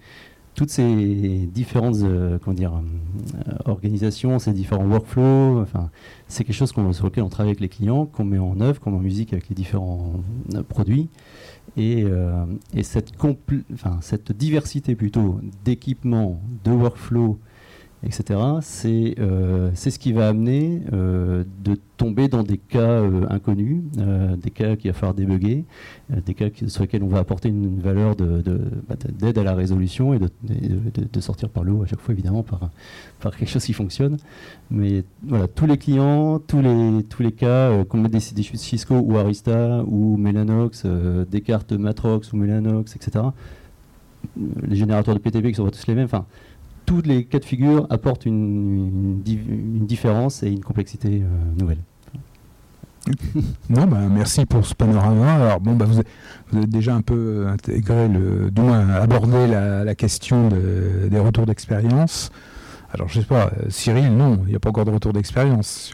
toutes 0.56 0.70
ces 0.70 1.50
différentes 1.54 1.98
euh, 2.04 2.38
comment 2.42 2.54
dire, 2.54 2.74
euh, 2.74 3.54
organisations, 3.66 4.40
ces 4.40 4.54
différents 4.54 4.86
workflows, 4.86 5.62
enfin, 5.62 5.90
c'est 6.28 6.44
quelque 6.44 6.56
chose 6.56 6.72
sur 6.72 7.06
lequel 7.06 7.24
on 7.24 7.30
travaille 7.30 7.52
avec 7.52 7.60
les 7.60 7.70
clients, 7.70 8.06
qu'on 8.06 8.24
met 8.24 8.40
en 8.40 8.62
œuvre, 8.62 8.80
qu'on 8.80 8.92
met 8.92 8.98
en 8.98 9.02
musique 9.02 9.34
avec 9.34 9.50
les 9.50 9.56
différents 9.56 10.14
produits. 10.70 11.10
Et, 11.78 12.04
et 12.74 12.84
cette, 12.84 13.12
cette 14.02 14.32
diversité 14.32 14.96
plutôt 14.96 15.40
d'équipements, 15.64 16.42
de 16.64 16.72
workflows 16.72 17.40
etc. 18.04 18.40
Euh, 18.40 19.72
c'est 19.74 19.92
ce 19.92 20.00
qui 20.00 20.14
va 20.14 20.30
amener 20.30 20.82
euh, 20.94 21.44
de 21.64 21.78
tomber 21.98 22.30
dans 22.30 22.44
des 22.44 22.58
cas 22.58 22.80
euh, 22.80 23.26
inconnus, 23.30 23.84
des 24.38 24.52
cas 24.52 24.78
qu'il 24.78 24.90
va 24.92 24.98
falloir 24.98 25.14
débugger, 25.14 25.66
des 26.10 26.34
cas 26.34 26.46
sur 26.68 26.84
lesquels 26.84 27.04
on 27.04 27.08
va 27.08 27.20
apporter 27.20 27.50
une, 27.50 27.80
valeur 27.80 28.16
bah, 28.16 28.96
d'aide 29.10 29.36
de, 29.36 29.40
à 29.42 29.44
la 29.44 29.54
résolution 29.54 30.14
et 30.14 30.20
de, 30.20 31.20
sortir 31.20 31.50
par 31.50 31.64
le 31.64 31.74
haut 31.74 31.84
à 31.84 31.88
chaque 31.88 32.00
fois 32.00 32.14
évidemment 32.14 32.44
par, 32.44 32.70
par 33.20 33.36
quelque 33.36 33.50
chose 33.50 33.66
qui 33.66 33.74
fonctionne. 33.74 34.18
Mais 34.72 35.04
voilà, 35.24 35.48
tous 35.48 35.66
les 35.66 35.78
clients, 35.78 36.40
tous 36.40 36.62
les, 36.62 37.04
tous 37.04 37.22
les 37.22 37.34
cas, 37.34 37.84
qu'on 37.84 37.98
mette 37.98 38.14
des, 38.14 38.20
des 38.34 38.44
Cisco 38.44 38.96
ou 38.96 39.18
Arista 39.18 39.84
ou 39.86 40.16
Mellanox, 40.16 40.86
des 41.30 41.42
cartes 41.42 41.74
Matrox 41.74 42.32
ou 42.32 42.38
Mellanox, 42.38 42.96
etc. 42.96 43.26
Les 44.62 44.76
générateurs 44.76 45.16
de 45.16 45.20
PTP 45.20 45.48
qui 45.48 45.56
sont 45.56 45.70
tous 45.70 45.88
les 45.88 45.96
mêmes. 45.96 46.06
Enfin, 46.06 46.26
tous 46.90 47.04
les 47.04 47.24
cas 47.24 47.38
de 47.38 47.46
figure 47.46 47.86
apportent 47.92 48.26
une, 48.26 49.22
différence 49.22 50.42
et 50.42 50.48
une 50.48 50.64
complexité 50.64 51.22
euh, 51.22 51.60
nouvelle. 51.60 51.78
Non, 53.70 53.86
bah, 53.86 54.00
merci 54.10 54.46
pour 54.48 54.66
ce 54.66 54.74
panorama. 54.74 55.36
Alors 55.36 55.60
bon, 55.60 55.76
bah, 55.76 55.86
vous, 55.86 56.00
avez, 56.00 56.66
déjà 56.66 56.96
un 56.96 57.02
peu 57.02 57.46
intégré, 57.48 58.08
le, 58.08 58.50
du 58.50 58.62
moins 58.62 58.90
abordé 58.90 59.46
la, 59.46 59.94
question 59.94 60.50
des 60.50 61.20
retours 61.20 61.46
d'expérience. 61.46 62.32
Alors 62.92 63.08
je 63.08 63.20
sais 63.20 63.26
pas, 63.28 63.48
euh, 63.48 63.70
Cyril, 63.70 64.12
non, 64.18 64.42
il 64.46 64.50
n'y 64.50 64.56
a 64.56 64.60
pas 64.60 64.70
encore 64.70 64.86
de 64.86 64.92
retour 64.92 65.14
d'expérience. 65.14 65.94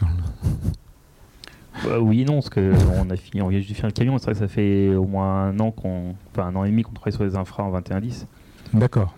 Bah, 1.84 2.00
oui, 2.00 2.24
non, 2.24 2.40
parce 2.40 2.48
qu'on 2.48 3.10
a 3.10 3.16
fini, 3.16 3.42
on 3.42 3.48
vient 3.48 3.60
juste 3.60 3.72
de 3.72 3.76
faire 3.76 3.86
le 3.86 3.92
camion. 3.92 4.16
C'est 4.16 4.24
vrai 4.24 4.32
que 4.32 4.38
ça 4.38 4.48
fait 4.48 4.94
au 4.94 5.04
moins 5.04 5.48
un 5.48 5.60
an 5.60 5.72
qu'on, 5.72 6.14
enfin 6.32 6.48
un 6.48 6.56
an 6.56 6.64
et 6.64 6.70
demi 6.70 6.84
qu'on 6.84 6.94
travaille 6.94 7.12
sur 7.12 7.24
les 7.24 7.36
infras 7.36 7.64
en 7.64 7.70
2110. 7.70 8.26
D'accord. 8.72 9.14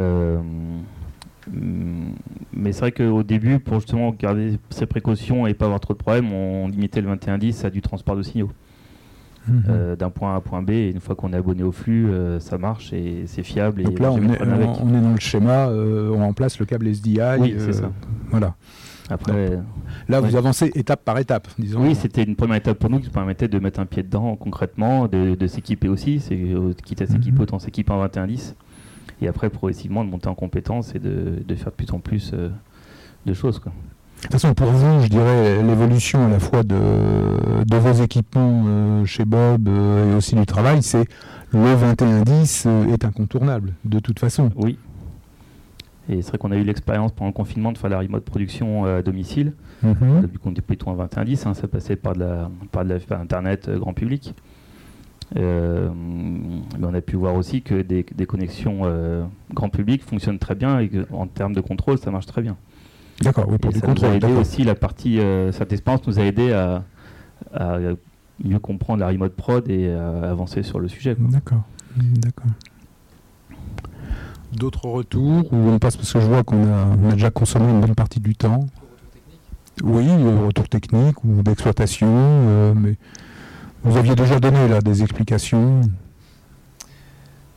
Euh, 0.00 0.40
mais 1.50 2.72
c'est 2.72 2.80
vrai 2.80 2.92
qu'au 2.92 3.22
début, 3.22 3.58
pour 3.58 3.80
justement 3.80 4.12
garder 4.12 4.58
ses 4.70 4.86
précautions 4.86 5.46
et 5.46 5.54
pas 5.54 5.64
avoir 5.64 5.80
trop 5.80 5.94
de 5.94 5.98
problèmes, 5.98 6.32
on 6.32 6.68
limitait 6.68 7.00
le 7.00 7.08
2110 7.08 7.64
à 7.64 7.70
du 7.70 7.80
transport 7.80 8.16
de 8.16 8.22
signaux. 8.22 8.50
Mhm. 9.48 9.64
Euh, 9.68 9.96
d'un 9.96 10.10
point 10.10 10.34
A 10.34 10.36
à 10.36 10.40
point 10.40 10.62
B, 10.62 10.70
et 10.70 10.90
une 10.90 11.00
fois 11.00 11.16
qu'on 11.16 11.32
est 11.32 11.36
abonné 11.36 11.64
au 11.64 11.72
flux, 11.72 12.08
euh, 12.08 12.38
ça 12.38 12.58
marche 12.58 12.92
et 12.92 13.24
c'est 13.26 13.42
fiable. 13.42 13.82
Donc 13.82 13.98
là, 13.98 14.12
on 14.12 14.18
est, 14.18 14.40
on, 14.40 14.94
est, 14.94 15.00
dans 15.00 15.12
le 15.12 15.18
schéma, 15.18 15.66
euh, 15.66 16.12
on 16.14 16.18
remplace 16.18 16.60
le 16.60 16.64
câble 16.66 16.86
SDI. 16.86 17.18
Oui, 17.40 17.54
c'est 17.58 17.72
ça. 17.72 17.90
Voilà. 18.30 18.54
Après, 19.10 19.58
là, 20.08 20.20
vous 20.20 20.36
avancez 20.36 20.70
étape 20.76 21.04
par 21.04 21.18
étape, 21.18 21.48
disons. 21.58 21.82
Oui, 21.82 21.96
c'était 21.96 22.22
une 22.22 22.36
première 22.36 22.56
étape 22.56 22.78
pour 22.78 22.88
nous 22.88 23.00
qui 23.00 23.10
permettait 23.10 23.48
de 23.48 23.58
mettre 23.58 23.80
un 23.80 23.86
pied 23.86 24.04
dedans 24.04 24.36
concrètement, 24.36 25.08
de, 25.08 25.46
s'équiper 25.48 25.88
aussi. 25.88 26.22
Quitte 26.84 27.02
à 27.02 27.06
s'équiper, 27.06 27.36
mhm. 27.36 27.42
autant 27.42 27.58
s'équiper 27.58 27.92
en 27.92 27.98
2110 27.98 28.54
et 29.22 29.28
après 29.28 29.50
progressivement 29.50 30.04
de 30.04 30.10
monter 30.10 30.28
en 30.28 30.34
compétence 30.34 30.94
et 30.94 30.98
de, 30.98 31.54
faire 31.54 31.70
de 31.70 31.76
plus 31.76 31.92
en 31.92 32.00
plus 32.00 32.32
euh, 32.34 32.48
de 33.26 33.34
choses. 33.34 33.58
Quoi. 33.58 33.72
De 33.72 34.22
toute 34.22 34.32
façon, 34.32 34.54
pour 34.54 34.68
vous, 34.68 35.02
je 35.02 35.08
dirais 35.08 35.62
l'évolution 35.62 36.26
à 36.26 36.28
la 36.28 36.38
fois 36.38 36.62
de, 36.62 36.76
de 37.64 37.76
vos 37.76 38.02
équipements 38.02 38.64
euh, 38.66 39.04
chez 39.04 39.24
Bob 39.24 39.68
euh, 39.68 40.12
et 40.12 40.14
aussi 40.14 40.34
du 40.34 40.46
travail, 40.46 40.82
c'est 40.82 41.06
le 41.52 41.58
2110 41.58 42.66
est 42.92 43.04
incontournable, 43.04 43.74
de 43.84 43.98
toute 43.98 44.18
façon. 44.18 44.50
Oui. 44.56 44.78
Et 46.08 46.22
c'est 46.22 46.30
vrai 46.30 46.38
qu'on 46.38 46.50
a 46.50 46.56
eu 46.56 46.64
l'expérience 46.64 47.12
pendant 47.12 47.28
le 47.28 47.32
confinement 47.34 47.72
de 47.72 47.78
faire 47.78 47.90
la 47.90 47.98
remote 47.98 48.24
production 48.24 48.84
à 48.84 49.02
domicile. 49.02 49.52
Mm 49.82 50.22
Depuis 50.22 50.38
qu'on 50.38 50.50
déploie 50.50 50.76
tout 50.76 50.88
en 50.88 50.96
2110, 50.96 51.46
hein, 51.46 51.54
ça 51.54 51.68
passait 51.68 51.96
par, 51.96 52.14
de 52.14 52.20
la, 52.20 52.50
par, 52.72 52.84
de 52.84 52.98
la, 53.08 53.18
Internet 53.20 53.70
grand 53.70 53.92
public. 53.92 54.34
Euh, 55.36 55.90
mais 55.94 56.86
on 56.86 56.94
a 56.94 57.00
pu 57.00 57.16
voir 57.16 57.34
aussi 57.34 57.62
que 57.62 57.82
des, 57.82 58.04
connexions 58.26 58.80
euh, 58.84 59.24
grand 59.52 59.68
public 59.68 60.02
fonctionnent 60.02 60.38
très 60.38 60.54
bien 60.54 60.78
et 60.78 60.88
qu'en 60.88 61.26
termes 61.26 61.54
de 61.54 61.60
contrôle, 61.60 61.98
ça 61.98 62.10
marche 62.10 62.26
très 62.26 62.42
bien. 62.42 62.56
D'accord, 63.20 63.46
oui, 63.48 63.58
pour 63.58 63.72
du 63.72 63.80
contrôle. 63.80 64.08
Nous 64.08 64.14
a 64.14 64.16
aidé 64.16 64.32
aussi 64.32 64.64
la 64.64 64.74
partie, 64.74 65.20
euh, 65.20 65.52
cette 65.52 65.72
expérience 65.72 66.06
nous 66.06 66.18
a 66.18 66.22
aidé 66.22 66.52
à, 66.52 66.82
mieux 68.42 68.58
comprendre 68.58 69.00
la 69.00 69.08
remote 69.08 69.34
prod 69.34 69.68
et 69.68 69.90
à 69.90 70.30
avancer 70.30 70.62
sur 70.62 70.80
le 70.80 70.88
sujet. 70.88 71.16
D'accord, 71.18 71.62
d'accord. 71.96 72.50
D'autres 74.52 74.86
retours 74.86 75.50
ou 75.52 75.56
on 75.56 75.78
passe 75.78 75.96
parce 75.96 76.12
que 76.12 76.20
je 76.20 76.26
vois 76.26 76.42
qu'on 76.42 76.66
a, 76.66 77.10
a, 77.10 77.12
déjà 77.12 77.30
consommé 77.30 77.70
une 77.70 77.80
bonne 77.80 77.94
partie 77.94 78.20
du 78.20 78.34
temps. 78.34 78.66
Oui, 79.82 80.06
retour 80.44 80.68
technique 80.68 81.24
ou 81.24 81.42
d'exploitation, 81.42 82.74
mais 82.74 82.96
vous 83.84 83.96
aviez 83.96 84.14
déjà 84.14 84.38
donné 84.38 84.68
là 84.68 84.80
des 84.80 85.02
explications. 85.02 85.80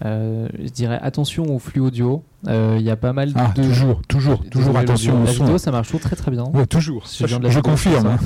Euh, 0.03 0.47
je 0.59 0.69
dirais 0.69 0.99
attention 1.01 1.55
au 1.55 1.59
flux 1.59 1.79
audio. 1.81 2.23
Euh, 2.47 2.75
il 2.77 2.85
y 2.85 2.89
a 2.89 2.95
pas 2.95 3.13
mal 3.13 3.31
ah, 3.35 3.53
de. 3.55 3.63
Toujours, 3.63 4.01
toujours, 4.07 4.49
toujours 4.49 4.77
attention 4.77 5.23
au 5.23 5.25
son. 5.25 5.39
La 5.39 5.45
vidéo, 5.45 5.57
ça 5.57 5.71
marche 5.71 5.87
toujours 5.87 6.01
très 6.01 6.15
très 6.15 6.31
bien. 6.31 6.43
Oui, 6.53 6.67
toujours. 6.67 7.05
je, 7.07 7.59
confirme. 7.59 8.07
Hein. 8.07 8.17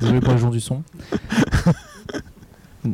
Désolé 0.00 0.20
pour 0.20 0.32
les 0.32 0.38
gens 0.38 0.50
du 0.50 0.60
son. 0.60 0.82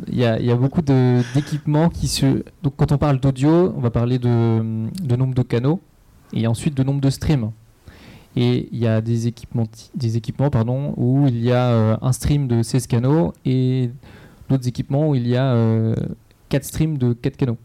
Il 0.07 0.17
y, 0.17 0.25
a, 0.25 0.39
y, 0.39 0.51
a 0.51 0.55
beaucoup 0.55 0.81
d'équipements 0.81 1.89
qui 1.89 2.07
se. 2.07 2.43
Donc, 2.63 2.73
quand 2.75 2.91
on 2.91 2.97
parle 2.97 3.19
d'audio, 3.19 3.73
on 3.77 3.79
va 3.79 3.91
parler 3.91 4.19
de, 4.19 4.89
de, 5.01 5.15
nombre 5.15 5.35
de 5.35 5.43
canaux 5.43 5.79
et 6.33 6.47
ensuite 6.47 6.75
de 6.75 6.83
nombre 6.83 6.99
de 6.99 7.09
streams. 7.09 7.51
Et 8.35 8.67
il 8.71 8.79
y 8.79 8.87
a 8.87 8.99
des 8.99 9.27
équipements, 9.27 9.67
des 9.93 10.17
équipements 10.17 10.49
pardon, 10.49 10.93
où 10.97 11.27
il 11.27 11.41
y 11.41 11.51
a 11.51 11.69
euh, 11.69 11.97
un 12.01 12.11
stream 12.11 12.47
de 12.47 12.63
16 12.63 12.87
canaux 12.87 13.33
et 13.45 13.91
d'autres 14.49 14.67
équipements 14.67 15.09
où 15.09 15.15
il 15.15 15.27
y 15.27 15.35
a 15.35 15.53
4 16.49 16.63
euh, 16.63 16.67
streams 16.67 16.97
de 16.97 17.13
4 17.13 17.37
canaux. 17.37 17.57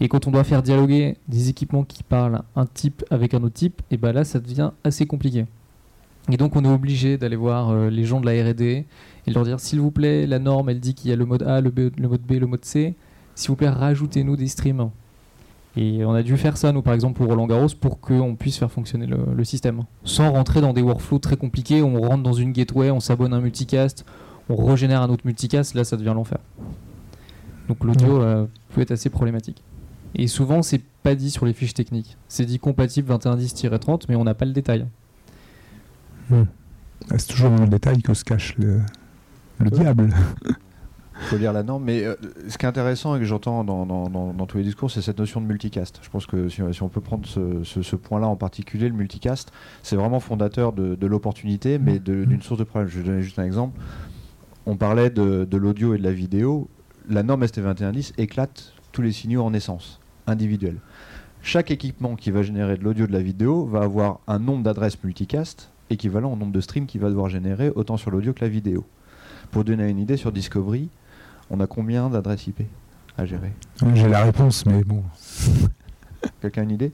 Et 0.00 0.08
quand 0.08 0.26
on 0.26 0.30
doit 0.30 0.44
faire 0.44 0.62
dialoguer 0.62 1.16
des 1.28 1.50
équipements 1.50 1.84
qui 1.84 2.02
parlent 2.02 2.42
un 2.56 2.66
type 2.66 3.04
avec 3.10 3.34
un 3.34 3.42
autre 3.42 3.54
type, 3.54 3.82
et 3.90 3.98
ben 3.98 4.12
là 4.12 4.24
ça 4.24 4.40
devient 4.40 4.70
assez 4.82 5.06
compliqué. 5.06 5.44
Et 6.32 6.36
donc 6.36 6.56
on 6.56 6.64
est 6.64 6.72
obligé 6.72 7.18
d'aller 7.18 7.36
voir 7.36 7.70
euh, 7.70 7.90
les 7.90 8.04
gens 8.04 8.20
de 8.20 8.26
la 8.26 8.32
R&D 8.32 8.86
et 9.26 9.30
leur 9.30 9.44
dire 9.44 9.60
s'il 9.60 9.80
vous 9.80 9.90
plaît, 9.90 10.26
la 10.26 10.38
norme 10.38 10.70
elle 10.70 10.80
dit 10.80 10.94
qu'il 10.94 11.10
y 11.10 11.12
a 11.12 11.16
le 11.16 11.26
mode 11.26 11.42
A, 11.42 11.60
le, 11.60 11.70
mode 11.70 12.22
B, 12.22 12.32
le 12.32 12.46
mode 12.46 12.64
C, 12.64 12.94
s'il 13.34 13.48
vous 13.48 13.56
plaît 13.56 13.68
rajoutez-nous 13.68 14.36
des 14.36 14.48
streams. 14.48 14.88
Et 15.76 16.04
on 16.04 16.14
a 16.14 16.22
dû 16.22 16.36
faire 16.36 16.56
ça 16.56 16.72
nous 16.72 16.82
par 16.82 16.94
exemple 16.94 17.18
pour 17.18 17.26
Roland 17.26 17.46
Garros 17.46 17.68
pour 17.78 18.00
qu'on 18.00 18.36
puisse 18.36 18.56
faire 18.56 18.72
fonctionner 18.72 19.06
le, 19.06 19.18
le, 19.36 19.44
système. 19.44 19.82
Sans 20.04 20.32
rentrer 20.32 20.62
dans 20.62 20.72
des 20.72 20.82
workflows 20.82 21.18
très 21.18 21.36
compliqués, 21.36 21.82
on 21.82 22.00
rentre 22.00 22.22
dans 22.22 22.32
une 22.32 22.52
gateway, 22.52 22.90
on 22.90 23.00
s'abonne 23.00 23.34
à 23.34 23.36
un 23.36 23.40
multicast, 23.40 24.04
on 24.58 24.66
régénère 24.66 25.02
un 25.02 25.08
autre 25.08 25.22
multicast, 25.24 25.74
là 25.74 25.84
ça 25.84 25.96
devient 25.96 26.12
l'enfer. 26.14 26.38
Donc 27.68 27.84
l'audio 27.84 28.20
euh, 28.20 28.46
peut 28.74 28.80
être 28.80 28.90
assez 28.90 29.10
problématique. 29.10 29.62
Et 30.14 30.26
souvent 30.26 30.62
c'est 30.62 30.82
pas 31.02 31.14
dit 31.14 31.30
sur 31.30 31.46
les 31.46 31.52
fiches 31.52 31.74
techniques. 31.74 32.16
C'est 32.28 32.44
dit 32.44 32.58
compatible 32.58 33.12
2110-30, 33.12 34.04
mais 34.08 34.16
on 34.16 34.24
n'a 34.24 34.34
pas 34.34 34.44
le 34.44 34.52
détail. 34.52 34.86
Ah, 36.32 37.18
c'est 37.18 37.28
toujours 37.28 37.50
dans 37.50 37.62
le 37.62 37.68
détail 37.68 38.02
que 38.02 38.14
se 38.14 38.24
cache 38.24 38.56
le, 38.58 38.80
diable. 39.70 40.10
Il 40.44 40.54
faut 41.22 41.36
lire 41.36 41.52
la 41.52 41.62
norme. 41.62 41.84
Mais 41.84 42.04
euh, 42.04 42.14
ce 42.48 42.58
qui 42.58 42.66
est 42.66 42.68
intéressant 42.68 43.16
et 43.16 43.18
que 43.18 43.24
j'entends 43.24 43.64
dans, 43.64 44.46
tous 44.46 44.58
les 44.58 44.64
discours, 44.64 44.90
c'est 44.90 45.02
cette 45.02 45.18
notion 45.18 45.40
de 45.40 45.46
multicast. 45.46 46.00
Je 46.02 46.10
pense 46.10 46.26
que 46.26 46.48
si, 46.48 46.82
on 46.82 46.88
peut 46.88 47.00
prendre 47.00 47.26
ce, 47.26 47.96
point-là 47.96 48.28
en 48.28 48.36
particulier, 48.36 48.88
le 48.88 48.94
multicast, 48.94 49.50
c'est 49.82 49.96
vraiment 49.96 50.20
fondateur 50.20 50.72
de, 50.72 51.06
l'opportunité, 51.06 51.78
mais 51.78 51.98
d'une 51.98 52.42
source 52.42 52.58
de 52.58 52.64
problème. 52.64 52.88
Je 52.88 52.98
vais 52.98 53.04
donner 53.04 53.22
juste 53.22 53.38
un 53.38 53.44
exemple 53.44 53.80
on 54.66 54.76
parlait 54.76 55.10
de, 55.10 55.56
l'audio 55.56 55.94
et 55.94 55.98
de 55.98 56.02
la 56.02 56.12
vidéo. 56.12 56.68
La 57.08 57.22
norme 57.22 57.44
ST2110 57.44 58.12
éclate 58.18 58.72
tous 58.92 59.02
les 59.02 59.12
signaux 59.12 59.42
en 59.42 59.52
essence, 59.52 60.00
individuels. 60.26 60.78
Chaque 61.42 61.70
équipement 61.70 62.16
qui 62.16 62.30
va 62.30 62.42
générer 62.42 62.76
de 62.76 62.84
l'audio 62.84 63.04
et 63.04 63.08
de 63.08 63.12
la 63.12 63.22
vidéo 63.22 63.64
va 63.64 63.82
avoir 63.82 64.20
un 64.26 64.38
nombre 64.38 64.62
d'adresses 64.62 65.02
multicast 65.02 65.70
équivalent 65.88 66.32
au 66.32 66.36
nombre 66.36 66.52
de 66.52 66.60
streams 66.60 66.86
qu'il 66.86 67.00
va 67.00 67.08
devoir 67.08 67.28
générer, 67.28 67.70
autant 67.70 67.96
sur 67.96 68.10
l'audio 68.10 68.32
que 68.32 68.44
la 68.44 68.50
vidéo. 68.50 68.84
Pour 69.50 69.64
donner 69.64 69.88
une 69.88 69.98
idée, 69.98 70.16
sur 70.16 70.32
Discovery, 70.32 70.88
on 71.48 71.60
a 71.60 71.66
combien 71.66 72.08
d'adresses 72.10 72.46
IP 72.46 72.62
à 73.16 73.24
gérer? 73.24 73.52
J'ai 73.94 74.08
la 74.08 74.24
réponse, 74.24 74.64
mais 74.66 74.84
bon. 74.84 75.02
Quelqu'un 76.40 76.60
a 76.60 76.64
une 76.64 76.70
idée? 76.70 76.92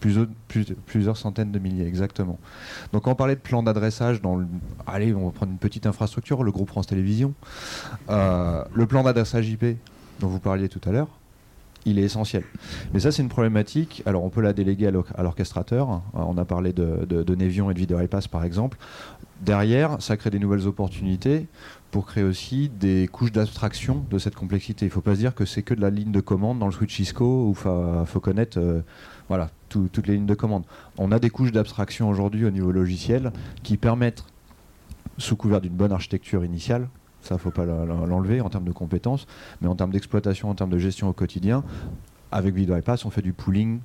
Plusieurs, 0.00 1.16
centaines 1.16 1.52
de 1.52 1.58
milliers, 1.58 1.86
exactement. 1.86 2.38
Donc 2.92 3.06
on 3.06 3.14
parlait 3.14 3.36
de 3.36 3.40
plan 3.40 3.62
d'adressage 3.62 4.20
dans 4.22 4.36
le... 4.36 4.46
Allez, 4.86 5.14
on 5.14 5.26
va 5.26 5.32
prendre 5.32 5.52
une 5.52 5.58
petite 5.58 5.86
infrastructure, 5.86 6.42
le 6.42 6.52
groupe 6.52 6.68
France 6.68 6.86
Télévisions. 6.86 7.34
Euh, 8.08 8.64
le 8.74 8.86
plan 8.86 9.02
d'adressage 9.02 9.48
IP 9.48 9.64
dont 10.20 10.28
vous 10.28 10.40
parliez 10.40 10.68
tout 10.68 10.80
à 10.88 10.92
l'heure, 10.92 11.08
il 11.84 11.98
est 11.98 12.02
essentiel. 12.02 12.44
Mais 12.92 13.00
ça, 13.00 13.12
c'est 13.12 13.22
une 13.22 13.28
problématique. 13.28 14.02
Alors, 14.06 14.24
on 14.24 14.30
peut 14.30 14.42
la 14.42 14.52
déléguer 14.52 14.86
à 14.86 15.22
l'orchestrateur. 15.22 16.02
On 16.12 16.36
a 16.36 16.44
parlé 16.44 16.72
de, 16.72 17.34
Nevion 17.34 17.70
et 17.70 17.74
de 17.74 17.78
Video 17.78 17.98
par 18.30 18.44
exemple. 18.44 18.78
Derrière, 19.40 20.02
ça 20.02 20.16
crée 20.18 20.30
des 20.30 20.38
nouvelles 20.38 20.66
opportunités 20.66 21.46
pour 21.90 22.06
créer 22.06 22.24
aussi 22.24 22.68
des 22.68 23.08
couches 23.10 23.32
d'abstraction 23.32 24.04
de 24.10 24.18
cette 24.18 24.34
complexité. 24.34 24.84
Il 24.84 24.90
ne 24.90 24.92
faut 24.92 25.00
pas 25.00 25.14
se 25.14 25.20
dire 25.20 25.34
que 25.34 25.44
c'est 25.44 25.62
que 25.62 25.74
de 25.74 25.80
la 25.80 25.90
ligne 25.90 26.12
de 26.12 26.20
commande 26.20 26.58
dans 26.58 26.66
le 26.66 26.72
switch 26.72 26.94
Cisco 26.94 27.46
où 27.46 27.50
il 27.52 28.06
faut, 28.06 28.20
connaître 28.20 28.58
euh, 28.60 28.82
voilà, 29.30 29.48
toutes 29.68 30.08
les 30.08 30.16
lignes 30.16 30.26
de 30.26 30.34
commande. 30.34 30.64
On 30.98 31.12
a 31.12 31.20
des 31.20 31.30
couches 31.30 31.52
d'abstraction 31.52 32.08
aujourd'hui 32.08 32.44
au 32.44 32.50
niveau 32.50 32.72
logiciel 32.72 33.30
qui 33.62 33.76
permettent, 33.76 34.24
sous 35.18 35.36
couvert 35.36 35.60
d'une 35.60 35.72
bonne 35.72 35.92
architecture 35.92 36.44
initiale, 36.44 36.88
ça 37.22 37.38
faut 37.38 37.52
pas 37.52 37.64
l'enlever 37.64 38.40
en 38.40 38.50
termes 38.50 38.64
de 38.64 38.72
compétences, 38.72 39.28
mais 39.60 39.68
en 39.68 39.76
termes 39.76 39.92
d'exploitation, 39.92 40.50
en 40.50 40.56
termes 40.56 40.70
de 40.70 40.78
gestion 40.78 41.08
au 41.08 41.12
quotidien, 41.12 41.62
avec 42.32 42.56
VideoIPass, 42.56 43.04
on 43.04 43.10
fait 43.10 43.22
du 43.22 43.32
pooling 43.32 43.78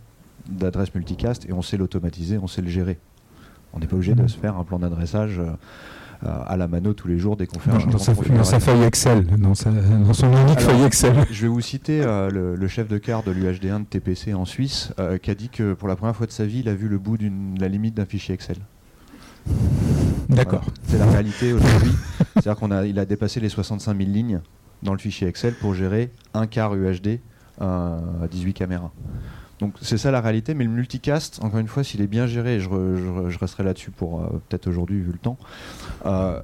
d'adresses 0.50 0.96
multicast 0.96 1.48
et 1.48 1.54
on 1.54 1.62
sait 1.62 1.78
l'automatiser, 1.78 2.40
on 2.40 2.48
sait 2.48 2.64
le 2.64 2.70
gérer. 2.70 2.98
On 3.74 3.80
n'est 3.80 3.88
pas 3.88 3.98
obligé 3.98 4.16
de 4.16 4.24
mmh. 4.24 4.30
se 4.30 4.38
faire 4.40 4.58
un 4.58 4.64
plan 4.64 4.80
d'adressage. 4.80 5.38
Euh, 5.38 5.52
à 6.24 6.58
la 6.58 6.68
mano 6.68 6.94
tous 6.94 7.08
les 7.08 7.18
jours 7.18 7.38
dès 7.38 7.48
qu'on 7.48 7.60
fait 7.60 7.72
un 7.72 7.78
dans, 7.88 7.98
sa, 7.98 8.14
dans 8.14 8.44
sa, 8.44 8.60
feuille 8.60 8.84
Excel, 8.84 9.26
dans, 9.38 9.56
son 9.56 9.72
unique 9.72 10.60
feuille 10.60 10.84
Excel. 10.84 11.26
Je 11.32 11.42
vais 11.44 11.48
vous 11.48 11.62
citer 11.62 12.02
euh, 12.02 12.30
le, 12.30 12.68
chef 12.68 12.88
de 12.88 12.98
quart 12.98 13.24
de 13.24 13.32
l'UHD1 13.32 13.80
de 13.80 13.86
TPC 13.86 14.34
en 14.34 14.46
Suisse 14.46 14.94
euh, 15.00 15.18
qui 15.18 15.32
a 15.32 15.36
dit 15.36 15.50
que 15.50 15.74
pour 15.74 15.88
la 15.88 15.96
première 15.96 16.16
fois 16.16 16.28
de 16.28 16.32
sa 16.32 16.46
vie, 16.46 16.60
il 16.60 16.70
a 16.70 16.76
vu 16.76 16.88
le 16.88 16.98
bout 16.98 17.18
de 17.18 17.30
la 17.60 17.68
limite 17.68 17.96
d'un 17.96 18.06
fichier 18.06 18.34
Excel. 18.34 18.58
D'accord. 20.30 20.66
C'est 20.88 20.98
la 20.98 21.06
réalité 21.06 21.54
aujourd'hui. 21.54 21.92
C'est-à-dire 22.34 22.56
qu'il 22.56 22.74
a, 22.74 22.86
il 22.86 23.00
a 23.00 23.06
dépassé 23.06 23.40
les 23.40 23.50
65 23.50 23.98
000 23.98 24.10
lignes 24.10 24.42
dans 24.84 24.94
le 24.94 25.00
fichier 25.00 25.28
Excel 25.28 25.54
pour 25.54 25.74
gérer 25.74 26.12
un 26.34 26.48
quart 26.48 26.76
UHD 26.76 27.20
à 27.60 28.00
18 28.30 28.54
caméras. 28.54 28.92
Donc 29.60 29.76
c'est 29.82 29.98
ça 29.98 30.12
la 30.12 30.22
réalité, 30.22 30.54
mais 30.54 30.66
le 30.66 30.70
multicast, 30.70 31.42
encore 31.42 31.60
une 31.60 31.68
fois, 31.68 31.84
s'il 31.84 32.02
est 32.02 32.08
bien 32.08 32.28
géré, 32.28 32.60
je, 32.60 32.70
je, 33.30 33.40
resterai 33.40 33.64
là-dessus 33.64 33.92
pour 33.92 34.22
euh, 34.22 34.42
peut-être 34.50 34.68
aujourd'hui 34.68 35.00
vu 35.00 35.12
le 35.12 35.18
temps, 35.18 35.38
euh, 36.06 36.42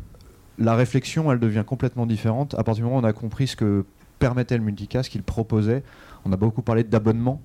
la 0.58 0.76
réflexion, 0.76 1.32
elle 1.32 1.40
devient 1.40 1.64
complètement 1.66 2.06
différente. 2.06 2.54
À 2.54 2.64
partir 2.64 2.84
du 2.84 2.84
moment 2.84 2.98
où 2.98 3.02
on 3.02 3.08
a 3.08 3.14
compris 3.14 3.48
ce 3.48 3.56
que 3.56 3.86
permettait 4.20 4.58
le 4.58 4.64
multicast, 4.64 5.10
qu'il 5.10 5.24
proposait, 5.24 5.84
on 6.26 6.32
a 6.32 6.38
beaucoup 6.38 6.62
parlé 6.62 6.84
d'abonnement. 6.84 7.42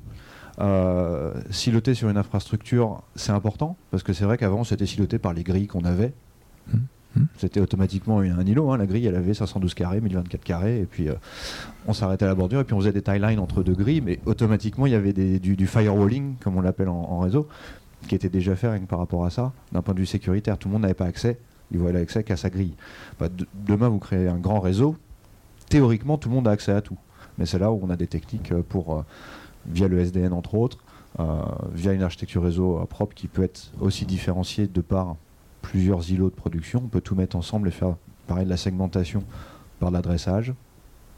Euh, 0.59 1.35
siloter 1.51 1.95
sur 1.95 2.09
une 2.09 2.17
infrastructure, 2.17 3.03
c'est 3.15 3.33
important, 3.33 3.77
parce 3.91 4.03
que 4.03 4.13
c'est 4.13 4.25
vrai 4.25 4.39
qu'avant, 4.39 4.65
c'était 4.65 4.87
siloté 4.87 5.19
par 5.19 5.35
les 5.35 5.43
grilles 5.43 5.67
qu'on 5.67 5.85
avait. 5.85 6.15
Mmh. 6.69 6.79
Hmm. 7.17 7.25
C'était 7.39 7.61
automatiquement 7.61 8.19
un 8.19 8.47
îlot. 8.47 8.71
Hein. 8.71 8.77
La 8.77 8.87
grille, 8.87 9.07
elle 9.07 9.17
avait 9.17 9.35
512 9.35 9.75
carrés, 9.75 10.01
1024 10.01 10.45
carrés, 10.45 10.81
et 10.81 10.85
puis 10.85 11.09
euh, 11.09 11.15
on 11.87 11.93
s'arrêtait 11.93 12.27
à 12.27 12.29
la 12.29 12.35
bordure, 12.35 12.61
et 12.61 12.65
puis 12.65 12.75
on 12.75 12.81
faisait 12.81 12.93
des 12.93 13.03
timelines 13.03 13.39
entre 13.39 13.63
deux 13.63 13.75
grilles, 13.75 14.03
mais 14.03 14.21
automatiquement, 14.27 14.87
il 14.87 14.93
y 14.93 14.95
avait 14.95 15.13
du, 15.13 15.67
firewalling, 15.67 16.37
comme 16.37 16.57
on 16.57 16.61
l'appelle 16.61 16.89
en, 16.89 17.19
réseau, 17.21 17.49
qui 18.09 18.15
était 18.15 18.29
déjà 18.29 18.55
fait 18.55 18.69
par 18.87 18.99
rapport 18.99 19.25
à 19.25 19.31
ça, 19.31 19.53
d'un 19.73 19.83
point 19.83 19.95
de 19.95 20.01
vue 20.01 20.07
sécuritaire. 20.07 20.59
Tout 20.59 20.69
le 20.69 20.73
monde 20.75 20.83
n'avait 20.83 20.95
pas 20.95 21.07
accès, 21.07 21.39
il 21.73 21.79
voyait 21.79 21.99
l'accès 21.99 22.23
qu'à 22.23 22.37
sa 22.37 22.51
grille. 22.51 22.75
Bah, 23.19 23.29
demain, 23.55 23.89
vous 23.89 23.99
créez 23.99 24.29
un 24.29 24.39
grand 24.39 24.61
réseau, 24.61 24.97
théoriquement, 25.69 26.19
tout 26.19 26.29
le 26.29 26.35
monde 26.35 26.49
a 26.49 26.51
accès 26.51 26.73
à 26.73 26.83
tout. 26.83 26.99
Mais 27.39 27.47
c'est 27.47 27.59
là 27.59 27.73
où 27.73 27.81
on 27.83 27.91
a 27.91 27.97
des 27.97 28.07
techniques 28.07 28.53
euh, 28.53 28.63
pour, 28.67 28.99
euh, 28.99 29.03
via 29.67 29.89
le 29.89 29.99
SDN 29.99 30.33
entre 30.33 30.55
autres, 30.55 30.79
via 31.73 31.95
une 31.95 32.03
architecture 32.03 32.43
réseau 32.43 32.85
propre 32.91 33.15
qui 33.15 33.27
peut 33.27 33.43
être 33.43 33.73
aussi 33.81 34.05
différenciée 34.05 34.67
de 34.67 34.83
par 34.83 35.17
plusieurs 35.67 36.09
îlots 36.13 36.31
de 36.31 36.35
production. 36.35 36.81
On 36.85 36.89
peut 36.89 37.01
tout 37.01 37.17
mettre 37.17 37.35
ensemble 37.35 37.67
et 37.67 37.73
faire 37.73 37.97
pareil 38.29 38.45
de 38.45 38.51
la 38.51 38.57
segmentation 38.57 39.25
par 39.81 39.91
l'adressage, 39.91 40.55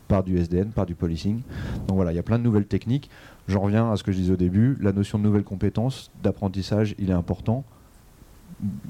par 0.08 0.24
du 0.24 0.38
SDN, 0.38 0.70
par 0.70 0.86
du 0.86 0.94
policing. 0.94 1.42
Donc 1.86 1.96
voilà, 1.96 2.12
il 2.12 2.16
y 2.16 2.18
a 2.18 2.22
plein 2.22 2.38
de 2.38 2.44
nouvelles 2.44 2.66
techniques. 2.66 3.10
J'en 3.46 3.60
reviens 3.60 3.92
à 3.92 3.96
ce 3.96 4.02
que 4.02 4.10
je 4.10 4.16
disais 4.16 4.32
au 4.32 4.36
début. 4.36 4.78
La 4.80 4.92
notion 4.92 5.18
de 5.18 5.24
nouvelles 5.24 5.44
compétences, 5.44 6.10
d'apprentissage, 6.22 6.94
il 6.98 7.10
est 7.10 7.14
important. 7.14 7.62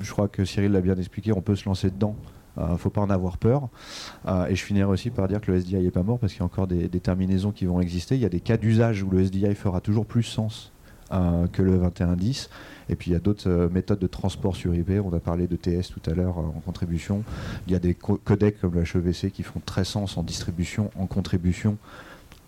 Je 0.00 0.12
crois 0.12 0.28
que 0.28 0.44
Cyril 0.44 0.70
l'a 0.70 0.80
bien 0.80 0.94
expliqué, 0.96 1.32
on 1.32 1.40
peut 1.40 1.56
se 1.56 1.68
lancer 1.68 1.90
dedans. 1.90 2.14
Il 2.56 2.62
euh, 2.62 2.68
ne 2.68 2.76
faut 2.76 2.90
pas 2.90 3.00
en 3.00 3.11
avoir 3.11 3.36
peur. 3.36 3.68
Euh, 4.28 4.46
et 4.46 4.54
je 4.54 4.64
finirai 4.64 4.88
aussi 4.88 5.11
par 5.11 5.26
dire 5.26 5.40
que 5.40 5.50
le 5.50 5.59
SDI 5.59 5.76
n'est 5.82 5.90
pas 5.90 6.04
mort 6.04 6.20
parce 6.20 6.32
qu'il 6.32 6.40
y 6.40 6.42
a 6.42 6.46
encore 6.46 6.68
des, 6.68 6.88
des, 6.88 7.00
terminaisons 7.00 7.50
qui 7.50 7.66
vont 7.66 7.80
exister. 7.80 8.14
Il 8.14 8.20
y 8.20 8.26
a 8.26 8.28
des 8.28 8.40
cas 8.40 8.56
d'usage 8.56 9.02
où 9.02 9.11
le 9.11 9.24
SDI 9.24 9.56
fera 9.56 9.80
toujours 9.80 10.06
plus 10.06 10.22
sens 10.22 10.72
que 11.11 11.62
le 11.62 11.78
2110. 11.78 12.50
Et 12.88 12.96
puis 12.96 13.11
il 13.11 13.14
y 13.14 13.16
a 13.16 13.20
d'autres 13.20 13.48
euh, 13.48 13.68
méthodes 13.68 13.98
de 13.98 14.06
transport 14.06 14.56
sur 14.56 14.74
IP. 14.74 14.90
On 15.04 15.12
a 15.14 15.20
parlé 15.20 15.46
de 15.46 15.56
TS 15.56 15.90
tout 15.90 16.11
à 16.11 16.14
l'heure 16.14 16.38
euh, 16.38 16.42
en 16.42 16.61
contribution. 16.61 17.22
Il 17.66 17.72
y 17.72 17.76
a 17.76 17.78
des 17.78 17.94
codecs 17.94 18.61
comme 18.61 18.74
le 18.74 18.82
HEVC 18.82 19.30
qui 19.30 19.42
font 19.42 19.61
très 19.64 19.84
sens 19.84 20.16
en 20.16 20.22
distribution, 20.22 20.90
en 20.98 21.06
contribution 21.06 21.76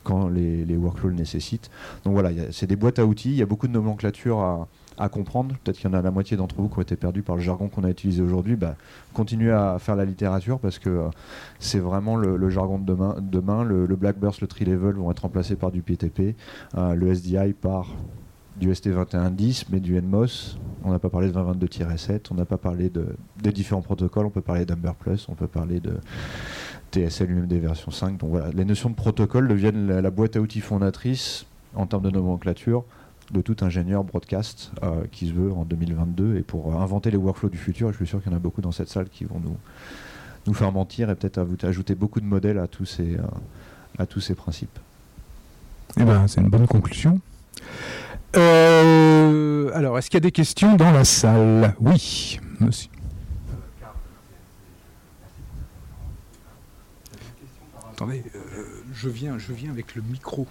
quand 0.03 0.29
les, 0.29 0.65
workflows 0.77 1.11
le 1.11 1.17
nécessitent. 1.17 1.71
Donc 2.05 2.15
voilà, 2.15 2.31
c'est 2.53 2.67
des 2.67 2.77
boîtes 2.77 2.99
à 2.99 3.05
outils. 3.05 3.29
Il 3.31 3.37
y 3.37 3.43
a 3.43 3.47
beaucoup 3.47 3.69
de 3.69 3.73
nomenclature 3.73 4.41
à, 4.97 5.09
comprendre. 5.11 5.55
Peut-être 5.63 5.77
qu'il 5.77 5.91
y 5.91 5.95
en 5.95 5.97
a 5.97 6.01
la 6.01 6.11
moitié 6.11 6.39
d'entre 6.39 6.57
vous 6.57 6.69
qui 6.69 6.79
ont 6.79 6.83
été 6.83 6.97
perdus 6.97 7.23
par 7.23 7.37
le 7.37 7.43
jargon 7.43 7.69
qu'on 7.69 7.85
a 7.85 7.91
utilisé 7.91 8.23
aujourd'hui. 8.23 8.57
Bah, 8.57 8.77
continuez 9.13 9.51
à 9.51 9.79
faire 9.79 9.97
la 9.97 10.07
littérature 10.07 10.59
parce 10.59 10.79
que 10.79 10.89
euh, 10.89 11.09
c'est 11.59 11.79
vraiment 11.79 12.17
le, 12.17 12.49
jargon 12.49 12.79
de 12.79 12.95
demain. 13.21 13.63
Le, 13.63 13.87
Black 13.97 14.19
Burst, 14.19 14.41
le 14.41 14.47
Tri-Level 14.47 14.95
vont 14.95 15.11
être 15.11 15.21
remplacés 15.21 15.57
par 15.57 15.71
du 15.71 15.83
PTP, 15.83 16.35
le 16.75 17.15
SDI 17.15 17.53
par 17.53 17.89
du 18.61 18.71
ST2110, 18.71 19.65
mais 19.71 19.81
du 19.81 20.01
NMOS. 20.01 20.59
On 20.85 20.93
n'a 20.93 20.99
pas 20.99 21.09
parlé 21.09 21.29
de 21.29 21.33
2022-7, 21.33 22.27
on 22.31 22.35
n'a 22.35 22.45
pas 22.45 22.59
parlé 22.59 22.91
de, 22.91 23.17
des 23.43 23.53
différents 23.53 23.83
protocoles, 23.83 24.27
on 24.27 24.31
peut 24.31 24.41
parler 24.41 24.65
d'Amber 24.65 24.93
Plus, 24.99 25.27
on 25.29 25.35
peut 25.35 25.47
parler 25.47 25.81
de 25.81 25.95
TSL 26.93 27.29
lui-même 27.29 27.47
des 27.47 27.59
versions 27.59 27.91
5. 27.91 28.19
Donc 28.19 28.31
voilà, 28.31 28.51
les 28.51 28.65
notions 28.65 28.91
de 28.91 28.95
protocole 28.95 29.49
deviennent 29.49 29.89
la, 29.89 30.11
boîte 30.11 30.37
à 30.37 30.41
outils 30.41 30.61
fondatrice 30.61 31.47
en 31.75 31.87
termes 31.87 32.03
de 32.03 32.11
nomenclature 32.11 32.85
de 33.33 33.41
tout 33.41 33.57
ingénieur 33.61 34.03
broadcast 34.05 34.73
euh, 34.83 35.05
qui 35.13 35.29
se 35.29 35.33
veut 35.33 35.53
en 35.53 35.65
2022 35.65 36.37
et 36.37 36.43
pour 36.43 36.75
inventer 36.81 37.11
les 37.11 37.17
workflows 37.17 37.49
du 37.49 37.59
futur. 37.59 37.93
je 37.93 37.97
suis 37.97 38.07
sûr 38.07 38.21
qu'il 38.21 38.33
y 38.33 38.35
en 38.35 38.37
a 38.37 38.41
beaucoup 38.41 38.61
dans 38.61 38.73
cette 38.73 38.89
salle 38.89 39.09
qui 39.09 39.25
vont 39.25 39.39
nous, 39.39 39.57
nous 40.49 40.55
faire 40.55 40.73
mentir 40.73 41.11
et 41.11 41.15
peut-être 41.15 41.47
ajouter 41.65 41.95
beaucoup 41.95 42.21
de 42.21 42.27
modèles 42.27 42.59
à 42.59 42.67
tous 42.67 42.87
ces, 42.87 43.17
euh, 43.17 43.23
à 43.99 44.07
tous 44.07 44.21
ces 44.21 44.35
principes. 44.35 44.79
Eh 45.97 46.05
ben, 46.05 46.27
c'est 46.27 46.41
une 46.41 46.49
bonne 46.49 46.67
conclusion. 46.67 47.21
Euh, 48.37 49.71
alors, 49.75 49.99
est-ce 49.99 50.09
qu'il 50.09 50.17
y 50.17 50.19
a 50.19 50.21
des 50.21 50.33
questions 50.33 50.77
dans 50.77 50.93
la 50.93 51.05
salle? 51.05 51.75
Oui, 51.81 52.39
monsieur. 52.61 52.91
Attendez, 57.93 58.25
euh, 58.35 58.83
je, 58.95 59.09
viens, 59.09 59.37
je 59.37 59.53
viens 59.53 59.71
avec 59.71 59.95
le 59.95 60.03
micro, 60.03 60.47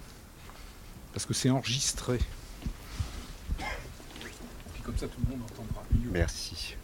parce 1.12 1.26
que 1.26 1.34
c'est 1.34 1.50
enregistré. 1.50 2.18
Puis 3.58 4.82
comme 4.84 4.96
ça, 4.96 5.06
tout 5.08 5.20
le 5.24 5.30
monde 5.36 5.42
entendra 5.50 5.82
mieux. 5.92 6.10
Merci. 6.12 6.76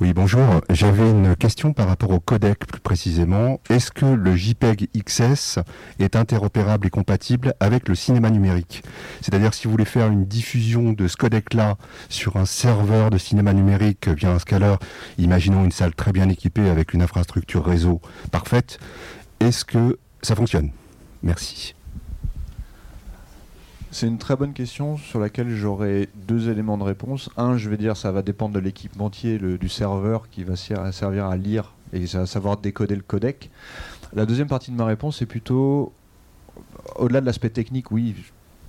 Oui, 0.00 0.14
bonjour. 0.14 0.62
J'avais 0.70 1.10
une 1.10 1.36
question 1.36 1.74
par 1.74 1.86
rapport 1.86 2.10
au 2.10 2.20
codec 2.20 2.60
plus 2.60 2.80
précisément. 2.80 3.60
Est-ce 3.68 3.92
que 3.92 4.06
le 4.06 4.34
JPEG 4.34 4.88
XS 4.96 5.58
est 5.98 6.16
interopérable 6.16 6.86
et 6.86 6.90
compatible 6.90 7.52
avec 7.60 7.86
le 7.86 7.94
cinéma 7.94 8.30
numérique? 8.30 8.82
C'est-à-dire 9.20 9.52
si 9.52 9.66
vous 9.66 9.72
voulez 9.72 9.84
faire 9.84 10.10
une 10.10 10.24
diffusion 10.24 10.94
de 10.94 11.06
ce 11.06 11.18
codec-là 11.18 11.76
sur 12.08 12.38
un 12.38 12.46
serveur 12.46 13.10
de 13.10 13.18
cinéma 13.18 13.52
numérique 13.52 14.08
via 14.08 14.30
un 14.30 14.38
scaler, 14.38 14.76
imaginons 15.18 15.66
une 15.66 15.72
salle 15.72 15.94
très 15.94 16.12
bien 16.12 16.30
équipée 16.30 16.70
avec 16.70 16.94
une 16.94 17.02
infrastructure 17.02 17.62
réseau 17.62 18.00
parfaite, 18.32 18.78
est-ce 19.40 19.66
que 19.66 19.98
ça 20.22 20.34
fonctionne? 20.34 20.70
Merci. 21.22 21.74
C'est 23.92 24.06
une 24.06 24.18
très 24.18 24.36
bonne 24.36 24.52
question 24.52 24.96
sur 24.96 25.18
laquelle 25.18 25.50
j'aurai 25.50 26.08
deux 26.14 26.48
éléments 26.48 26.78
de 26.78 26.84
réponse. 26.84 27.28
Un, 27.36 27.56
je 27.56 27.68
vais 27.68 27.76
dire 27.76 27.96
ça 27.96 28.12
va 28.12 28.22
dépendre 28.22 28.54
de 28.54 28.60
l'équipementier, 28.60 29.38
du 29.38 29.68
serveur 29.68 30.30
qui 30.30 30.44
va 30.44 30.54
servir 30.54 31.26
à 31.26 31.36
lire 31.36 31.74
et 31.92 32.04
à 32.14 32.24
savoir 32.26 32.56
décoder 32.56 32.94
le 32.94 33.02
codec. 33.02 33.50
La 34.12 34.26
deuxième 34.26 34.46
partie 34.46 34.70
de 34.70 34.76
ma 34.76 34.84
réponse 34.84 35.22
est 35.22 35.26
plutôt 35.26 35.92
au-delà 36.96 37.20
de 37.20 37.26
l'aspect 37.26 37.50
technique, 37.50 37.90
oui, 37.90 38.14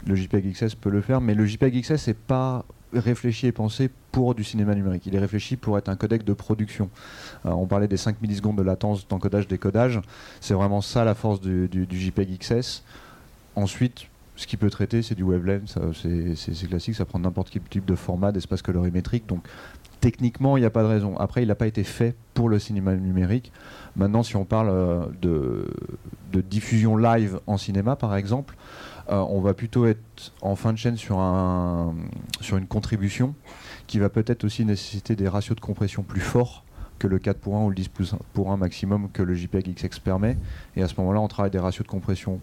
le 0.08 0.16
JPEG 0.16 0.54
XS 0.54 0.74
peut 0.74 0.90
le 0.90 1.02
faire, 1.02 1.22
mais 1.22 1.36
le 1.36 1.46
JPEG 1.46 1.82
XS 1.82 2.08
n'est 2.08 2.14
pas 2.16 2.66
réfléchi 2.92 3.46
et 3.46 3.52
pensé 3.52 3.92
pour 4.12 4.34
du 4.34 4.44
cinéma 4.44 4.74
numérique. 4.74 5.06
Il 5.06 5.16
est 5.16 5.20
réfléchi 5.20 5.56
pour 5.56 5.78
être 5.78 5.90
un 5.90 5.96
codec 5.96 6.24
de 6.24 6.34
production. 6.34 6.90
Euh, 7.46 7.52
on 7.52 7.68
parlait 7.68 7.88
des 7.88 7.98
5 7.98 8.22
millisecondes 8.22 8.58
de 8.58 8.64
latence 8.64 9.08
d'encodage-décodage. 9.08 10.02
C'est 10.42 10.56
vraiment 10.56 10.82
ça 10.82 11.06
la 11.06 11.14
force 11.14 11.40
du, 11.40 11.68
du 11.70 12.00
JPEG 12.00 12.40
XS. 12.40 12.84
Ensuite, 13.56 14.08
ce 14.42 14.48
qu'il 14.48 14.58
peut 14.58 14.72
traiter, 14.72 15.04
c'est 15.04 15.14
du 15.14 15.22
wavelength, 15.22 15.78
c'est 15.94 16.68
classique, 16.68 16.96
ça 16.96 17.06
prend 17.06 17.20
n'importe 17.20 17.52
quel 17.52 17.62
type 17.62 17.86
de 17.86 17.94
format, 17.94 18.32
d'espace 18.32 18.64
colorimétrique. 18.64 19.28
Donc 19.28 19.48
techniquement, 20.00 20.58
il 20.58 20.62
n'y 20.62 20.66
a 20.66 20.72
pas 20.72 20.82
de 20.82 20.88
raison. 20.88 21.16
Après, 21.18 21.44
il 21.44 21.48
n'a 21.48 21.56
pas 21.56 21.68
été 21.68 21.84
fait 21.84 22.16
pour 22.34 22.50
le 22.50 22.58
cinéma 22.58 22.96
numérique. 22.96 23.52
Maintenant, 23.96 24.24
si 24.24 24.36
on 24.36 24.44
parle 24.44 24.70
euh, 24.70 25.06
de, 25.22 26.42
diffusion 26.42 26.98
live 26.98 27.40
en 27.46 27.58
cinéma, 27.58 27.96
par 27.96 28.16
exemple, 28.16 28.56
euh, 29.10 29.18
on 29.30 29.42
va 29.42 29.54
plutôt 29.54 29.86
être 29.86 30.34
en 30.42 30.56
fin 30.56 30.74
de 30.74 30.78
chaîne 30.78 30.98
sur, 30.98 31.20
un, 31.20 31.94
sur 32.42 32.58
une 32.58 32.68
contribution 32.68 33.36
qui 33.86 34.00
va 34.00 34.10
peut-être 34.10 34.44
aussi 34.44 34.66
nécessiter 34.66 35.16
des 35.16 35.28
ratios 35.28 35.56
de 35.56 35.62
compression 35.62 36.02
plus 36.02 36.22
forts 36.22 36.64
que 36.98 37.06
le 37.06 37.20
4 37.20 37.38
pour 37.38 37.56
1 37.58 37.66
ou 37.66 37.70
le 37.70 37.76
10 37.76 37.90
pour 38.34 38.52
1 38.52 38.58
maximum 38.58 39.10
que 39.12 39.22
le 39.22 39.36
JPEG 39.36 39.76
XS 39.76 40.00
permet. 40.00 40.36
Et 40.76 40.82
à 40.82 40.88
ce 40.88 40.96
moment-là, 40.98 41.20
on 41.20 41.28
travaille 41.28 41.52
des 41.52 41.60
ratios 41.60 41.86
de 41.86 41.92
compression 41.92 42.40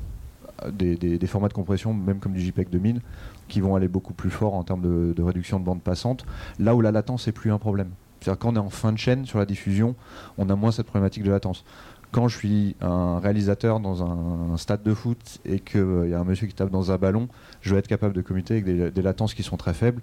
des, 0.72 1.26
formats 1.26 1.48
de 1.48 1.52
compression, 1.52 1.92
même 1.92 2.18
comme 2.18 2.32
du 2.32 2.40
JPEG 2.40 2.70
2000, 2.70 3.00
qui 3.48 3.60
vont 3.60 3.76
aller 3.76 3.88
beaucoup 3.88 4.14
plus 4.14 4.30
fort 4.30 4.54
en 4.54 4.62
termes 4.62 5.14
de, 5.14 5.22
réduction 5.22 5.60
de 5.60 5.64
bande 5.64 5.82
passante, 5.82 6.24
là 6.58 6.74
où 6.74 6.80
la 6.80 6.92
latence 6.92 7.26
n'est 7.26 7.32
plus 7.32 7.52
un 7.52 7.58
problème. 7.58 7.90
C'est-à-dire 8.20 8.38
quand 8.38 8.52
on 8.52 8.56
est 8.56 8.60
en 8.60 8.70
fin 8.70 8.92
de 8.92 8.98
chaîne 8.98 9.26
sur 9.26 9.38
la 9.38 9.46
diffusion, 9.46 9.94
on 10.38 10.48
a 10.50 10.56
moins 10.56 10.72
cette 10.72 10.86
problématique 10.86 11.22
de 11.22 11.30
latence. 11.30 11.64
Quand 12.10 12.26
je 12.26 12.36
suis 12.36 12.74
un 12.80 13.18
réalisateur 13.18 13.80
dans 13.80 14.02
un, 14.02 14.56
stade 14.56 14.82
de 14.82 14.94
foot 14.94 15.40
et 15.44 15.60
qu'il 15.60 16.08
y 16.08 16.14
a 16.14 16.20
un 16.20 16.24
monsieur 16.24 16.46
qui 16.46 16.54
tape 16.54 16.70
dans 16.70 16.90
un 16.90 16.96
ballon, 16.96 17.28
je 17.60 17.74
vais 17.74 17.78
être 17.78 17.86
capable 17.86 18.14
de 18.14 18.22
commuter 18.22 18.54
avec 18.54 18.94
des, 18.94 19.02
latences 19.02 19.34
qui 19.34 19.42
sont 19.42 19.56
très 19.56 19.74
faibles. 19.74 20.00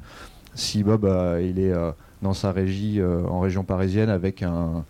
Si 0.54 0.84
Bob 0.84 1.10
il 1.42 1.60
est 1.60 1.74
dans 2.22 2.34
sa 2.34 2.52
régie 2.52 3.02
en 3.04 3.40
région 3.40 3.64
parisienne 3.64 4.10
avec 4.10 4.44
un 4.44 4.86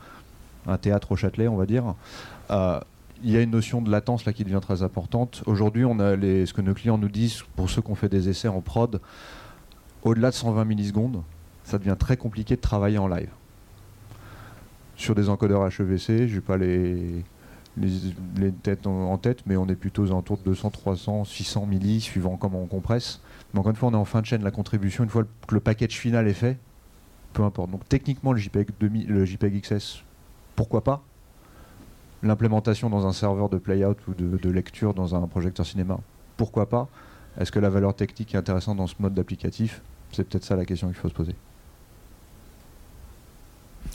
théâtre 0.82 1.13
au 1.13 1.16
Châtelet, 1.16 1.47
on 1.47 1.55
va 1.55 1.66
dire. 1.66 1.95
Il 3.26 3.32
y 3.32 3.38
a 3.38 3.41
une 3.41 3.49
notion 3.49 3.82
de 3.82 3.89
latence 3.89 4.26
là 4.26 4.34
qui 4.34 4.43
devient 4.43 4.59
très 4.61 4.84
importante. 4.84 5.41
Aujourd'hui, 5.47 5.84
on 5.84 5.99
a 5.99 6.15
ce 6.15 6.53
que 6.53 6.61
nos 6.61 6.76
clients 6.76 6.99
nous 6.99 7.09
disent 7.09 7.41
pour 7.55 7.71
ceux 7.71 7.82
qui 7.82 7.89
ont 7.89 7.95
fait 7.95 8.07
des 8.07 8.30
essais 8.30 8.47
en 8.47 8.61
prod, 8.61 9.01
au-delà 10.03 10.30
de 10.30 10.36
120 10.36 10.63
millisecondes, 10.63 11.23
ça 11.63 11.80
devient 11.80 11.95
très 11.97 12.17
compliqué 12.17 12.55
de 12.55 12.61
travailler 12.61 12.99
en 12.99 13.07
live. 13.07 13.32
Sur 14.95 15.15
des 15.15 15.28
encodeurs 15.28 15.65
HEVC, 15.65 16.28
je 16.28 16.36
n'ai 16.36 16.41
pas 16.41 16.57
les, 16.57 17.23
têtes 18.61 18.86
en, 18.86 19.17
tête, 19.17 19.39
mais 19.47 19.57
on 19.57 19.67
est 19.69 19.76
plutôt 19.76 20.05
autour 20.11 20.38
de 20.38 20.43
200, 20.43 20.69
300, 20.69 21.26
600 21.26 21.65
millis, 21.65 22.01
suivant 22.01 22.38
comment 22.38 22.61
on 22.61 22.67
compresse. 22.67 23.21
Mais 23.55 23.59
encore 23.59 23.71
une 23.71 23.76
fois, 23.76 23.89
on 23.89 23.93
est 23.93 23.95
en 23.95 24.05
fin 24.05 24.21
de 24.21 24.28
chaîne 24.28 24.43
la 24.43 24.51
contribution. 24.51 25.03
Une 25.03 25.09
fois 25.09 25.23
que 25.47 25.55
le 25.55 25.61
package 25.61 25.93
final 25.93 26.28
est 26.28 26.34
fait, 26.34 26.59
peu 27.34 27.41
importe. 27.41 27.71
Donc 27.71 27.89
techniquement, 27.89 28.34
le 28.34 28.39
JPEG, 28.39 28.69
le 28.80 29.26
JPEG 29.26 29.61
XS 29.61 30.03
pourquoi 30.55 30.84
pas? 30.84 31.03
L'implémentation 32.26 32.89
dans 32.89 33.05
un 33.05 33.13
serveur 33.13 33.49
de 33.49 33.59
playout 33.59 33.95
ou 34.07 34.15
de, 34.15 34.49
lecture 34.49 34.95
dans 34.95 35.13
un 35.13 35.28
projecteur 35.28 35.63
cinéma, 35.63 35.99
pourquoi 36.38 36.67
pas? 36.67 36.88
Est-ce 37.39 37.51
que 37.51 37.59
la 37.59 37.69
valeur 37.69 37.93
technique 37.93 38.34
est 38.34 38.38
intéressante 38.39 38.78
dans 38.78 38.88
ce 38.88 38.95
mode 38.97 39.13
d'applicatif? 39.13 39.84
C'est 40.11 40.28
peut-être 40.28 40.43
ça 40.43 40.55
la 40.55 40.65
question 40.65 40.88
qu'il 40.88 40.95
faut 40.95 41.07
se 41.09 41.13
poser. 41.13 41.36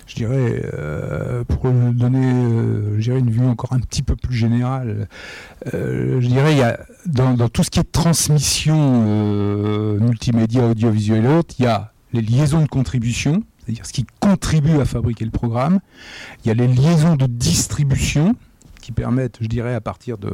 Je 0.07 0.15
dirais, 0.15 0.63
euh, 0.75 1.43
pour 1.43 1.73
donner 1.73 2.25
euh, 2.25 3.19
une 3.19 3.31
vue 3.31 3.45
encore 3.45 3.73
un 3.73 3.81
petit 3.81 4.03
peu 4.03 4.15
plus 4.15 4.37
générale, 4.37 5.09
euh, 5.75 6.21
je 6.21 6.29
dirais, 6.29 6.53
il 6.53 6.59
y 6.59 6.63
a, 6.63 6.79
dans, 7.07 7.49
tout 7.49 7.65
ce 7.65 7.71
qui 7.71 7.81
est 7.81 7.91
transmission 7.91 9.03
multimédia, 9.99 10.67
audiovisuel 10.67 11.25
et 11.25 11.29
autres, 11.29 11.57
il 11.59 11.65
y 11.65 11.69
a 11.69 11.93
les 12.13 12.23
liaisons 12.23 12.63
de 12.63 12.69
contribution, 12.69 13.43
c'est-à-dire 13.71 13.87
ce 13.87 13.93
qui 13.93 14.07
contribue 14.19 14.81
à 14.81 14.85
fabriquer 14.85 15.25
le 15.25 15.31
programme. 15.31 15.79
Il 16.45 16.49
y 16.49 16.51
a 16.51 16.55
les 16.55 16.67
liaisons 16.67 17.15
de 17.15 17.27
distribution 17.27 18.35
qui 18.81 18.93
permettent, 18.93 19.37
je 19.41 19.47
dirais, 19.47 19.75
à 19.75 19.81
partir 19.81 20.17
de, 20.17 20.31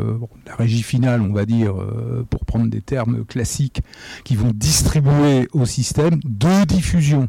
la 0.47 0.55
régie 0.55 0.84
finale, 0.84 1.20
on 1.20 1.32
va 1.32 1.45
dire, 1.45 1.74
euh, 1.78 2.24
pour 2.30 2.45
prendre 2.47 2.70
des 2.70 2.80
termes 2.80 3.24
classiques, 3.24 3.82
qui 4.24 4.37
vont 4.37 4.53
distribuer 4.55 5.49
au 5.53 5.66
système 5.66 6.20
de 6.24 6.64
diffusion. 6.64 7.28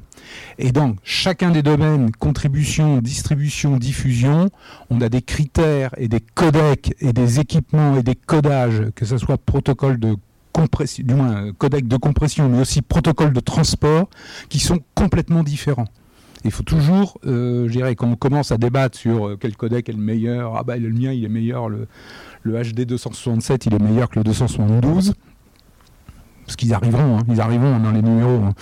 Et 0.60 0.72
dans 0.72 0.96
chacun 1.04 1.50
des 1.50 1.64
domaines, 1.64 2.12
contribution, 2.12 3.00
distribution, 3.02 3.78
diffusion, 3.78 4.50
on 4.92 5.02
a 5.02 5.10
des 5.10 5.24
critères 5.24 5.90
et 5.98 6.08
des 6.08 6.22
codecs 6.22 6.94
et 7.00 7.14
des 7.14 7.40
équipements 7.40 7.98
et 7.98 8.04
des 8.04 8.16
codages, 8.16 8.92
que 8.96 9.06
ce 9.06 9.18
soit 9.18 9.40
protocole 9.40 10.00
de 10.00 10.16
du 11.04 11.14
moins 11.14 11.36
euh, 11.36 11.54
codec 11.58 11.88
de 11.88 11.98
compression, 11.98 12.50
mais 12.50 12.60
aussi 12.60 12.82
protocole 12.82 13.34
de 13.34 13.40
transport, 13.40 14.10
qui 14.50 14.60
sont 14.60 14.80
complètement 14.96 15.44
différents. 15.44 15.88
Il 16.46 16.52
faut 16.52 16.64
toujours, 16.64 17.18
euh, 17.26 17.68
je 17.68 17.72
dirais, 17.72 17.96
quand 17.96 18.08
on 18.08 18.16
commence 18.16 18.52
à 18.52 18.58
débattre 18.58 18.98
sur 18.98 19.28
euh, 19.28 19.38
quel 19.40 19.56
codec 19.56 19.90
est 19.90 19.94
le 19.94 19.98
meilleur, 19.98 20.56
ah 20.56 20.64
bah 20.64 20.78
le 20.78 20.90
mien 20.90 21.12
il 21.12 21.26
est 21.26 21.30
meilleur, 21.30 21.70
le, 21.70 21.88
le 22.44 22.62
HD 22.62 22.82
267 22.82 23.66
il 23.66 23.74
est 23.74 23.80
meilleur 23.80 24.10
que 24.10 24.20
le 24.20 24.24
272, 24.24 25.14
parce 26.46 26.56
qu'ils 26.56 26.74
arriveront, 26.74 27.20
hein, 27.20 27.24
ils 27.28 27.42
arriveront 27.42 27.80
dans 27.80 27.92
les 27.92 28.02
numéros. 28.02 28.44
Hein. 28.44 28.54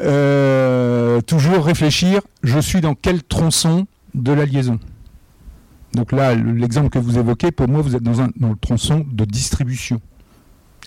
toujours 1.26 1.64
réfléchir, 1.64 2.20
je 2.42 2.58
suis 2.58 2.80
dans 2.80 2.94
quel 2.94 3.22
tronçon 3.22 3.86
de 4.14 4.32
la 4.32 4.44
liaison. 4.46 4.78
Donc 5.94 6.12
là, 6.12 6.34
l'exemple 6.34 6.90
que 6.90 6.98
vous 6.98 7.18
évoquez, 7.18 7.52
pour 7.52 7.68
moi, 7.68 7.80
vous 7.80 7.94
êtes 7.94 8.02
dans, 8.02 8.20
un, 8.20 8.30
dans 8.36 8.50
le 8.50 8.56
tronçon 8.56 9.06
de 9.10 9.24
distribution 9.24 10.00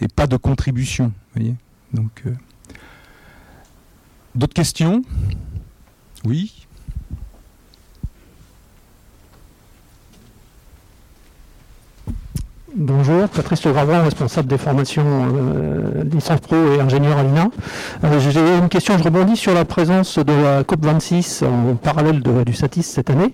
et 0.02 0.08
pas 0.08 0.28
de 0.28 0.38
contribution. 0.38 1.12
Voyez 1.34 1.56
Donc, 1.94 2.24
euh, 2.26 2.34
d'autres 4.36 4.54
questions? 4.54 5.02
Oui. 6.26 6.67
Bonjour, 12.80 13.28
Patrice 13.30 13.66
Gravin, 13.66 14.04
responsable 14.04 14.48
des 14.48 14.60
formations 14.60 15.04
euh, 15.04 16.04
licence 16.04 16.40
pro 16.42 16.56
et 16.56 16.80
ingénieur 16.80 17.18
à 17.18 17.24
l'INA. 17.24 17.50
Euh, 18.04 18.20
j'ai 18.20 18.40
une 18.56 18.70
question, 18.70 19.00
je 19.00 19.04
rebondis 19.04 19.36
sur 19.36 19.52
la 19.56 19.66
présence 19.66 20.20
de 20.20 20.32
la 20.32 20.62
COP26 20.62 21.44
en 21.44 21.74
parallèle 21.74 22.22
du 22.22 22.54
SATIS 22.54 22.84
cette 22.84 23.10
année. 23.10 23.34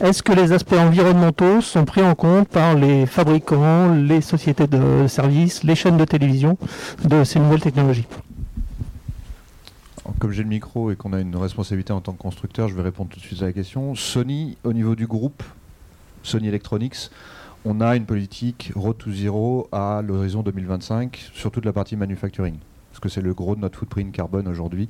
Est-ce 0.00 0.24
que 0.24 0.32
les 0.32 0.50
aspects 0.50 0.72
environnementaux 0.72 1.60
sont 1.60 1.84
pris 1.84 2.02
en 2.02 2.16
compte 2.16 2.48
par 2.48 2.74
les 2.74 3.06
fabricants, 3.06 3.94
les 3.94 4.20
sociétés 4.20 4.66
de 4.66 5.06
services, 5.06 5.62
les 5.62 5.76
chaînes 5.76 5.96
de 5.96 6.04
télévision 6.04 6.58
de 7.04 7.22
ces 7.22 7.38
nouvelles 7.38 7.62
technologies? 7.62 8.08
Comme 10.18 10.32
j'ai 10.32 10.42
le 10.42 10.48
micro 10.48 10.90
et 10.90 10.96
qu'on 10.96 11.12
a 11.12 11.20
une 11.20 11.36
responsabilité 11.36 11.92
en 11.92 12.00
tant 12.00 12.12
que 12.12 12.20
constructeur, 12.20 12.66
je 12.66 12.74
vais 12.74 12.82
répondre 12.82 13.10
tout 13.10 13.20
de 13.20 13.24
suite 13.24 13.40
à 13.40 13.44
la 13.44 13.52
question. 13.52 13.94
Sony, 13.94 14.58
au 14.64 14.72
niveau 14.72 14.96
du 14.96 15.06
groupe, 15.06 15.44
Sony 16.24 16.48
Electronics, 16.48 17.10
on 17.64 17.80
a 17.80 17.96
une 17.96 18.06
politique 18.06 18.72
Road 18.74 18.96
to 18.98 19.12
Zero 19.12 19.68
à 19.72 20.02
l'horizon 20.02 20.42
2025 20.42 21.30
sur 21.32 21.50
toute 21.50 21.64
la 21.64 21.72
partie 21.72 21.96
manufacturing. 21.96 22.56
Parce 22.90 23.00
que 23.00 23.08
c'est 23.08 23.20
le 23.20 23.34
gros 23.34 23.54
de 23.54 23.60
notre 23.60 23.78
footprint 23.78 24.10
carbone 24.12 24.48
aujourd'hui, 24.48 24.88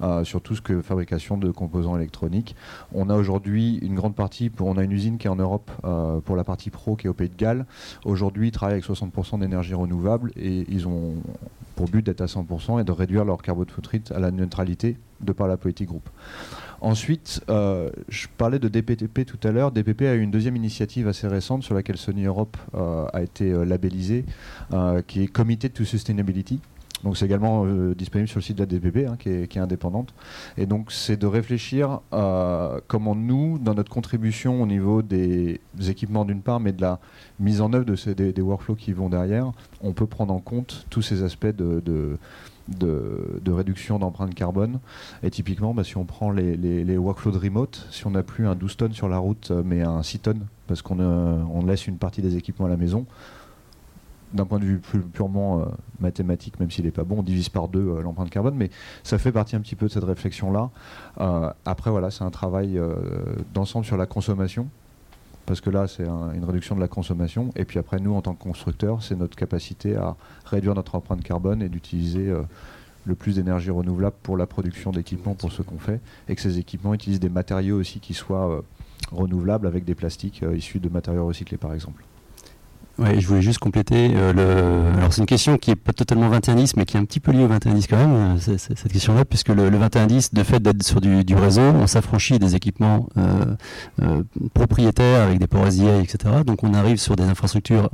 euh, 0.00 0.24
sur 0.24 0.40
tout 0.40 0.54
ce 0.54 0.62
que 0.62 0.80
fabrication 0.80 1.36
de 1.36 1.50
composants 1.50 1.96
électroniques. 1.96 2.56
On 2.94 3.10
a 3.10 3.14
aujourd'hui 3.14 3.76
une 3.82 3.94
grande 3.94 4.14
partie, 4.14 4.50
on 4.60 4.78
a 4.78 4.84
une 4.84 4.92
usine 4.92 5.18
qui 5.18 5.26
est 5.26 5.30
en 5.30 5.36
Europe 5.36 5.70
euh, 5.84 6.20
pour 6.20 6.36
la 6.36 6.44
partie 6.44 6.70
pro 6.70 6.96
qui 6.96 7.06
est 7.06 7.10
au 7.10 7.14
Pays 7.14 7.28
de 7.28 7.36
Galles. 7.36 7.66
Aujourd'hui, 8.04 8.48
ils 8.48 8.52
travaillent 8.52 8.74
avec 8.74 8.86
60% 8.86 9.40
d'énergie 9.40 9.74
renouvelable 9.74 10.32
et 10.36 10.64
ils 10.68 10.88
ont 10.88 11.16
pour 11.76 11.88
but 11.88 12.04
d'être 12.04 12.22
à 12.22 12.26
100% 12.26 12.80
et 12.80 12.84
de 12.84 12.92
réduire 12.92 13.24
leur 13.24 13.42
carbone 13.42 13.68
footprint 13.68 14.12
à 14.12 14.18
la 14.18 14.30
neutralité 14.30 14.96
de 15.20 15.32
par 15.32 15.46
la 15.46 15.56
politique 15.56 15.88
groupe. 15.88 16.08
Ensuite, 16.82 17.44
euh, 17.48 17.90
je 18.08 18.26
parlais 18.36 18.58
de 18.58 18.66
DPTP 18.66 19.24
tout 19.24 19.38
à 19.46 19.52
l'heure. 19.52 19.70
DPP 19.70 20.02
a 20.02 20.16
eu 20.16 20.20
une 20.20 20.32
deuxième 20.32 20.56
initiative 20.56 21.06
assez 21.06 21.28
récente 21.28 21.62
sur 21.62 21.76
laquelle 21.76 21.96
Sony 21.96 22.24
Europe 22.24 22.56
euh, 22.74 23.06
a 23.12 23.22
été 23.22 23.52
euh, 23.52 23.64
labellisé, 23.64 24.24
qui 25.06 25.22
est 25.22 25.28
Committed 25.28 25.72
to 25.72 25.84
Sustainability. 25.84 26.58
Donc 27.04 27.16
c'est 27.16 27.24
également 27.24 27.66
disponible 27.94 28.28
sur 28.28 28.38
le 28.38 28.42
site 28.42 28.58
de 28.58 28.62
la 28.62 28.66
DPP, 28.66 29.08
hein, 29.08 29.16
qui, 29.16 29.28
est, 29.28 29.56
indépendante. 29.56 30.14
Et 30.56 30.66
donc 30.66 30.92
c'est 30.92 31.16
de 31.16 31.26
réfléchir 31.26 32.00
comment 32.86 33.16
nous, 33.16 33.58
dans 33.58 33.74
notre 33.74 33.90
contribution 33.90 34.62
au 34.62 34.66
niveau 34.66 35.02
des, 35.02 35.60
équipements 35.88 36.24
d'une 36.24 36.42
part, 36.42 36.60
mais 36.60 36.72
de 36.72 36.80
la 36.80 37.00
mise 37.40 37.60
en 37.60 37.72
œuvre 37.72 37.84
de 37.84 37.96
ces, 37.96 38.14
des, 38.14 38.40
workflows 38.40 38.76
qui 38.76 38.92
vont 38.92 39.08
derrière, 39.08 39.50
on 39.80 39.92
peut 39.92 40.06
prendre 40.06 40.32
en 40.32 40.38
compte 40.38 40.86
tous 40.90 41.02
ces 41.02 41.24
aspects 41.24 41.46
de, 41.46 42.18
réduction 43.52 43.98
d'empreinte 43.98 44.34
carbone. 44.34 44.80
Et 45.22 45.30
typiquement, 45.30 45.74
bah, 45.74 45.84
si 45.84 45.96
on 45.96 46.04
prend 46.04 46.30
les, 46.30 46.96
workflows 46.96 47.32
de 47.32 47.38
remote, 47.38 47.86
si 47.90 48.06
on 48.06 48.10
n'a 48.10 48.22
plus 48.22 48.46
un 48.46 48.54
12 48.54 48.76
tonnes 48.76 48.92
sur 48.92 49.08
la 49.08 49.18
route, 49.18 49.50
euh, 49.50 49.62
mais 49.64 49.82
un 49.82 50.02
6 50.02 50.18
tonnes, 50.20 50.46
parce 50.66 50.82
qu'on 50.82 50.98
euh, 51.00 51.62
laisse 51.66 51.86
une 51.86 51.98
partie 51.98 52.22
des 52.22 52.36
équipements 52.36 52.66
à 52.66 52.68
la 52.68 52.76
maison, 52.76 53.06
d'un 54.32 54.46
point 54.46 54.58
de 54.58 54.64
vue 54.64 54.78
purement 55.12 55.60
euh, 55.60 55.64
mathématique, 56.00 56.58
même 56.58 56.70
s'il 56.70 56.86
n'est 56.86 56.90
pas 56.90 57.04
bon, 57.04 57.18
on 57.18 57.22
divise 57.22 57.50
par 57.50 57.68
deux 57.68 58.00
l'empreinte 58.00 58.30
carbone, 58.30 58.54
mais 58.56 58.70
ça 59.02 59.18
fait 59.18 59.32
partie 59.32 59.56
un 59.56 59.60
petit 59.60 59.76
peu 59.76 59.86
de 59.86 59.92
cette 59.92 60.04
réflexion-là. 60.04 60.70
après, 61.66 61.90
voilà, 61.90 62.10
c'est 62.10 62.24
un 62.24 62.30
travail 62.30 62.80
d'ensemble 63.52 63.84
sur 63.84 63.98
la 63.98 64.06
consommation 64.06 64.68
parce 65.46 65.60
que 65.60 65.70
là, 65.70 65.88
c'est 65.88 66.06
une 66.06 66.44
réduction 66.44 66.74
de 66.74 66.80
la 66.80 66.88
consommation. 66.88 67.50
Et 67.56 67.64
puis 67.64 67.78
après, 67.78 67.98
nous, 67.98 68.14
en 68.14 68.22
tant 68.22 68.34
que 68.34 68.42
constructeurs, 68.42 69.02
c'est 69.02 69.16
notre 69.16 69.36
capacité 69.36 69.96
à 69.96 70.16
réduire 70.44 70.74
notre 70.74 70.94
empreinte 70.94 71.22
carbone 71.22 71.62
et 71.62 71.68
d'utiliser 71.68 72.28
euh, 72.28 72.42
le 73.04 73.14
plus 73.14 73.36
d'énergie 73.36 73.70
renouvelable 73.70 74.16
pour 74.22 74.36
la 74.36 74.46
production 74.46 74.92
d'équipements, 74.92 75.34
pour 75.34 75.52
ce 75.52 75.62
qu'on 75.62 75.78
fait, 75.78 76.00
et 76.28 76.34
que 76.34 76.40
ces 76.40 76.58
équipements 76.58 76.94
utilisent 76.94 77.20
des 77.20 77.28
matériaux 77.28 77.78
aussi 77.78 78.00
qui 78.00 78.14
soient 78.14 78.50
euh, 78.50 78.62
renouvelables 79.10 79.66
avec 79.66 79.84
des 79.84 79.94
plastiques 79.94 80.42
euh, 80.42 80.56
issus 80.56 80.78
de 80.78 80.88
matériaux 80.88 81.26
recyclés, 81.26 81.58
par 81.58 81.74
exemple. 81.74 82.04
Ouais, 82.98 83.20
je 83.20 83.26
voulais 83.26 83.42
juste 83.42 83.58
compléter. 83.58 84.10
Euh, 84.14 84.32
le... 84.32 84.98
Alors, 84.98 85.12
c'est 85.12 85.20
une 85.22 85.26
question 85.26 85.56
qui 85.56 85.70
est 85.70 85.76
pas 85.76 85.92
totalement 85.92 86.28
2110, 86.28 86.76
mais 86.76 86.84
qui 86.84 86.96
est 86.96 87.00
un 87.00 87.04
petit 87.04 87.20
peu 87.20 87.32
liée 87.32 87.44
au 87.44 87.48
2110 87.48 87.86
quand 87.86 87.96
même, 87.96 88.36
euh, 88.36 88.56
cette 88.58 88.92
question-là, 88.92 89.24
puisque 89.24 89.48
le, 89.48 89.70
le 89.70 89.78
2110, 89.78 90.34
de 90.34 90.42
fait 90.42 90.60
d'être 90.60 90.82
sur 90.82 91.00
du, 91.00 91.34
réseau, 91.34 91.62
on 91.62 91.86
s'affranchit 91.86 92.38
des 92.38 92.54
équipements 92.54 93.08
euh, 93.16 94.22
propriétaires 94.52 95.22
avec 95.22 95.38
des 95.38 95.46
ports 95.46 95.66
SDI, 95.66 95.88
etc. 96.02 96.34
Donc, 96.46 96.64
on 96.64 96.74
arrive 96.74 96.98
sur 96.98 97.16
des 97.16 97.24
infrastructures 97.24 97.88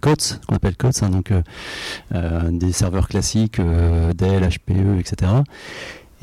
COTS, 0.00 0.40
qu'on 0.46 0.56
appelle 0.56 0.76
COTS, 0.76 1.02
hein, 1.02 1.08
donc 1.08 1.32
des 2.50 2.72
serveurs 2.72 3.08
classiques, 3.08 3.60
Dell, 3.60 4.48
HPE, 4.48 5.00
etc. 5.00 5.32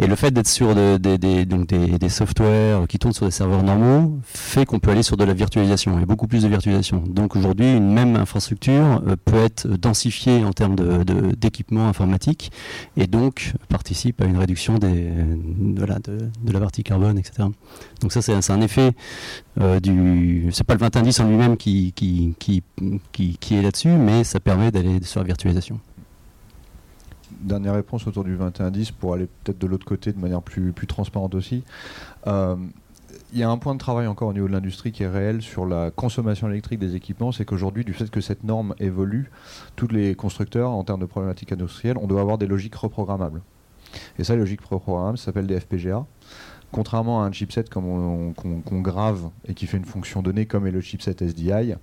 Et 0.01 0.07
le 0.07 0.15
fait 0.15 0.31
d'être 0.31 0.47
sur 0.47 0.73
donc 0.73 1.67
des, 1.67 1.99
des 1.99 2.09
softwares 2.09 2.87
qui 2.87 2.97
tournent 2.97 3.13
sur 3.13 3.27
des 3.27 3.31
serveurs 3.31 3.61
normaux 3.61 4.17
fait 4.23 4.65
qu'on 4.65 4.79
peut 4.79 4.89
aller 4.89 5.03
sur 5.03 5.15
de 5.15 5.23
la 5.23 5.35
virtualisation 5.35 5.99
et 5.99 6.07
beaucoup 6.07 6.25
plus 6.25 6.41
de 6.41 6.47
virtualisation. 6.47 7.03
Donc 7.05 7.35
aujourd'hui, 7.35 7.77
une 7.77 7.93
même 7.93 8.15
infrastructure 8.15 9.03
euh, 9.07 9.15
peut 9.23 9.37
être 9.37 9.67
densifiée 9.67 10.43
en 10.43 10.53
termes 10.53 10.75
d'équipement 11.35 11.87
informatique 11.87 12.51
et 12.97 13.05
donc 13.05 13.53
participe 13.69 14.21
à 14.21 14.25
une 14.25 14.37
réduction 14.37 14.79
de, 14.79 14.87
la 16.51 16.59
partie 16.59 16.81
carbone, 16.81 17.19
etc. 17.19 17.47
Donc 18.01 18.11
ça, 18.11 18.23
c'est 18.23 18.33
un- 18.33 18.61
effet 18.61 18.93
euh, 19.59 19.79
du. 19.79 20.49
C'est 20.51 20.63
pas 20.63 20.73
le 20.73 20.79
2110 20.79 21.19
en 21.19 21.27
lui-même 21.27 21.57
qui, 21.57 21.93
qui, 21.93 22.33
qui, 22.39 22.63
qui, 23.11 23.37
qui 23.39 23.55
est 23.55 23.61
là-dessus, 23.61 23.89
mais 23.89 24.23
ça 24.23 24.39
permet 24.39 24.71
d'aller 24.71 24.99
sur 25.03 25.19
la 25.19 25.27
virtualisation. 25.27 25.79
Dernière 27.41 27.73
réponse 27.73 28.07
autour 28.07 28.23
du 28.23 28.35
2110 28.35 28.91
pour 28.91 29.13
aller 29.13 29.27
peut-être 29.43 29.59
de 29.59 29.67
l'autre 29.67 29.85
côté 29.85 30.13
de 30.13 30.19
manière 30.19 30.41
plus, 30.41 30.73
transparente 30.87 31.35
aussi. 31.35 31.63
Euh, 32.27 32.55
il 33.33 33.39
y 33.39 33.43
a 33.43 33.49
un 33.49 33.57
point 33.57 33.73
de 33.73 33.79
travail 33.79 34.07
encore 34.07 34.29
au 34.29 34.33
niveau 34.33 34.47
de 34.47 34.51
l'industrie 34.51 34.91
qui 34.91 35.03
est 35.03 35.07
réel 35.07 35.41
sur 35.41 35.65
la 35.65 35.89
consommation 35.91 36.49
électrique 36.49 36.79
des 36.79 36.95
équipements, 36.95 37.31
c'est 37.31 37.45
qu'aujourd'hui, 37.45 37.83
du 37.83 37.93
fait 37.93 38.09
que 38.09 38.21
cette 38.21 38.43
norme 38.43 38.75
évolue, 38.79 39.31
tous 39.75 39.87
les 39.87 40.15
constructeurs, 40.15 40.71
en 40.71 40.83
termes 40.83 40.99
de 40.99 41.05
problématiques 41.05 41.51
industrielles, 41.51 41.97
on 41.97 42.07
doit 42.07 42.21
avoir 42.21 42.37
des 42.37 42.47
logiques 42.47 42.75
reprogrammables. 42.75 43.41
Et 44.19 44.23
ça, 44.23 44.33
les 44.33 44.39
logiques 44.39 44.61
reprogrammables, 44.61 45.17
ça 45.17 45.25
s'appelle 45.25 45.47
des 45.47 45.59
FPGA. 45.59 46.05
Contrairement 46.71 47.21
à 47.21 47.25
un 47.25 47.31
chipset 47.31 47.65
qu'on 47.69 48.33
grave 48.81 49.29
et 49.45 49.53
qui 49.53 49.67
fait 49.67 49.77
une 49.77 49.85
fonction 49.85 50.21
donnée 50.21 50.45
comme 50.45 50.65
est 50.65 50.71
le 50.71 50.79
chipset 50.79 51.15
SDI, 51.19 51.73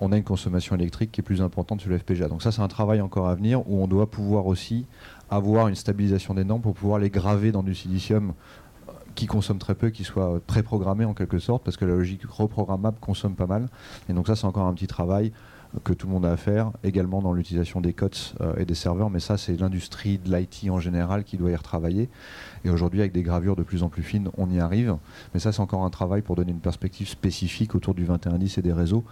on 0.00 0.10
a 0.10 0.16
une 0.16 0.24
consommation 0.24 0.74
électrique 0.74 1.12
qui 1.12 1.20
est 1.20 1.22
plus 1.22 1.42
importante 1.42 1.82
sur 1.82 1.90
le 1.90 1.98
FPGA. 1.98 2.28
Donc 2.28 2.42
ça, 2.42 2.50
c'est 2.50 2.62
un 2.62 2.68
travail 2.68 3.02
encore 3.02 3.28
à 3.28 3.34
venir 3.34 3.68
où 3.68 3.82
on 3.82 3.86
doit 3.86 4.10
pouvoir 4.10 4.46
aussi 4.46 4.86
avoir 5.30 5.68
une 5.68 5.74
stabilisation 5.74 6.32
des 6.32 6.44
normes 6.44 6.62
pour 6.62 6.74
pouvoir 6.74 6.98
les 6.98 7.10
graver 7.10 7.52
dans 7.52 7.62
du 7.62 7.74
silicium 7.74 8.32
euh, 8.88 8.92
qui 9.14 9.26
consomme 9.26 9.58
très 9.58 9.74
peu, 9.74 9.90
qui 9.90 10.04
soit 10.04 10.40
préprogrammé 10.46 11.04
en 11.04 11.12
quelque 11.12 11.38
sorte, 11.38 11.62
parce 11.62 11.76
que 11.76 11.84
la 11.84 11.94
logique 11.94 12.24
reprogrammable 12.24 12.96
consomme 13.00 13.34
pas 13.34 13.46
mal. 13.46 13.68
Et 14.08 14.14
donc 14.14 14.26
ça, 14.26 14.36
c'est 14.36 14.46
encore 14.46 14.66
un 14.66 14.72
petit 14.72 14.86
travail 14.86 15.32
que 15.84 15.92
tout 15.92 16.06
le 16.06 16.12
monde 16.12 16.24
a 16.26 16.32
à 16.32 16.36
faire, 16.36 16.72
également 16.82 17.20
dans 17.20 17.32
l'utilisation 17.32 17.80
des 17.80 17.92
COTS 17.92 18.34
euh, 18.40 18.54
et 18.56 18.64
des 18.64 18.74
serveurs, 18.74 19.10
mais 19.10 19.20
ça, 19.20 19.36
c'est 19.36 19.58
l'industrie 19.58 20.18
de 20.18 20.34
l'IT 20.34 20.70
en 20.70 20.80
général 20.80 21.24
qui 21.24 21.36
doit 21.36 21.50
y 21.50 21.56
retravailler. 21.56 22.08
Et 22.64 22.70
aujourd'hui, 22.70 23.00
avec 23.00 23.12
des 23.12 23.22
gravures 23.22 23.56
de 23.56 23.62
plus 23.62 23.82
en 23.82 23.88
plus 23.88 24.02
fines, 24.02 24.30
on 24.36 24.50
y 24.50 24.60
arrive. 24.60 24.96
Mais 25.34 25.40
ça, 25.40 25.52
c'est 25.52 25.60
encore 25.60 25.84
un 25.84 25.90
travail 25.90 26.22
pour 26.22 26.36
donner 26.36 26.52
une 26.52 26.60
perspective 26.60 27.08
spécifique 27.08 27.74
autour 27.74 27.94
du 27.94 28.04
2110 28.04 28.58
et 28.58 28.62
des 28.62 28.72
réseaux. 28.72 29.04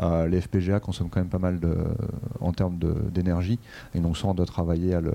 Euh, 0.00 0.26
les 0.26 0.40
FPGA 0.40 0.80
consomment 0.80 1.10
quand 1.10 1.20
même 1.20 1.28
pas 1.28 1.38
mal 1.38 1.60
en 2.40 2.52
termes 2.52 2.78
d'énergie, 3.12 3.58
et 3.94 4.00
donc 4.00 4.16
ça, 4.16 4.28
on 4.28 4.34
doit 4.34 4.46
travailler 4.46 4.94
à 4.94 5.00
le, 5.00 5.14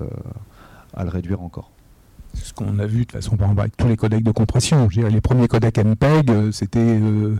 à 0.94 1.04
le 1.04 1.10
réduire 1.10 1.42
encore. 1.42 1.73
Ce 2.34 2.52
qu'on 2.52 2.78
a 2.78 2.86
vu 2.86 3.00
de 3.00 3.04
toute 3.04 3.12
façon 3.12 3.36
par 3.36 3.46
exemple 3.46 3.60
avec 3.60 3.76
tous 3.76 3.88
les 3.88 3.96
codecs 3.96 4.22
de 4.22 4.30
compression. 4.30 4.88
Je 4.90 5.00
dirais, 5.00 5.10
les 5.10 5.20
premiers 5.20 5.48
codecs 5.48 5.78
MPEG, 5.78 6.30
euh, 6.30 6.52
c'était, 6.52 6.80
euh, 6.80 7.36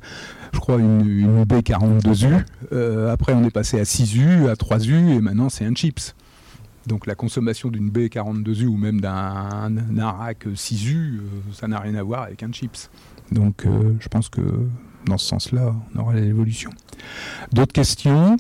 je 0.53 0.59
crois, 0.61 0.77
une, 0.77 1.07
une 1.07 1.45
UB42U. 1.45 2.45
Euh, 2.73 3.13
après, 3.13 3.35
on 3.35 3.45
est 3.45 3.51
passé 3.51 3.79
à 3.81 3.85
6U, 3.85 4.49
à 4.49 4.55
3U, 4.55 5.11
et 5.11 5.21
maintenant 5.21 5.49
c'est 5.49 5.65
un 5.65 5.75
chips. 5.75 6.15
Donc 6.87 7.07
la 7.07 7.15
consommation 7.15 7.71
d'une 7.71 7.91
B42U 7.91 8.67
ou 8.67 8.77
même 8.77 9.01
d'un 9.01 10.11
rack 10.11 10.47
6U, 10.47 10.97
euh, 10.97 11.21
ça 11.53 11.67
n'a 11.67 11.81
rien 11.81 11.95
à 11.95 12.03
voir 12.03 12.23
avec 12.23 12.43
un 12.43 12.53
chips. 12.53 12.91
Donc 13.33 13.65
je 14.01 14.09
pense 14.09 14.29
que 14.29 14.43
dans 15.07 15.19
ce 15.19 15.27
sens-là, 15.27 15.75
on 15.95 16.01
aura 16.01 16.15
l'évolution. 16.15 16.71
D'autres 17.53 17.73
questions? 17.73 18.37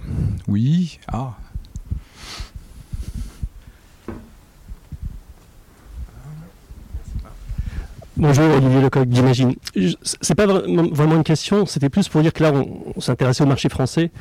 Oui. 0.46 0.98
Ah. 1.08 1.36
Bonjour 8.16 8.44
Olivier 8.44 8.80
Lecoq 8.80 9.08
d'Imagine. 9.08 9.54
Je- 9.74 9.94
C'est 10.20 10.36
pas 10.36 10.46
vraiment 10.46 11.16
une 11.16 11.24
question, 11.24 11.66
c'était 11.66 11.88
plus 11.88 12.08
pour 12.08 12.22
dire 12.22 12.32
que 12.32 12.44
là 12.44 12.52
on, 12.54 13.00
s'intéressait 13.00 13.42
au 13.42 13.46
marché 13.46 13.68
français 13.68 14.12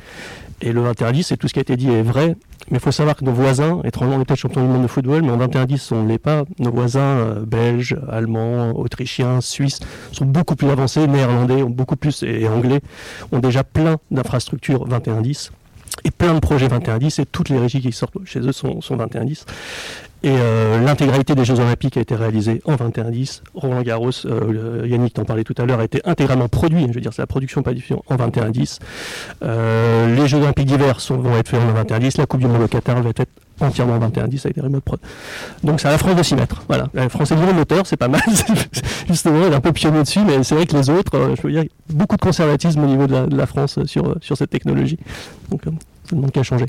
et 0.60 0.72
le 0.72 0.82
21-10 0.82 1.32
et 1.32 1.36
tout 1.36 1.46
ce 1.46 1.52
qui 1.52 1.60
a 1.60 1.62
été 1.62 1.76
dit 1.76 1.88
est 1.88 2.02
vrai, 2.02 2.34
mais 2.70 2.78
il 2.78 2.80
faut 2.80 2.90
savoir 2.90 3.14
que 3.14 3.24
nos 3.24 3.32
voisins, 3.32 3.80
étrangement 3.84 4.16
on 4.16 4.20
est 4.20 4.24
peut-être 4.24 4.40
champion 4.40 4.62
du 4.62 4.68
monde 4.68 4.82
de 4.82 4.88
football, 4.88 5.22
mais 5.22 5.30
en 5.30 5.38
21-10 5.38 5.92
on 5.94 6.02
ne 6.02 6.08
l'est 6.08 6.18
pas, 6.18 6.42
nos 6.58 6.72
voisins 6.72 7.00
euh, 7.00 7.44
belges, 7.46 7.96
allemands, 8.10 8.72
autrichiens, 8.76 9.40
suisses 9.40 9.78
sont 10.10 10.24
beaucoup 10.26 10.56
plus 10.56 10.68
avancés, 10.70 11.06
néerlandais 11.06 11.62
ont 11.62 11.70
beaucoup 11.70 11.96
plus 11.96 12.24
et, 12.24 12.40
et 12.42 12.48
anglais 12.48 12.80
ont 13.30 13.38
déjà 13.38 13.62
plein 13.62 13.98
d'infrastructures 14.10 14.88
21-10 14.88 15.50
et 16.04 16.10
plein 16.10 16.34
de 16.34 16.40
projets 16.40 16.66
21-10 16.66 17.20
et 17.20 17.26
toutes 17.26 17.48
les 17.48 17.58
régies 17.60 17.80
qui 17.80 17.92
sortent 17.92 18.16
chez 18.24 18.40
eux 18.40 18.50
sont, 18.52 18.80
sont 18.80 18.96
21-10. 18.96 19.44
Et 20.24 20.30
euh, 20.30 20.80
l'intégralité 20.80 21.34
des 21.34 21.44
Jeux 21.44 21.60
Olympiques 21.60 21.98
a 21.98 22.00
été 22.00 22.14
réalisée 22.14 22.62
en 22.64 22.76
21-10. 22.76 23.42
Roland 23.52 23.82
Garros, 23.82 24.10
euh, 24.24 24.86
Yannick 24.86 25.12
t'en 25.12 25.26
parlait 25.26 25.44
tout 25.44 25.54
à 25.58 25.66
l'heure, 25.66 25.80
a 25.80 25.84
été 25.84 26.00
intégralement 26.06 26.48
produit. 26.48 26.86
Je 26.88 26.94
veux 26.94 27.00
dire, 27.02 27.12
c'est 27.12 27.20
la 27.20 27.26
production, 27.26 27.62
pas 27.62 27.74
diffusion, 27.74 28.02
en 28.08 28.16
21-10. 28.16 28.78
Euh, 29.42 30.16
les 30.16 30.26
Jeux 30.26 30.38
Olympiques 30.38 30.64
d'hiver 30.64 30.98
vont 31.10 31.36
être 31.36 31.50
faits 31.50 31.60
en 31.60 31.74
21-10. 31.74 32.16
La 32.16 32.24
Coupe 32.24 32.40
du 32.40 32.46
Monde 32.46 32.62
au 32.62 32.68
Qatar 32.68 33.02
va 33.02 33.10
être 33.10 33.26
entièrement 33.60 33.96
en 33.96 34.08
21-10 34.08 34.46
avec 34.46 34.54
des 34.54 34.62
remote 34.62 34.82
prod. 34.82 34.98
Donc 35.62 35.80
c'est 35.80 35.88
à 35.88 35.90
la 35.90 35.98
France 35.98 36.16
de 36.16 36.22
s'y 36.22 36.34
mettre. 36.36 36.62
Voilà. 36.68 36.88
La 36.94 37.10
France 37.10 37.30
est 37.30 37.36
le 37.36 37.52
moteur, 37.52 37.86
c'est 37.86 37.98
pas 37.98 38.08
mal. 38.08 38.22
Justement, 39.06 39.44
elle 39.44 39.52
est 39.52 39.56
un 39.56 39.60
peu 39.60 39.72
pionnier 39.72 40.04
dessus, 40.04 40.24
mais 40.26 40.42
c'est 40.42 40.54
vrai 40.54 40.64
que 40.64 40.74
les 40.74 40.88
autres, 40.88 41.18
euh, 41.18 41.34
je 41.36 41.42
veux 41.42 41.52
dire, 41.52 41.64
beaucoup 41.90 42.16
de 42.16 42.22
conservatisme 42.22 42.82
au 42.82 42.86
niveau 42.86 43.06
de 43.06 43.12
la, 43.12 43.26
de 43.26 43.36
la 43.36 43.44
France 43.44 43.78
sur, 43.84 44.16
sur 44.22 44.38
cette 44.38 44.48
technologie. 44.48 44.98
Donc 45.50 45.66
euh, 45.66 45.70
ça 46.04 46.16
ne 46.16 46.16
demande 46.16 46.32
qu'à 46.32 46.42
changer. 46.42 46.66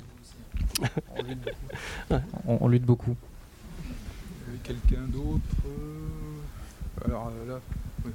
On, 2.09 2.57
on 2.59 2.67
lutte 2.67 2.83
beaucoup. 2.83 3.15
Quelqu'un 4.65 5.03
d'autre 5.07 5.41
euh, 5.67 7.05
Alors 7.05 7.31
euh, 7.47 7.53
là, 7.53 7.59
je 8.03 8.09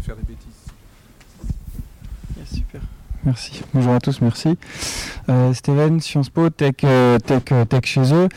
faire 0.06 0.16
des 0.16 0.22
bêtises. 0.22 0.46
super. 2.56 2.80
Merci. 3.24 3.62
Bonjour 3.74 3.92
à 3.92 4.00
tous, 4.00 4.22
merci. 4.22 4.56
Euh, 5.28 5.52
Steven, 5.52 6.00
Sciences 6.00 6.30
Po, 6.30 6.48
Tech, 6.48 6.72
euh, 6.84 7.18
tech, 7.18 7.42
tech 7.68 7.84
chez 7.84 8.14
eux. 8.14 8.28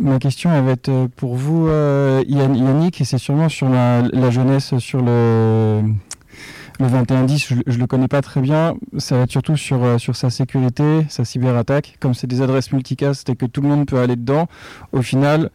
Ma 0.00 0.18
question 0.20 0.52
elle 0.52 0.64
va 0.64 0.72
être 0.72 1.08
pour 1.16 1.34
vous, 1.34 1.66
euh, 1.66 2.22
Yann- 2.28 2.54
Yannick, 2.54 3.00
et 3.00 3.04
c'est 3.04 3.18
sûrement 3.18 3.48
sur 3.48 3.68
la, 3.68 4.02
la 4.02 4.30
jeunesse, 4.30 4.78
sur 4.78 5.00
le, 5.02 5.82
le 6.78 6.86
2110. 6.88 7.38
Je, 7.48 7.54
je 7.66 7.78
le 7.78 7.86
connais 7.88 8.06
pas 8.06 8.22
très 8.22 8.40
bien. 8.40 8.74
Ça 8.98 9.16
va 9.16 9.22
être 9.24 9.32
surtout 9.32 9.56
sur, 9.56 9.98
sur 10.00 10.14
sa 10.14 10.30
sécurité, 10.30 11.04
sa 11.08 11.24
cyberattaque. 11.24 11.96
Comme 11.98 12.14
c'est 12.14 12.28
des 12.28 12.40
adresses 12.42 12.70
multicast 12.72 13.28
et 13.30 13.34
que 13.34 13.46
tout 13.46 13.60
le 13.62 13.68
monde 13.68 13.86
peut 13.86 13.98
aller 13.98 14.14
dedans, 14.16 14.46
au 14.92 15.02
final, 15.02 15.50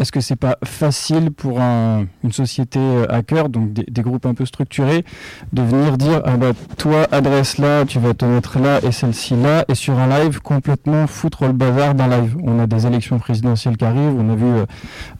est-ce 0.00 0.12
que 0.12 0.20
c'est 0.20 0.36
pas 0.36 0.56
facile 0.64 1.30
pour 1.30 1.60
un- 1.60 2.06
une 2.24 2.32
société 2.32 2.78
euh, 2.80 3.04
hacker, 3.10 3.50
donc 3.50 3.72
des, 3.74 4.02
groupes 4.02 4.24
un 4.24 4.32
peu 4.32 4.46
structurés, 4.46 5.04
de 5.52 5.60
venir 5.62 5.98
dire 5.98 6.22
ah 6.24 6.38
bah 6.38 6.52
toi 6.78 7.06
adresse 7.12 7.58
là, 7.58 7.84
tu 7.84 7.98
vas 7.98 8.14
te 8.14 8.24
mettre 8.24 8.58
là 8.58 8.80
et 8.82 8.92
celle-ci 8.92 9.36
là, 9.36 9.66
et 9.68 9.74
sur 9.74 9.98
un 9.98 10.08
live 10.08 10.40
complètement 10.40 11.06
foutre 11.06 11.44
le 11.44 11.52
bazar 11.52 11.94
d'un 11.94 12.08
live? 12.08 12.34
On 12.42 12.58
a 12.58 12.66
des 12.66 12.86
élections 12.86 13.18
présidentielles 13.18 13.76
qui 13.76 13.84
arrivent, 13.84 14.16
on 14.18 14.30
a 14.30 14.34
vu 14.34 14.46
euh, 14.46 14.66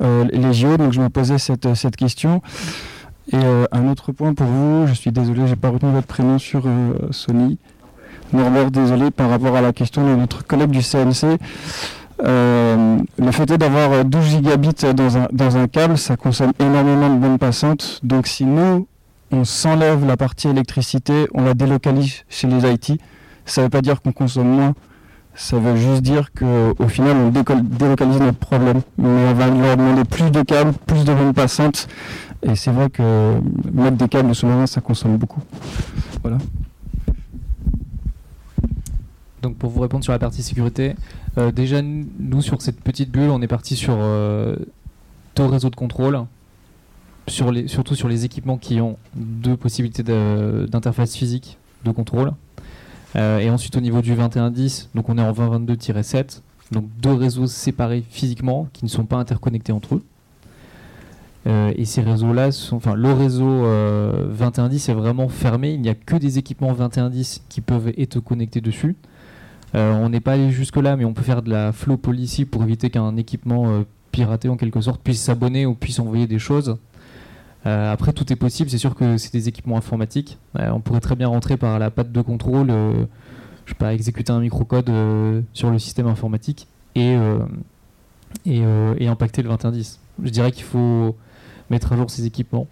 euh, 0.03 0.25
les 0.33 0.55
JO, 0.55 0.79
donc 0.79 0.95
je 0.95 1.01
me 1.03 1.11
posais 1.11 1.37
cette, 1.37 1.75
cette 1.75 1.97
question. 1.97 2.41
Et 3.33 3.37
un 3.71 3.87
autre 3.89 4.11
point 4.11 4.35
pour 4.35 4.49
vous, 4.49 4.89
je 4.89 4.93
suis 4.93 5.13
désolé, 5.13 5.47
j'ai 5.47 5.55
pas 5.55 5.69
retenu 5.69 5.93
votre 5.93 6.09
prénom 6.09 6.39
sur 6.41 6.65
Sony. 7.13 7.59
Norbert, 8.33 8.73
désolé 8.73 9.13
par 9.13 9.31
rapport 9.31 9.55
à 9.55 9.61
la 9.61 9.73
question 9.73 10.05
de 10.05 10.17
notre 10.17 10.45
collègue 10.45 10.71
du 10.71 10.81
CNC. 10.83 11.39
Euh, 12.25 12.99
le 13.19 13.31
fait 13.33 13.47
d'avoir 13.47 13.93
euh, 13.93 14.05
12 14.05 14.25
gigabits 14.25 14.85
dans 15.33 15.57
un, 15.57 15.69
câble, 15.69 15.97
ça 15.97 16.17
consomme 16.17 16.53
énormément 16.59 17.15
de 17.15 17.19
bandes 17.19 17.39
passantes. 17.39 18.01
Donc 18.03 18.27
si 18.27 18.45
nous, 18.45 18.87
on 19.31 19.45
s'enlève 19.45 20.07
la 20.07 20.17
partie 20.17 20.49
électricité, 20.49 21.27
on 21.35 21.45
la 21.45 21.55
délocalise 21.55 22.25
chez 22.29 22.47
les 22.47 22.71
IT, 22.71 23.01
ça 23.47 23.61
ne 23.61 23.67
veut 23.67 23.71
pas 23.71 23.83
dire 23.83 24.03
qu'on 24.03 24.13
consomme 24.13 24.49
moins. 24.49 24.75
Ça 25.35 25.59
veut 25.59 25.77
juste 25.77 26.03
dire 26.03 26.33
qu'au 26.33 26.89
final, 26.89 27.17
on 27.17 27.29
délocalise 27.31 28.21
notre 28.21 28.39
problème. 28.39 28.81
Mais 28.99 29.09
on 29.09 29.35
va 29.35 29.47
leur 29.47 29.77
demander 29.77 30.05
plus 30.05 30.31
de 30.31 30.43
câbles, 30.43 30.73
plus 30.87 31.05
de 31.05 31.15
bandes 31.15 31.35
passantes. 31.35 31.87
Et 32.43 32.57
c'est 32.57 32.71
vrai 32.71 32.91
que 32.91 33.35
mettre 33.73 33.97
des 33.97 34.09
câbles 34.09 34.35
sous-marins, 34.35 34.67
ça 34.67 34.81
consomme 34.81 35.17
beaucoup. 35.17 35.41
Voilà. 36.23 36.39
Donc 39.43 39.57
pour 39.57 39.71
vous 39.71 39.81
répondre 39.81 40.05
sur 40.05 40.13
la 40.13 40.19
partie 40.19 40.43
sécurité, 40.43 40.95
euh, 41.39 41.51
déjà 41.51 41.81
nous 41.83 42.43
sur 42.43 42.61
cette 42.61 42.81
petite 42.81 43.11
bulle, 43.11 43.31
on 43.31 43.41
est 43.41 43.49
parti 43.49 43.77
sur 43.77 43.97
deux 45.37 45.45
réseaux 45.45 45.71
de 45.71 45.77
contrôle, 45.77 46.25
surtout 47.27 47.95
sur 47.95 48.09
les 48.09 48.25
équipements 48.25 48.59
qui 48.59 48.81
ont 48.81 48.97
deux 49.15 49.57
possibilités 49.57 50.03
d'interface 50.03 51.17
physique 51.17 51.59
de 51.85 51.91
contrôle. 51.91 52.33
Euh, 53.17 53.39
et 53.39 53.51
ensuite 53.51 53.77
au 53.77 53.81
niveau 53.81 54.03
du 54.03 54.15
2110, 54.15 54.91
donc 54.95 55.09
on 55.09 55.19
est 55.19 55.23
en 55.23 55.33
2022-7, 55.33 56.43
donc 56.71 56.85
deux 57.01 57.13
réseaux 57.13 57.47
séparés 57.47 58.05
physiquement 58.09 58.69
qui 58.73 58.85
ne 58.85 58.91
sont 58.91 59.05
pas 59.05 59.17
interconnectés 59.17 59.73
entre 59.73 59.97
eux. 59.97 60.05
Euh, 61.47 61.73
et 61.75 61.87
ces 61.87 62.03
réseaux-là 62.03 62.53
sont, 62.53 62.77
enfin, 62.77 62.95
le 62.95 63.13
réseau 63.13 63.49
euh, 63.65 64.27
2110 64.29 64.91
est 64.91 64.95
vraiment 64.95 65.29
fermé. 65.29 65.73
Il 65.73 65.81
n'y 65.81 65.89
a 65.89 65.95
que 65.95 66.17
des 66.17 66.39
équipements 66.39 66.73
2110 66.73 67.45
qui 67.49 67.61
peuvent 67.63 67.93
être 67.97 68.21
connectés 68.21 68.61
dessus. 68.61 68.95
Euh, 69.75 69.93
on 69.93 70.09
n'est 70.09 70.21
pas 70.21 70.33
allé 70.33 70.51
jusque 70.51 70.77
là, 70.77 70.97
mais 70.97 71.05
on 71.05 71.13
peut 71.13 71.23
faire 71.23 71.43
de 71.43 71.51
la 71.51 71.73
flow 71.73 71.97
policy 71.97 72.45
pour 72.45 72.63
éviter 72.63 72.91
qu'un 72.91 73.17
équipement 73.17 73.69
euh, 73.69 73.83
pirater 74.11 74.49
en 74.49 74.57
quelque 74.57 74.81
sorte, 74.81 75.01
puissent 75.03 75.23
s'abonner 75.23 75.67
ou 75.67 75.75
puissent 75.75 76.01
envoyer 76.01 76.27
des 76.27 76.39
choses. 76.39 76.77
Euh, 77.67 77.93
après, 77.93 78.13
tout 78.13 78.33
est 78.33 78.37
possible. 78.37 78.71
C'est 78.71 78.79
sûr 78.79 78.95
que 78.95 79.17
c'est 79.17 79.33
des 79.33 79.49
équipements 79.49 79.77
informatiques. 79.77 80.39
On 80.55 80.81
pourrait 80.81 81.01
très 81.01 81.15
bien 81.15 81.29
rentrer 81.29 81.57
par 81.57 81.79
la 81.79 81.91
patte 81.91 82.11
de 82.11 82.21
contrôle, 82.23 82.69
je 82.69 83.73
sais 83.73 83.79
pas, 83.79 83.95
exécuter 83.95 84.33
un 84.33 84.41
microcode 84.41 84.91
sur 85.53 85.71
le 85.71 85.79
système 85.79 86.07
informatique 86.07 86.67
et, 86.95 87.17
et, 88.47 88.63
et, 88.99 89.09
impacter 89.09 89.43
le 89.43 89.51
2110. 89.51 90.01
Je 90.25 90.31
dirais 90.31 90.53
qu'il 90.53 90.65
faut 90.65 91.17
mettre 91.69 91.93
à 91.93 91.97
jour 91.97 92.11
ces 92.11 92.25
équipements. 92.25 92.67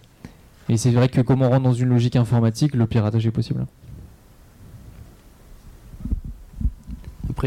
Et 0.69 0.77
c'est 0.77 0.91
vrai 0.91 1.07
que 1.07 1.21
comme 1.21 1.43
on 1.43 1.49
rentre 1.49 1.63
dans 1.63 1.73
une 1.73 1.89
logique 1.89 2.15
informatique, 2.15 2.75
le 2.75 2.87
piratage 2.87 3.25
est 3.25 3.31
possible. 3.31 3.65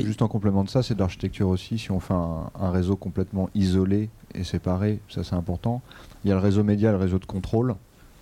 Juste 0.00 0.22
en 0.22 0.28
complément 0.28 0.64
de 0.64 0.68
ça, 0.68 0.82
c'est 0.82 0.94
de 0.94 1.00
l'architecture 1.00 1.48
aussi. 1.48 1.78
Si 1.78 1.90
on 1.90 2.00
fait 2.00 2.14
un, 2.14 2.70
réseau 2.70 2.96
complètement 2.96 3.50
isolé 3.54 4.08
et 4.34 4.44
séparé, 4.44 5.00
ça 5.08 5.24
c'est 5.24 5.34
important. 5.34 5.82
Il 6.24 6.28
y 6.28 6.32
a 6.32 6.34
le 6.34 6.40
réseau 6.40 6.64
média 6.64 6.90
le 6.90 6.96
réseau 6.96 7.18
de 7.18 7.26
contrôle. 7.26 7.74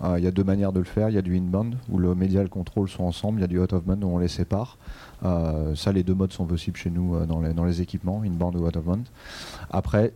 Euh, 0.03 0.17
il 0.17 0.23
y 0.23 0.27
a 0.27 0.31
deux 0.31 0.43
manières 0.43 0.71
de 0.71 0.79
le 0.79 0.85
faire. 0.85 1.09
Il 1.09 1.15
y 1.15 1.17
a 1.17 1.21
du 1.21 1.37
inbound 1.37 1.75
où 1.89 1.97
le 1.97 2.15
média 2.15 2.41
et 2.41 2.43
le 2.43 2.49
contrôle 2.49 2.89
sont 2.89 3.03
ensemble. 3.03 3.39
Il 3.39 3.41
y 3.41 3.45
a 3.45 3.47
du 3.47 3.59
out 3.59 3.73
of 3.73 3.83
band 3.83 4.01
où 4.01 4.15
on 4.15 4.17
les 4.17 4.27
sépare. 4.27 4.77
Euh, 5.23 5.75
ça, 5.75 5.91
les 5.91 6.03
deux 6.03 6.15
modes 6.15 6.33
sont 6.33 6.45
possibles 6.45 6.77
chez 6.77 6.89
nous 6.89 7.15
euh, 7.15 7.25
dans, 7.25 7.65
les, 7.65 7.81
équipements, 7.81 8.21
inbound 8.25 8.55
ou 8.55 8.65
out 8.65 8.75
of 8.75 8.83
band. 8.83 9.03
Après, 9.69 10.13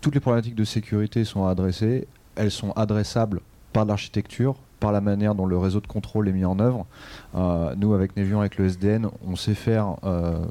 toutes 0.00 0.14
les 0.14 0.20
problématiques 0.20 0.56
de 0.56 0.64
sécurité 0.64 1.24
sont 1.24 1.46
adressées. 1.46 2.06
Elles 2.34 2.50
sont 2.50 2.72
adressables 2.72 3.40
par 3.72 3.84
l'architecture, 3.84 4.56
par 4.80 4.92
la 4.92 5.00
manière 5.00 5.34
dont 5.34 5.46
le 5.46 5.56
réseau 5.56 5.80
de 5.80 5.86
contrôle 5.86 6.28
est 6.28 6.32
mis 6.32 6.44
en 6.44 6.58
œuvre. 6.58 6.86
Euh, 7.34 7.74
nous, 7.76 7.94
avec 7.94 8.16
Nevion, 8.16 8.40
avec 8.40 8.58
le 8.58 8.66
SDN, 8.66 9.08
on 9.26 9.36
sait 9.36 9.54
faire 9.54 9.96
euh, 10.04 10.44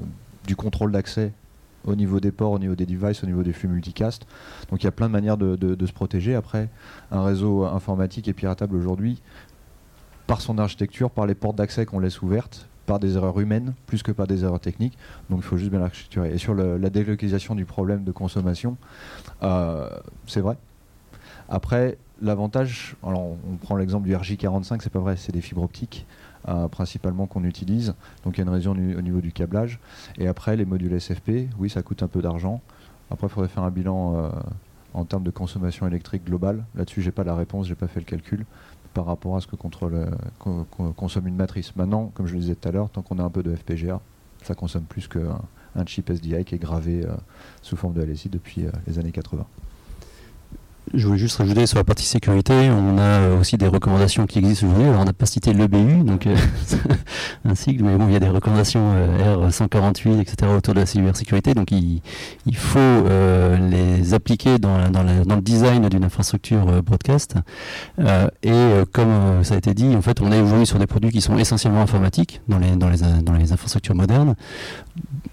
du 0.46 0.56
contrôle 0.56 0.92
d'accès 0.92 1.32
au 1.84 1.94
niveau 1.94 2.20
des 2.20 2.32
ports, 2.32 2.52
au 2.52 2.58
niveau 2.58 2.74
des 2.74 2.86
devices, 2.86 3.22
au 3.22 3.26
niveau 3.26 3.42
des 3.42 3.52
flux 3.52 3.68
multicast. 3.68 4.26
Donc 4.70 4.82
il 4.82 4.84
y 4.84 4.88
a 4.88 4.92
plein 4.92 5.06
de 5.06 5.12
manières 5.12 5.36
de, 5.36 5.86
se 5.86 5.92
protéger. 5.92 6.34
Après, 6.34 6.68
un 7.12 7.24
réseau 7.24 7.64
informatique 7.64 8.28
est 8.28 8.32
piratable 8.32 8.76
aujourd'hui 8.76 9.22
par 10.26 10.40
son 10.40 10.58
architecture, 10.58 11.10
par 11.10 11.26
les 11.26 11.36
portes 11.36 11.56
d'accès 11.56 11.86
qu'on 11.86 12.00
laisse 12.00 12.20
ouvertes, 12.20 12.68
par 12.86 12.98
des 12.98 13.16
erreurs 13.16 13.38
humaines 13.38 13.74
plus 13.86 14.02
que 14.02 14.10
par 14.10 14.26
des 14.26 14.42
erreurs 14.42 14.58
techniques. 14.58 14.98
Donc 15.30 15.40
il 15.40 15.44
faut 15.44 15.56
juste 15.56 15.70
bien 15.70 15.78
l'architecturer. 15.78 16.34
Et 16.34 16.38
sur 16.38 16.54
la 16.54 16.90
délocalisation 16.90 17.54
du 17.54 17.64
problème 17.64 18.02
de 18.02 18.10
consommation, 18.12 18.76
euh, 19.44 19.88
c'est 20.26 20.40
vrai. 20.40 20.56
Après, 21.48 21.96
l'avantage, 22.22 22.96
alors 23.02 23.20
on 23.22 23.56
prend 23.56 23.76
l'exemple 23.76 24.06
du 24.06 24.14
RJ45, 24.14 24.80
c'est 24.82 24.90
pas 24.90 25.00
vrai, 25.00 25.16
c'est 25.16 25.32
des 25.32 25.40
fibres 25.40 25.62
optiques 25.62 26.06
euh, 26.48 26.68
principalement 26.68 27.26
qu'on 27.26 27.44
utilise. 27.44 27.94
Donc 28.24 28.36
il 28.36 28.38
y 28.38 28.40
a 28.42 28.44
une 28.44 28.52
raison 28.52 28.70
au 28.70 29.00
niveau 29.02 29.20
du 29.20 29.32
câblage. 29.32 29.80
Et 30.18 30.28
après, 30.28 30.56
les 30.56 30.64
modules 30.64 31.00
SFP, 31.00 31.48
oui, 31.58 31.68
ça 31.68 31.82
coûte 31.82 32.02
un 32.02 32.08
peu 32.08 32.22
d'argent. 32.22 32.60
Après, 33.10 33.26
il 33.26 33.30
faudrait 33.30 33.48
faire 33.48 33.64
un 33.64 33.70
bilan 33.70 34.16
euh, 34.16 34.30
en 34.94 35.04
termes 35.04 35.24
de 35.24 35.30
consommation 35.30 35.86
électrique 35.86 36.24
globale. 36.24 36.64
Là-dessus, 36.74 37.02
j'ai 37.02 37.10
pas 37.10 37.24
la 37.24 37.34
réponse, 37.34 37.66
j'ai 37.66 37.74
pas 37.74 37.88
fait 37.88 38.00
le 38.00 38.06
calcul 38.06 38.46
par 38.94 39.06
rapport 39.06 39.36
à 39.36 39.40
ce 39.40 39.46
que 39.46 39.56
euh, 39.56 40.64
consomme 40.96 41.26
une 41.26 41.36
matrice. 41.36 41.74
Maintenant, 41.76 42.12
comme 42.14 42.26
je 42.26 42.34
le 42.34 42.40
disais 42.40 42.54
tout 42.54 42.68
à 42.68 42.72
l'heure, 42.72 42.90
tant 42.90 43.02
qu'on 43.02 43.18
a 43.18 43.22
un 43.22 43.30
peu 43.30 43.42
de 43.42 43.54
FPGA, 43.54 44.00
ça 44.42 44.54
consomme 44.54 44.84
plus 44.84 45.08
qu'un 45.08 45.40
un 45.74 45.84
chip 45.84 46.08
SDI 46.08 46.44
qui 46.44 46.54
est 46.54 46.58
gravé 46.58 47.04
sous 47.60 47.76
forme 47.76 47.92
de 47.92 48.02
LSI 48.02 48.30
depuis 48.30 48.64
les 48.86 48.98
années 48.98 49.12
80. 49.12 49.44
Je 50.94 51.04
voulais 51.06 51.18
juste 51.18 51.36
rajouter 51.38 51.66
sur 51.66 51.78
la 51.78 51.84
partie 51.84 52.04
sécurité, 52.04 52.70
on 52.70 52.96
a 52.96 53.02
euh, 53.02 53.40
aussi 53.40 53.56
des 53.56 53.66
recommandations 53.66 54.26
qui 54.26 54.38
existent 54.38 54.66
aujourd'hui. 54.66 54.88
Alors 54.88 55.00
on 55.00 55.04
n'a 55.04 55.12
pas 55.12 55.26
cité 55.26 55.52
l'EBU, 55.52 56.04
donc 56.04 56.26
euh, 56.26 56.36
un 57.44 57.56
sigle, 57.56 57.84
mais 57.84 57.96
bon, 57.96 58.06
il 58.06 58.12
y 58.12 58.16
a 58.16 58.20
des 58.20 58.28
recommandations 58.28 58.92
euh, 58.94 59.48
R148, 59.48 60.20
etc. 60.20 60.52
autour 60.56 60.74
de 60.74 60.80
la 60.80 60.86
cybersécurité. 60.86 61.54
Donc 61.54 61.72
il, 61.72 62.02
faut 62.54 62.78
les 63.70 64.14
appliquer 64.14 64.58
dans, 64.58 64.78
le 64.78 65.40
design 65.40 65.88
d'une 65.88 66.04
infrastructure 66.04 66.82
broadcast. 66.82 67.34
et 68.42 68.82
comme 68.92 69.42
ça 69.42 69.54
a 69.54 69.58
été 69.58 69.74
dit, 69.74 69.94
en 69.96 70.02
fait, 70.02 70.20
on 70.20 70.32
est 70.32 70.40
aujourd'hui 70.40 70.66
sur 70.66 70.78
des 70.78 70.86
produits 70.86 71.10
qui 71.10 71.20
sont 71.20 71.36
essentiellement 71.36 71.82
informatiques 71.82 72.40
dans 72.48 72.58
les 72.58 73.52
infrastructures 73.52 73.94
modernes, 73.94 74.34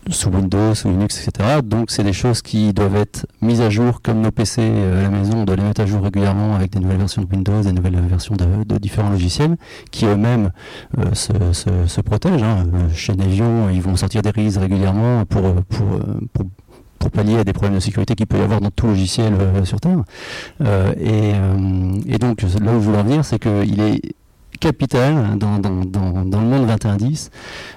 sous 0.09 0.29
Windows, 0.29 0.75
sous 0.75 0.89
Linux, 0.89 1.27
etc. 1.27 1.59
Donc 1.63 1.91
c'est 1.91 2.03
des 2.03 2.13
choses 2.13 2.41
qui 2.41 2.73
doivent 2.73 2.95
être 2.95 3.25
mises 3.41 3.61
à 3.61 3.69
jour 3.69 4.01
comme 4.01 4.21
nos 4.21 4.31
PC 4.31 4.61
à 4.61 5.03
la 5.03 5.09
maison 5.09 5.43
on 5.43 5.45
doit 5.45 5.55
les 5.55 5.63
mettre 5.63 5.81
à 5.81 5.85
jour 5.85 6.01
régulièrement 6.01 6.55
avec 6.55 6.71
des 6.71 6.79
nouvelles 6.79 6.97
versions 6.97 7.21
de 7.21 7.27
Windows, 7.27 7.61
des 7.61 7.73
nouvelles 7.73 7.99
versions 7.99 8.35
de, 8.35 8.77
différents 8.77 9.09
logiciels 9.09 9.57
qui 9.91 10.05
eux-mêmes 10.05 10.51
euh, 10.97 11.13
se, 11.13 12.01
protègent. 12.01 12.43
Hein. 12.43 12.65
Euh, 12.73 12.89
chez 12.93 13.13
Nevion, 13.13 13.69
ils 13.69 13.81
vont 13.81 13.95
sortir 13.95 14.21
des 14.21 14.29
releases 14.29 14.57
régulièrement 14.57 15.25
pour, 15.25 15.45
euh, 15.45 15.53
pour, 15.69 16.45
pour 16.99 17.11
pallier 17.11 17.37
à 17.37 17.43
des 17.43 17.53
problèmes 17.53 17.75
de 17.75 17.81
sécurité 17.81 18.15
qu'il 18.15 18.27
peut 18.27 18.37
y 18.37 18.41
avoir 18.41 18.61
dans 18.61 18.71
tout 18.71 18.87
logiciel 18.87 19.33
sur 19.65 19.81
Terre. 19.81 20.03
et, 20.97 22.17
donc 22.17 22.41
là 22.41 22.71
où 22.71 22.79
je 22.81 22.85
voulais 22.85 22.99
en 22.99 23.03
venir, 23.03 23.25
c'est 23.25 23.39
qu'il 23.39 23.81
est 23.81 24.01
capital 24.63 25.37
dans, 25.37 25.59
dans, 25.59 25.83
dans, 25.83 26.39
le 26.39 26.47
monde 26.47 26.67
2110 26.67 27.31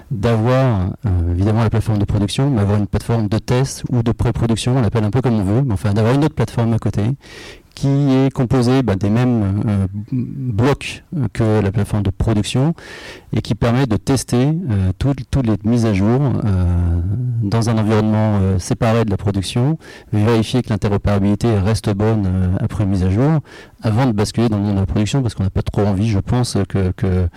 d'avoir 0.09 0.91
évidemment 1.29 1.63
la 1.63 1.69
plateforme 1.69 1.99
de 1.99 2.05
production, 2.05 2.49
mais 2.49 2.61
avoir 2.61 2.77
une 2.77 2.87
plateforme 2.87 3.27
de 3.27 3.39
test 3.39 3.83
ou 3.89 4.03
de 4.03 4.13
pré-production, 4.13 4.77
on 4.77 4.81
l'appelle 4.81 5.03
un 5.03 5.11
peu 5.11 5.19
comme 5.19 5.35
on 5.35 5.43
veut, 5.43 5.63
mais 5.63 5.73
enfin 5.73 5.93
d'avoir 5.93 6.15
une 6.15 6.23
autre 6.23 6.35
plateforme 6.35 6.71
à 6.71 6.79
côté 6.79 7.01
qui 7.77 7.87
est 7.87 8.33
composé 8.33 8.81
bah, 8.81 8.95
des 8.95 9.11
mêmes 9.11 9.61
euh, 9.67 9.87
blocs 10.11 11.03
euh, 11.15 11.27
que 11.31 11.61
la 11.61 11.71
plateforme 11.71 12.01
de 12.01 12.09
production 12.09 12.73
et 13.33 13.41
qui 13.43 13.53
permet 13.53 13.85
de 13.85 13.97
tester 13.97 14.47
euh, 14.47 14.91
toutes, 14.97 15.45
les 15.45 15.57
mises 15.63 15.85
à 15.85 15.93
jour 15.93 16.19
dans 17.43 17.69
un 17.69 17.77
environnement 17.77 18.39
séparé 18.57 19.05
de 19.05 19.11
la 19.11 19.17
production, 19.17 19.77
vérifier 20.11 20.63
que 20.63 20.69
l'interopérabilité 20.69 21.47
reste 21.59 21.93
bonne 21.93 22.57
après 22.59 22.85
mise 22.85 23.03
à 23.03 23.09
jour, 23.09 23.39
avant 23.83 24.07
de 24.07 24.11
basculer 24.11 24.49
dans 24.49 24.57
le 24.57 24.63
monde 24.63 24.75
de 24.75 24.79
la 24.79 24.85
production, 24.85 25.21
parce 25.21 25.35
qu'on 25.35 25.43
n'a 25.43 25.49
pas 25.49 25.61
trop 25.61 25.83
envie, 25.83 26.09
je 26.09 26.19
pense, 26.19 26.57
que, 26.67 27.27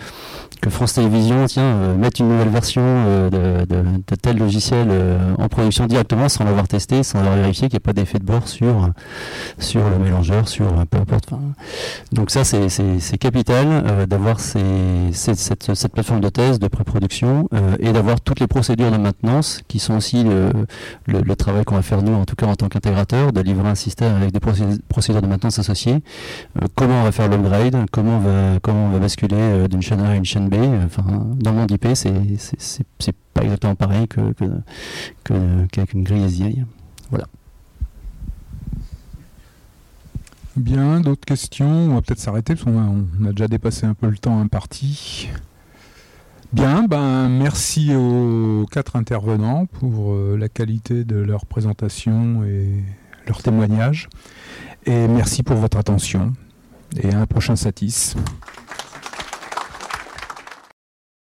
France 0.69 0.93
Télévisions 0.93 1.45
tiens, 1.45 1.93
mette 1.95 2.19
une 2.19 2.29
nouvelle 2.29 2.49
version 2.49 3.29
de, 3.29 4.15
tel 4.21 4.37
logiciel 4.37 4.89
en 5.37 5.47
production 5.47 5.85
directement 5.85 6.29
sans 6.29 6.43
l'avoir 6.43 6.67
testé, 6.67 7.03
sans 7.03 7.19
avoir 7.19 7.35
vérifié 7.35 7.67
qu'il 7.67 7.75
n'y 7.75 7.83
a 7.83 7.85
pas 7.85 7.93
d'effet 7.93 8.19
de 8.19 8.25
bord 8.25 8.47
sur, 8.47 8.89
sur 9.59 9.81
le 9.89 9.97
sur 10.45 10.67
peu 10.87 10.97
importe. 10.97 11.29
donc 12.11 12.31
ça, 12.31 12.43
c'est 12.43 13.17
capital 13.17 14.07
d'avoir 14.07 14.39
cette, 14.39 15.13
cette, 15.13 15.93
plateforme 15.93 16.21
de 16.21 16.29
test, 16.29 16.61
de 16.61 16.67
pré-production, 16.67 17.47
et 17.79 17.91
d'avoir 17.91 18.21
toutes 18.21 18.39
les 18.39 18.47
procédures 18.47 18.91
de 18.91 18.97
maintenance, 18.97 19.61
qui 19.67 19.79
sont 19.79 19.95
aussi 19.95 20.23
le, 20.23 21.35
travail 21.35 21.63
qu'on 21.63 21.75
va 21.75 21.81
faire 21.81 22.01
nous, 22.01 22.13
en 22.13 22.25
tout 22.25 22.35
cas 22.35 22.45
en 22.45 22.55
tant 22.55 22.67
qu'intégrateur, 22.67 23.31
de 23.31 23.41
livrer 23.41 23.69
un 23.69 23.75
système 23.75 24.15
avec 24.15 24.31
des 24.31 24.39
procédures 24.39 25.21
de 25.21 25.27
maintenance 25.27 25.59
associées 25.59 26.01
euh, 26.61 26.67
comment 26.75 27.01
on 27.01 27.03
va 27.03 27.11
faire 27.11 27.29
l'upgrade, 27.29 27.75
comment 27.91 28.17
on 28.17 28.19
va, 28.19 28.59
comment 28.61 28.87
on 28.87 28.89
va 28.89 28.99
basculer 28.99 29.37
euh, 29.37 29.67
d'une 29.67 29.81
chaîne 29.81 30.01
A 30.01 30.09
à 30.09 30.15
une 30.15 30.25
chaîne 30.25 30.49
B. 30.49 30.55
Enfin, 30.85 31.03
dans 31.39 31.51
le 31.51 31.57
monde 31.57 31.71
IP, 31.71 31.87
c'est, 31.93 32.13
c'est, 32.37 33.15
pas 33.33 33.43
exactement 33.43 33.75
pareil 33.75 34.07
que, 34.09 34.33
qu'avec 35.71 35.93
une 35.93 36.03
grille 36.03 36.25
SDI. 36.25 36.63
Voilà. 37.09 37.27
Bien, 40.57 40.99
d'autres 40.99 41.25
questions 41.25 41.69
On 41.69 41.95
va 41.95 42.01
peut-être 42.01 42.19
s'arrêter 42.19 42.55
parce 42.55 42.65
qu'on 42.65 43.25
a, 43.25 43.31
déjà 43.31 43.47
dépassé 43.47 43.85
un 43.85 43.93
peu 43.93 44.09
le 44.09 44.17
temps 44.17 44.39
imparti. 44.41 45.29
Bien, 46.51 46.83
ben 46.83 47.29
merci 47.29 47.95
aux 47.95 48.65
quatre 48.69 48.97
intervenants 48.97 49.65
pour 49.65 50.11
euh, 50.11 50.35
la 50.37 50.49
qualité 50.49 51.05
de 51.05 51.15
leur 51.15 51.45
présentation 51.45 52.43
et 52.43 52.67
leur 53.27 53.41
témoignage. 53.41 54.09
Et 54.85 55.07
merci 55.07 55.43
pour 55.43 55.55
votre 55.55 55.77
attention. 55.77 56.33
Et 57.01 57.13
à 57.13 57.19
un 57.19 57.25
prochain 57.27 57.55
Satis. 57.55 58.17